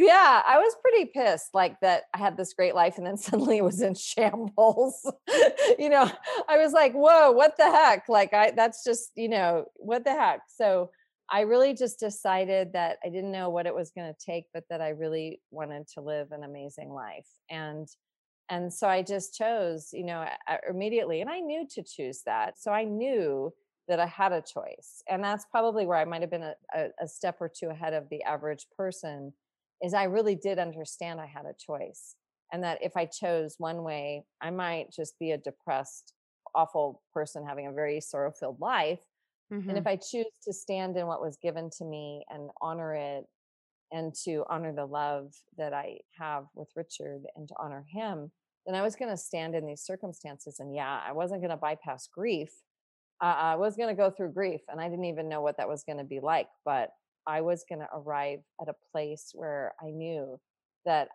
yeah, 0.00 0.42
I 0.46 0.58
was 0.58 0.74
pretty 0.80 1.10
pissed 1.12 1.50
like 1.52 1.78
that 1.80 2.04
I 2.14 2.18
had 2.18 2.36
this 2.36 2.54
great 2.54 2.74
life 2.74 2.96
and 2.96 3.06
then 3.06 3.16
suddenly 3.18 3.58
it 3.58 3.64
was 3.64 3.82
in 3.82 3.94
shambles. 3.94 5.10
you 5.78 5.90
know, 5.90 6.10
I 6.48 6.56
was 6.58 6.72
like, 6.72 6.94
"Whoa, 6.94 7.32
what 7.32 7.56
the 7.58 7.70
heck?" 7.70 8.08
Like 8.08 8.32
I 8.32 8.52
that's 8.52 8.82
just, 8.82 9.10
you 9.14 9.28
know, 9.28 9.66
what 9.76 10.04
the 10.04 10.12
heck. 10.12 10.40
So 10.48 10.90
I 11.30 11.42
really 11.42 11.74
just 11.74 12.00
decided 12.00 12.72
that 12.72 12.98
I 13.04 13.10
didn't 13.10 13.30
know 13.30 13.50
what 13.50 13.66
it 13.66 13.74
was 13.74 13.90
going 13.90 14.12
to 14.12 14.24
take, 14.24 14.46
but 14.54 14.64
that 14.70 14.80
I 14.80 14.88
really 14.88 15.42
wanted 15.50 15.86
to 15.94 16.00
live 16.00 16.32
an 16.32 16.44
amazing 16.44 16.90
life. 16.92 17.28
And 17.50 17.86
and 18.48 18.72
so 18.72 18.88
I 18.88 19.02
just 19.02 19.34
chose, 19.34 19.90
you 19.92 20.04
know, 20.04 20.26
immediately 20.68 21.20
and 21.20 21.30
I 21.30 21.40
knew 21.40 21.66
to 21.72 21.82
choose 21.84 22.22
that. 22.24 22.58
So 22.58 22.72
I 22.72 22.84
knew 22.84 23.52
that 23.86 24.00
I 24.00 24.06
had 24.06 24.32
a 24.32 24.40
choice. 24.42 25.02
And 25.08 25.22
that's 25.22 25.44
probably 25.50 25.86
where 25.86 25.98
I 25.98 26.04
might 26.04 26.22
have 26.22 26.30
been 26.30 26.42
a, 26.42 26.54
a, 26.74 26.88
a 27.02 27.08
step 27.08 27.36
or 27.40 27.48
two 27.48 27.68
ahead 27.68 27.92
of 27.92 28.08
the 28.08 28.22
average 28.22 28.66
person 28.76 29.32
is 29.82 29.94
I 29.94 30.04
really 30.04 30.34
did 30.34 30.58
understand 30.58 31.20
I 31.20 31.26
had 31.26 31.46
a 31.46 31.54
choice. 31.58 32.16
And 32.52 32.64
that 32.64 32.78
if 32.82 32.96
I 32.96 33.06
chose 33.06 33.54
one 33.58 33.84
way, 33.84 34.24
I 34.40 34.50
might 34.50 34.92
just 34.92 35.18
be 35.18 35.30
a 35.30 35.38
depressed, 35.38 36.14
awful 36.54 37.02
person 37.14 37.46
having 37.46 37.68
a 37.68 37.72
very 37.72 38.00
sorrow 38.00 38.32
filled 38.32 38.60
life. 38.60 38.98
Mm-hmm. 39.52 39.68
And 39.68 39.78
if 39.78 39.86
I 39.86 39.96
choose 39.96 40.26
to 40.44 40.52
stand 40.52 40.96
in 40.96 41.06
what 41.06 41.20
was 41.20 41.38
given 41.40 41.70
to 41.78 41.84
me 41.84 42.24
and 42.28 42.50
honor 42.60 42.94
it 42.94 43.24
and 43.92 44.12
to 44.24 44.44
honor 44.48 44.72
the 44.72 44.86
love 44.86 45.32
that 45.58 45.72
I 45.72 45.98
have 46.18 46.46
with 46.54 46.68
Richard 46.76 47.22
and 47.36 47.48
to 47.48 47.54
honor 47.58 47.84
him, 47.88 48.32
then 48.66 48.74
I 48.74 48.82
was 48.82 48.96
going 48.96 49.10
to 49.10 49.16
stand 49.16 49.54
in 49.54 49.66
these 49.66 49.82
circumstances. 49.82 50.58
And 50.58 50.74
yeah, 50.74 51.00
I 51.06 51.12
wasn't 51.12 51.40
going 51.40 51.50
to 51.50 51.56
bypass 51.56 52.08
grief, 52.12 52.50
I 53.20 53.56
was 53.56 53.76
going 53.76 53.90
to 53.90 53.94
go 53.94 54.10
through 54.10 54.32
grief 54.32 54.62
and 54.68 54.80
I 54.80 54.88
didn't 54.88 55.04
even 55.04 55.28
know 55.28 55.42
what 55.42 55.58
that 55.58 55.68
was 55.68 55.84
going 55.84 55.98
to 55.98 56.04
be 56.04 56.20
like, 56.20 56.48
but 56.64 56.90
I 57.26 57.40
was 57.40 57.64
going 57.68 57.80
to 57.80 57.88
arrive 57.92 58.40
at 58.60 58.68
a 58.68 58.74
place 58.92 59.30
where 59.34 59.74
I 59.80 59.90
knew 59.90 60.38
that 60.84 61.08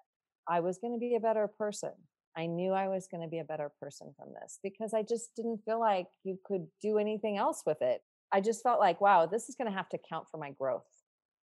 I 0.48 0.60
was 0.60 0.78
going 0.78 0.94
to 0.94 1.00
be 1.00 1.16
a 1.16 1.20
better 1.20 1.48
person. 1.48 1.92
I 2.38 2.46
knew 2.46 2.74
I 2.74 2.88
was 2.88 3.08
going 3.10 3.24
to 3.24 3.30
be 3.30 3.40
a 3.40 3.46
better 3.46 3.72
person 3.82 4.14
from 4.18 4.30
this 4.42 4.60
because 4.62 4.94
I 4.94 5.04
just 5.04 5.36
didn't 5.36 5.62
feel 5.66 5.80
like 5.80 6.08
you 6.24 6.38
could 6.46 6.68
do 6.82 6.98
anything 6.98 7.38
else 7.38 7.64
with 7.66 7.82
it. 7.82 8.02
I 8.32 8.42
just 8.42 8.62
felt 8.62 8.80
like, 8.80 9.00
wow, 9.00 9.26
this 9.26 9.48
is 9.48 9.56
going 9.56 9.72
to 9.72 9.78
have 9.78 9.90
to 9.90 9.98
count 10.10 10.26
for 10.30 10.38
my 10.38 10.52
growth. 10.52 10.84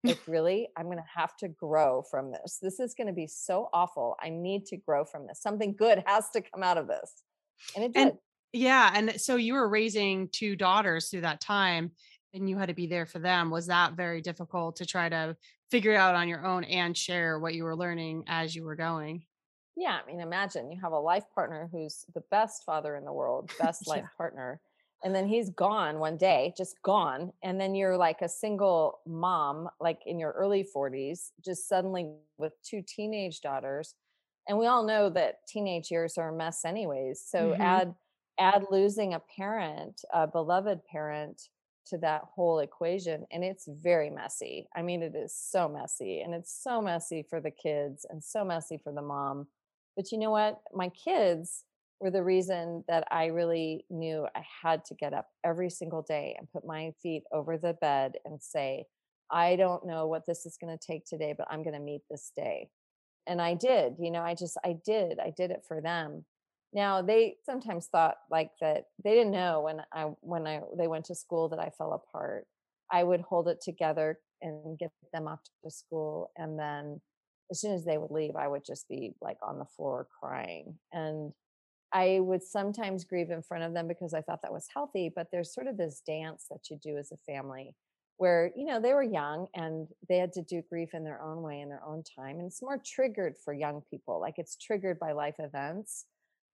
Like, 0.03 0.19
really, 0.27 0.69
I'm 0.77 0.85
going 0.85 0.97
to 0.97 1.03
have 1.15 1.35
to 1.37 1.47
grow 1.47 2.03
from 2.09 2.31
this. 2.31 2.59
This 2.61 2.79
is 2.79 2.93
going 2.93 3.07
to 3.07 3.13
be 3.13 3.27
so 3.27 3.69
awful. 3.73 4.15
I 4.21 4.29
need 4.29 4.65
to 4.67 4.77
grow 4.77 5.05
from 5.05 5.25
this. 5.25 5.41
Something 5.41 5.75
good 5.77 6.03
has 6.05 6.29
to 6.31 6.41
come 6.41 6.61
out 6.61 6.77
of 6.77 6.87
this. 6.87 7.23
And 7.75 7.85
it 7.85 7.93
did. 7.93 8.01
And 8.01 8.17
yeah. 8.53 8.91
And 8.93 9.19
so 9.19 9.35
you 9.35 9.53
were 9.53 9.67
raising 9.67 10.29
two 10.31 10.55
daughters 10.55 11.09
through 11.09 11.21
that 11.21 11.41
time 11.41 11.91
and 12.36 12.49
you 12.49 12.57
had 12.57 12.67
to 12.67 12.73
be 12.73 12.88
there 12.88 13.05
for 13.05 13.19
them. 13.19 13.49
Was 13.49 13.67
that 13.67 13.93
very 13.93 14.21
difficult 14.21 14.75
to 14.77 14.86
try 14.86 15.09
to 15.09 15.36
figure 15.71 15.93
it 15.93 15.97
out 15.97 16.15
on 16.15 16.27
your 16.27 16.45
own 16.45 16.63
and 16.65 16.95
share 16.95 17.39
what 17.39 17.55
you 17.55 17.63
were 17.63 17.75
learning 17.75 18.25
as 18.27 18.55
you 18.55 18.63
were 18.63 18.75
going? 18.75 19.23
Yeah. 19.75 19.99
I 20.01 20.05
mean, 20.05 20.21
imagine 20.21 20.71
you 20.71 20.79
have 20.81 20.91
a 20.91 20.99
life 20.99 21.25
partner 21.33 21.69
who's 21.71 22.05
the 22.13 22.23
best 22.31 22.63
father 22.65 22.95
in 22.95 23.05
the 23.05 23.13
world, 23.13 23.51
best 23.59 23.83
yeah. 23.88 23.93
life 23.93 24.05
partner. 24.17 24.59
And 25.03 25.13
then 25.13 25.27
he's 25.27 25.49
gone 25.49 25.99
one 25.99 26.17
day, 26.17 26.53
just 26.57 26.81
gone. 26.81 27.31
And 27.43 27.59
then 27.59 27.75
you're 27.75 27.97
like 27.97 28.21
a 28.21 28.29
single 28.29 28.99
mom, 29.05 29.69
like 29.79 29.99
in 30.05 30.19
your 30.19 30.31
early 30.31 30.65
40s, 30.75 31.31
just 31.43 31.67
suddenly 31.67 32.11
with 32.38 32.53
two 32.63 32.81
teenage 32.88 33.41
daughters. 33.41 33.93
And 34.47 34.57
we 34.57 34.67
all 34.67 34.83
know 34.83 35.09
that 35.09 35.39
teenage 35.47 35.91
years 35.91 36.17
are 36.17 36.29
a 36.29 36.36
mess, 36.36 36.65
anyways. 36.65 37.23
So 37.25 37.51
mm-hmm. 37.51 37.61
add 37.61 37.95
add 38.38 38.65
losing 38.69 39.13
a 39.13 39.21
parent, 39.38 40.01
a 40.13 40.27
beloved 40.27 40.86
parent 40.86 41.41
to 41.88 41.97
that 41.99 42.23
whole 42.33 42.59
equation 42.59 43.25
and 43.31 43.43
it's 43.43 43.67
very 43.67 44.09
messy. 44.09 44.67
I 44.75 44.81
mean 44.81 45.01
it 45.01 45.15
is 45.15 45.36
so 45.36 45.67
messy 45.69 46.21
and 46.21 46.33
it's 46.33 46.53
so 46.63 46.81
messy 46.81 47.25
for 47.29 47.39
the 47.39 47.51
kids 47.51 48.05
and 48.09 48.23
so 48.23 48.43
messy 48.43 48.79
for 48.83 48.91
the 48.91 49.01
mom. 49.01 49.47
But 49.95 50.11
you 50.11 50.17
know 50.17 50.31
what? 50.31 50.61
My 50.73 50.89
kids 50.89 51.63
were 51.99 52.11
the 52.11 52.23
reason 52.23 52.83
that 52.88 53.07
I 53.09 53.27
really 53.27 53.86
knew 53.89 54.27
I 54.36 54.43
had 54.63 54.83
to 54.86 54.95
get 54.95 55.13
up 55.13 55.27
every 55.43 55.69
single 55.69 56.01
day 56.01 56.36
and 56.38 56.51
put 56.51 56.65
my 56.65 56.93
feet 57.01 57.23
over 57.31 57.57
the 57.57 57.73
bed 57.73 58.13
and 58.25 58.41
say, 58.41 58.86
I 59.31 59.55
don't 59.55 59.86
know 59.86 60.07
what 60.07 60.25
this 60.25 60.45
is 60.45 60.57
going 60.59 60.77
to 60.77 60.86
take 60.86 61.05
today, 61.05 61.33
but 61.38 61.47
I'm 61.49 61.63
going 61.63 61.73
to 61.73 61.79
meet 61.79 62.01
this 62.09 62.31
day. 62.36 62.69
And 63.27 63.41
I 63.41 63.55
did, 63.55 63.95
you 63.99 64.11
know, 64.11 64.21
I 64.21 64.36
just, 64.36 64.57
I 64.63 64.75
did, 64.86 65.19
I 65.19 65.31
did 65.36 65.51
it 65.51 65.63
for 65.67 65.81
them. 65.81 66.25
Now 66.76 67.01
they 67.01 67.38
sometimes 67.45 67.88
thought 67.88 68.17
like 68.30 68.51
that 68.59 68.88
they 69.03 69.13
didn't 69.13 69.32
know 69.32 69.61
when 69.61 69.82
I 69.93 70.11
when 70.19 70.45
I 70.45 70.59
they 70.78 70.88
went 70.88 71.05
to 71.05 71.15
school 71.15 71.47
that 71.49 71.59
I 71.59 71.71
fell 71.78 71.93
apart. 71.93 72.45
I 72.91 73.03
would 73.03 73.21
hold 73.21 73.47
it 73.47 73.61
together 73.61 74.19
and 74.41 74.78
get 74.78 74.91
them 75.13 75.28
off 75.28 75.39
to 75.63 75.71
school 75.71 76.32
and 76.38 76.59
then 76.59 77.01
as 77.49 77.61
soon 77.61 77.73
as 77.73 77.86
they 77.86 77.97
would 77.97 78.11
leave 78.11 78.36
I 78.36 78.47
would 78.47 78.65
just 78.65 78.88
be 78.89 79.13
like 79.21 79.38
on 79.41 79.57
the 79.57 79.65
floor 79.65 80.07
crying 80.19 80.76
and 80.91 81.32
I 81.93 82.19
would 82.19 82.43
sometimes 82.43 83.05
grieve 83.05 83.32
in 83.32 83.41
front 83.41 83.63
of 83.63 83.73
them 83.73 83.88
because 83.88 84.13
I 84.13 84.21
thought 84.21 84.41
that 84.43 84.53
was 84.53 84.67
healthy 84.73 85.11
but 85.15 85.28
there's 85.32 85.53
sort 85.53 85.67
of 85.67 85.78
this 85.78 86.01
dance 86.05 86.45
that 86.51 86.69
you 86.69 86.78
do 86.84 86.97
as 86.97 87.11
a 87.11 87.32
family 87.32 87.73
where 88.17 88.51
you 88.55 88.65
know 88.65 88.80
they 88.82 88.93
were 88.93 89.03
young 89.03 89.47
and 89.55 89.88
they 90.09 90.17
had 90.17 90.34
to 90.34 90.41
do 90.41 90.61
grief 90.69 90.89
in 90.93 91.03
their 91.03 91.21
own 91.21 91.41
way 91.41 91.61
in 91.61 91.69
their 91.69 91.84
own 91.86 92.03
time 92.03 92.38
and 92.38 92.47
it's 92.47 92.61
more 92.61 92.82
triggered 92.86 93.36
for 93.43 93.53
young 93.53 93.82
people 93.89 94.19
like 94.19 94.36
it's 94.38 94.57
triggered 94.57 94.99
by 94.99 95.13
life 95.13 95.36
events 95.39 96.05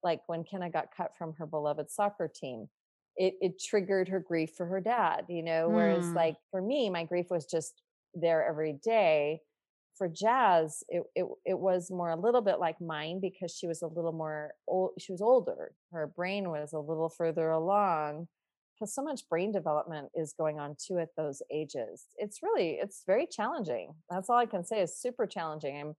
like 0.02 0.20
when 0.26 0.44
Kenna 0.44 0.70
got 0.70 0.94
cut 0.96 1.12
from 1.16 1.34
her 1.34 1.46
beloved 1.46 1.90
soccer 1.90 2.30
team. 2.32 2.68
It, 3.16 3.34
it 3.42 3.62
triggered 3.62 4.08
her 4.08 4.20
grief 4.20 4.52
for 4.56 4.64
her 4.66 4.80
dad, 4.80 5.26
you 5.28 5.42
know, 5.42 5.68
whereas 5.68 6.06
mm. 6.06 6.14
like 6.14 6.36
for 6.50 6.62
me, 6.62 6.88
my 6.88 7.04
grief 7.04 7.26
was 7.30 7.44
just 7.44 7.82
there 8.14 8.46
every 8.46 8.78
day. 8.82 9.40
For 9.98 10.08
Jazz, 10.08 10.82
it, 10.88 11.02
it 11.14 11.26
it 11.44 11.58
was 11.58 11.90
more 11.90 12.10
a 12.10 12.16
little 12.16 12.40
bit 12.40 12.58
like 12.58 12.80
mine 12.80 13.20
because 13.20 13.54
she 13.54 13.66
was 13.66 13.82
a 13.82 13.86
little 13.86 14.12
more 14.12 14.54
old. 14.66 14.92
She 14.98 15.12
was 15.12 15.20
older. 15.20 15.72
Her 15.92 16.06
brain 16.06 16.48
was 16.48 16.72
a 16.72 16.78
little 16.78 17.10
further 17.10 17.50
along 17.50 18.28
because 18.74 18.94
so 18.94 19.02
much 19.02 19.28
brain 19.28 19.52
development 19.52 20.08
is 20.14 20.32
going 20.32 20.58
on 20.58 20.76
too 20.82 20.98
at 20.98 21.10
those 21.16 21.42
ages. 21.52 22.06
It's 22.16 22.42
really 22.42 22.78
it's 22.82 23.02
very 23.06 23.26
challenging. 23.30 23.92
That's 24.10 24.30
all 24.30 24.38
I 24.38 24.46
can 24.46 24.64
say 24.64 24.80
is 24.80 24.96
super 24.96 25.26
challenging. 25.26 25.78
I'm 25.78 25.94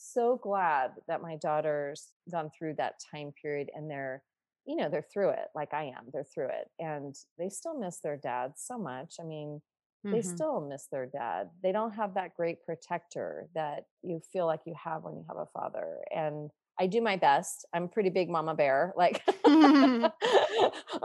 so 0.00 0.40
glad 0.42 0.92
that 1.08 1.22
my 1.22 1.36
daughter's 1.36 2.08
gone 2.30 2.50
through 2.56 2.74
that 2.74 2.94
time 3.12 3.32
period 3.40 3.70
and 3.74 3.90
they're 3.90 4.22
you 4.66 4.76
know 4.76 4.88
they're 4.88 5.06
through 5.12 5.30
it 5.30 5.48
like 5.54 5.72
i 5.74 5.84
am 5.84 6.04
they're 6.12 6.24
through 6.24 6.48
it 6.48 6.68
and 6.78 7.14
they 7.38 7.48
still 7.48 7.78
miss 7.78 7.98
their 8.02 8.16
dad 8.16 8.52
so 8.56 8.78
much 8.78 9.16
i 9.20 9.24
mean 9.24 9.60
mm-hmm. 10.04 10.14
they 10.14 10.22
still 10.22 10.60
miss 10.60 10.86
their 10.90 11.06
dad 11.06 11.50
they 11.62 11.72
don't 11.72 11.92
have 11.92 12.14
that 12.14 12.34
great 12.34 12.64
protector 12.64 13.48
that 13.54 13.84
you 14.02 14.20
feel 14.32 14.46
like 14.46 14.60
you 14.66 14.74
have 14.82 15.02
when 15.02 15.14
you 15.14 15.24
have 15.28 15.38
a 15.38 15.46
father 15.52 15.98
and 16.14 16.50
i 16.78 16.86
do 16.86 17.00
my 17.00 17.16
best 17.16 17.66
i'm 17.74 17.84
a 17.84 17.88
pretty 17.88 18.10
big 18.10 18.28
mama 18.28 18.54
bear 18.54 18.92
like 18.96 19.22
i'm 19.46 20.10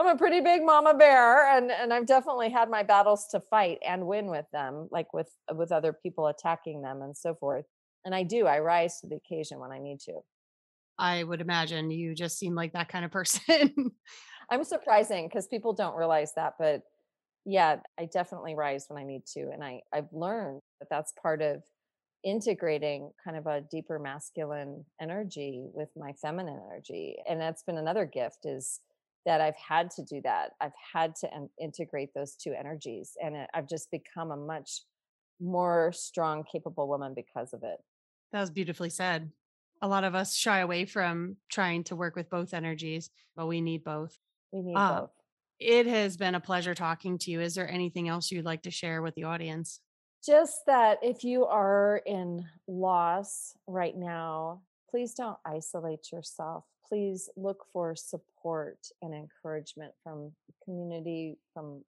a 0.06 0.16
pretty 0.16 0.40
big 0.40 0.62
mama 0.62 0.94
bear 0.94 1.56
and 1.56 1.70
and 1.70 1.92
i've 1.92 2.06
definitely 2.06 2.50
had 2.50 2.70
my 2.70 2.82
battles 2.82 3.26
to 3.30 3.40
fight 3.40 3.78
and 3.86 4.06
win 4.06 4.26
with 4.26 4.46
them 4.52 4.88
like 4.90 5.12
with 5.12 5.30
with 5.54 5.72
other 5.72 5.92
people 5.92 6.26
attacking 6.26 6.82
them 6.82 7.02
and 7.02 7.16
so 7.16 7.34
forth 7.34 7.64
and 8.06 8.14
I 8.14 8.22
do. 8.22 8.46
I 8.46 8.60
rise 8.60 9.00
to 9.00 9.08
the 9.08 9.16
occasion 9.16 9.58
when 9.58 9.72
I 9.72 9.78
need 9.78 10.00
to. 10.06 10.20
I 10.98 11.24
would 11.24 11.42
imagine 11.42 11.90
you 11.90 12.14
just 12.14 12.38
seem 12.38 12.54
like 12.54 12.72
that 12.72 12.88
kind 12.88 13.04
of 13.04 13.10
person. 13.10 13.74
I'm 14.50 14.64
surprising 14.64 15.28
because 15.28 15.48
people 15.48 15.74
don't 15.74 15.96
realize 15.96 16.32
that, 16.36 16.54
but 16.58 16.82
yeah, 17.44 17.76
I 17.98 18.06
definitely 18.06 18.54
rise 18.54 18.86
when 18.88 19.02
I 19.02 19.04
need 19.04 19.26
to, 19.34 19.50
and 19.52 19.62
I 19.62 19.80
I've 19.92 20.12
learned 20.12 20.62
that 20.80 20.88
that's 20.88 21.12
part 21.20 21.42
of 21.42 21.62
integrating 22.24 23.10
kind 23.22 23.36
of 23.36 23.46
a 23.46 23.62
deeper 23.70 23.98
masculine 23.98 24.84
energy 25.00 25.66
with 25.74 25.88
my 25.96 26.12
feminine 26.12 26.60
energy, 26.70 27.16
and 27.28 27.40
that's 27.40 27.64
been 27.64 27.76
another 27.76 28.06
gift 28.06 28.46
is 28.46 28.80
that 29.26 29.40
I've 29.40 29.56
had 29.56 29.90
to 29.92 30.04
do 30.04 30.20
that. 30.22 30.52
I've 30.60 30.72
had 30.92 31.16
to 31.16 31.28
integrate 31.60 32.14
those 32.14 32.36
two 32.36 32.52
energies, 32.52 33.12
and 33.22 33.36
uh, 33.36 33.46
I've 33.52 33.68
just 33.68 33.90
become 33.90 34.30
a 34.30 34.36
much 34.36 34.82
more 35.40 35.92
strong, 35.92 36.44
capable 36.50 36.88
woman 36.88 37.14
because 37.14 37.52
of 37.52 37.62
it. 37.64 37.78
That 38.32 38.40
was 38.40 38.50
beautifully 38.50 38.90
said. 38.90 39.30
A 39.82 39.88
lot 39.88 40.04
of 40.04 40.14
us 40.14 40.34
shy 40.34 40.60
away 40.60 40.84
from 40.86 41.36
trying 41.48 41.84
to 41.84 41.96
work 41.96 42.16
with 42.16 42.30
both 42.30 42.54
energies, 42.54 43.10
but 43.34 43.46
we 43.46 43.60
need 43.60 43.84
both. 43.84 44.18
We 44.52 44.62
need 44.62 44.74
uh, 44.74 45.00
both. 45.00 45.10
It 45.58 45.86
has 45.86 46.16
been 46.16 46.34
a 46.34 46.40
pleasure 46.40 46.74
talking 46.74 47.18
to 47.18 47.30
you. 47.30 47.40
Is 47.40 47.54
there 47.54 47.70
anything 47.70 48.08
else 48.08 48.30
you'd 48.30 48.44
like 48.44 48.62
to 48.62 48.70
share 48.70 49.02
with 49.02 49.14
the 49.14 49.24
audience? 49.24 49.80
Just 50.24 50.66
that 50.66 50.98
if 51.02 51.24
you 51.24 51.44
are 51.46 52.02
in 52.04 52.44
loss 52.66 53.54
right 53.66 53.96
now, 53.96 54.62
please 54.90 55.14
don't 55.14 55.38
isolate 55.46 56.10
yourself. 56.10 56.64
Please 56.88 57.28
look 57.36 57.64
for 57.72 57.94
support 57.94 58.78
and 59.02 59.14
encouragement 59.14 59.92
from 60.02 60.32
community, 60.64 61.38
from 61.52 61.84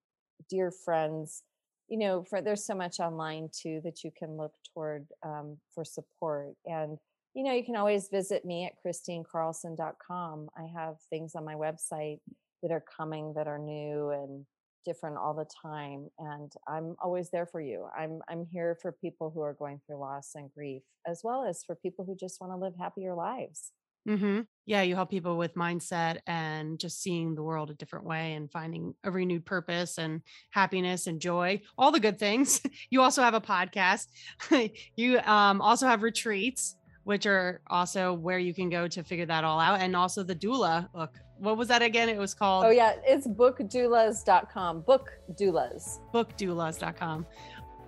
dear 0.49 0.71
friends, 0.71 1.43
you 1.89 1.99
know 1.99 2.25
for 2.25 2.41
there's 2.41 2.67
so 2.67 2.75
much 2.75 3.01
online 3.01 3.49
too 3.53 3.81
that 3.85 4.05
you 4.05 4.11
can 4.17 4.37
look 4.37 4.53
toward 4.73 5.07
um, 5.25 5.59
for 5.75 5.85
support. 5.85 6.55
And 6.67 6.99
you 7.35 7.45
know 7.45 7.53
you 7.53 7.65
can 7.65 7.77
always 7.77 8.09
visit 8.09 8.45
me 8.45 8.67
at 8.67 8.73
kristinecarlson.com 8.85 10.49
i 10.59 10.67
have 10.77 10.97
things 11.09 11.35
on 11.35 11.45
my 11.45 11.55
website 11.55 12.19
that 12.63 12.73
are 12.73 12.85
coming 12.97 13.33
that 13.35 13.47
are 13.47 13.59
new 13.59 14.11
and 14.11 14.45
different 14.85 15.17
all 15.17 15.35
the 15.35 15.47
time 15.63 16.09
and 16.19 16.53
i'm 16.67 16.97
always 17.03 17.31
there 17.31 17.47
for 17.47 17.61
you. 17.61 17.87
I'm 17.97 18.21
i'm 18.29 18.47
here 18.51 18.77
for 18.81 18.91
people 18.91 19.31
who 19.31 19.43
are 19.43 19.55
going 19.55 19.81
through 19.87 20.01
loss 20.01 20.33
and 20.35 20.51
grief 20.53 20.83
as 21.07 21.21
well 21.23 21.45
as 21.45 21.63
for 21.65 21.75
people 21.77 22.05
who 22.05 22.17
just 22.17 22.41
want 22.41 22.53
to 22.53 22.57
live 22.57 22.75
happier 22.79 23.15
lives 23.15 23.73
Mm-hmm. 24.07 24.41
Yeah, 24.67 24.83
you 24.83 24.95
help 24.95 25.11
people 25.11 25.39
with 25.39 25.55
mindset 25.55 26.19
and 26.27 26.79
just 26.79 27.03
seeing 27.03 27.35
the 27.35 27.43
world 27.43 27.71
a 27.71 27.75
different 27.75 28.05
way 28.05 28.35
and 28.35 28.51
finding 28.51 28.95
a 29.03 29.11
renewed 29.11 29.47
purpose 29.47 29.97
and 29.97 30.21
happiness 30.51 31.07
and 31.07 31.21
joy, 31.21 31.63
all 31.79 31.91
the 31.91 32.01
good 32.01 32.19
things. 32.19 32.61
You 32.91 33.03
also 33.03 33.23
have 33.23 33.35
a 33.35 33.41
podcast. 33.41 34.07
you 34.97 35.19
um, 35.21 35.61
also 35.61 35.87
have 35.87 36.03
retreats, 36.03 36.77
which 37.05 37.27
are 37.27 37.61
also 37.69 38.13
where 38.13 38.39
you 38.39 38.55
can 38.55 38.71
go 38.71 38.89
to 38.89 39.03
figure 39.03 39.27
that 39.27 39.45
all 39.45 39.59
out. 39.59 39.81
And 39.81 39.97
also 39.97 40.23
the 40.23 40.35
doula 40.35 40.91
book. 40.93 41.15
What 41.39 41.57
was 41.57 41.69
that 41.69 41.83
again? 41.83 42.09
It 42.09 42.19
was 42.19 42.35
oh, 42.35 42.39
called. 42.39 42.65
Oh, 42.67 42.71
yeah. 42.71 42.95
It's 43.05 43.27
bookdoulas.com. 43.27 44.83
Bookdoulas. 44.83 45.99
Bookdoulas.com. 46.13 47.27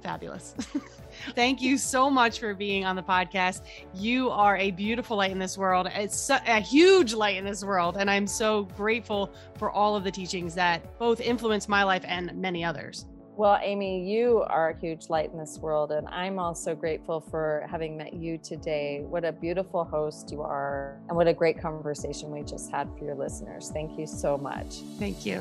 Fabulous. 0.03 0.55
Thank 1.35 1.61
you 1.61 1.79
so 1.79 2.11
much 2.11 2.41
for 2.41 2.55
being 2.55 2.85
on 2.85 2.97
the 2.97 3.03
podcast. 3.03 3.63
You 3.95 4.31
are 4.31 4.57
a 4.57 4.71
beautiful 4.71 5.17
light 5.17 5.31
in 5.31 5.39
this 5.39 5.57
world. 5.59 5.89
It's 5.95 6.31
a 6.31 6.61
huge 6.61 7.15
light 7.15 7.37
in 7.37 7.45
this 7.45 7.65
world. 7.65 7.97
And 7.99 8.11
I'm 8.11 8.27
so 8.27 8.65
grateful 8.77 9.33
for 9.57 9.71
all 9.71 9.97
of 9.97 10.05
the 10.05 10.11
teachings 10.11 10.55
that 10.55 10.99
both 10.99 11.21
influence 11.21 11.69
my 11.69 11.83
life 11.85 12.05
and 12.07 12.35
many 12.35 12.65
others. 12.65 13.07
Well, 13.37 13.59
Amy, 13.63 14.05
you 14.07 14.45
are 14.49 14.71
a 14.71 14.79
huge 14.79 15.09
light 15.09 15.33
in 15.33 15.39
this 15.39 15.59
world. 15.59 15.93
And 15.93 16.07
I'm 16.09 16.39
also 16.39 16.75
grateful 16.75 17.21
for 17.21 17.67
having 17.71 17.97
met 17.97 18.13
you 18.13 18.37
today. 18.37 19.01
What 19.09 19.25
a 19.25 19.33
beautiful 19.33 19.83
host 19.85 20.31
you 20.31 20.43
are. 20.43 21.01
And 21.09 21.17
what 21.17 21.27
a 21.27 21.33
great 21.33 21.59
conversation 21.59 22.31
we 22.31 22.43
just 22.43 22.71
had 22.71 22.91
for 22.99 23.05
your 23.07 23.15
listeners. 23.15 23.71
Thank 23.73 23.99
you 23.99 24.07
so 24.07 24.37
much. 24.37 24.81
Thank 24.99 25.25
you. 25.25 25.41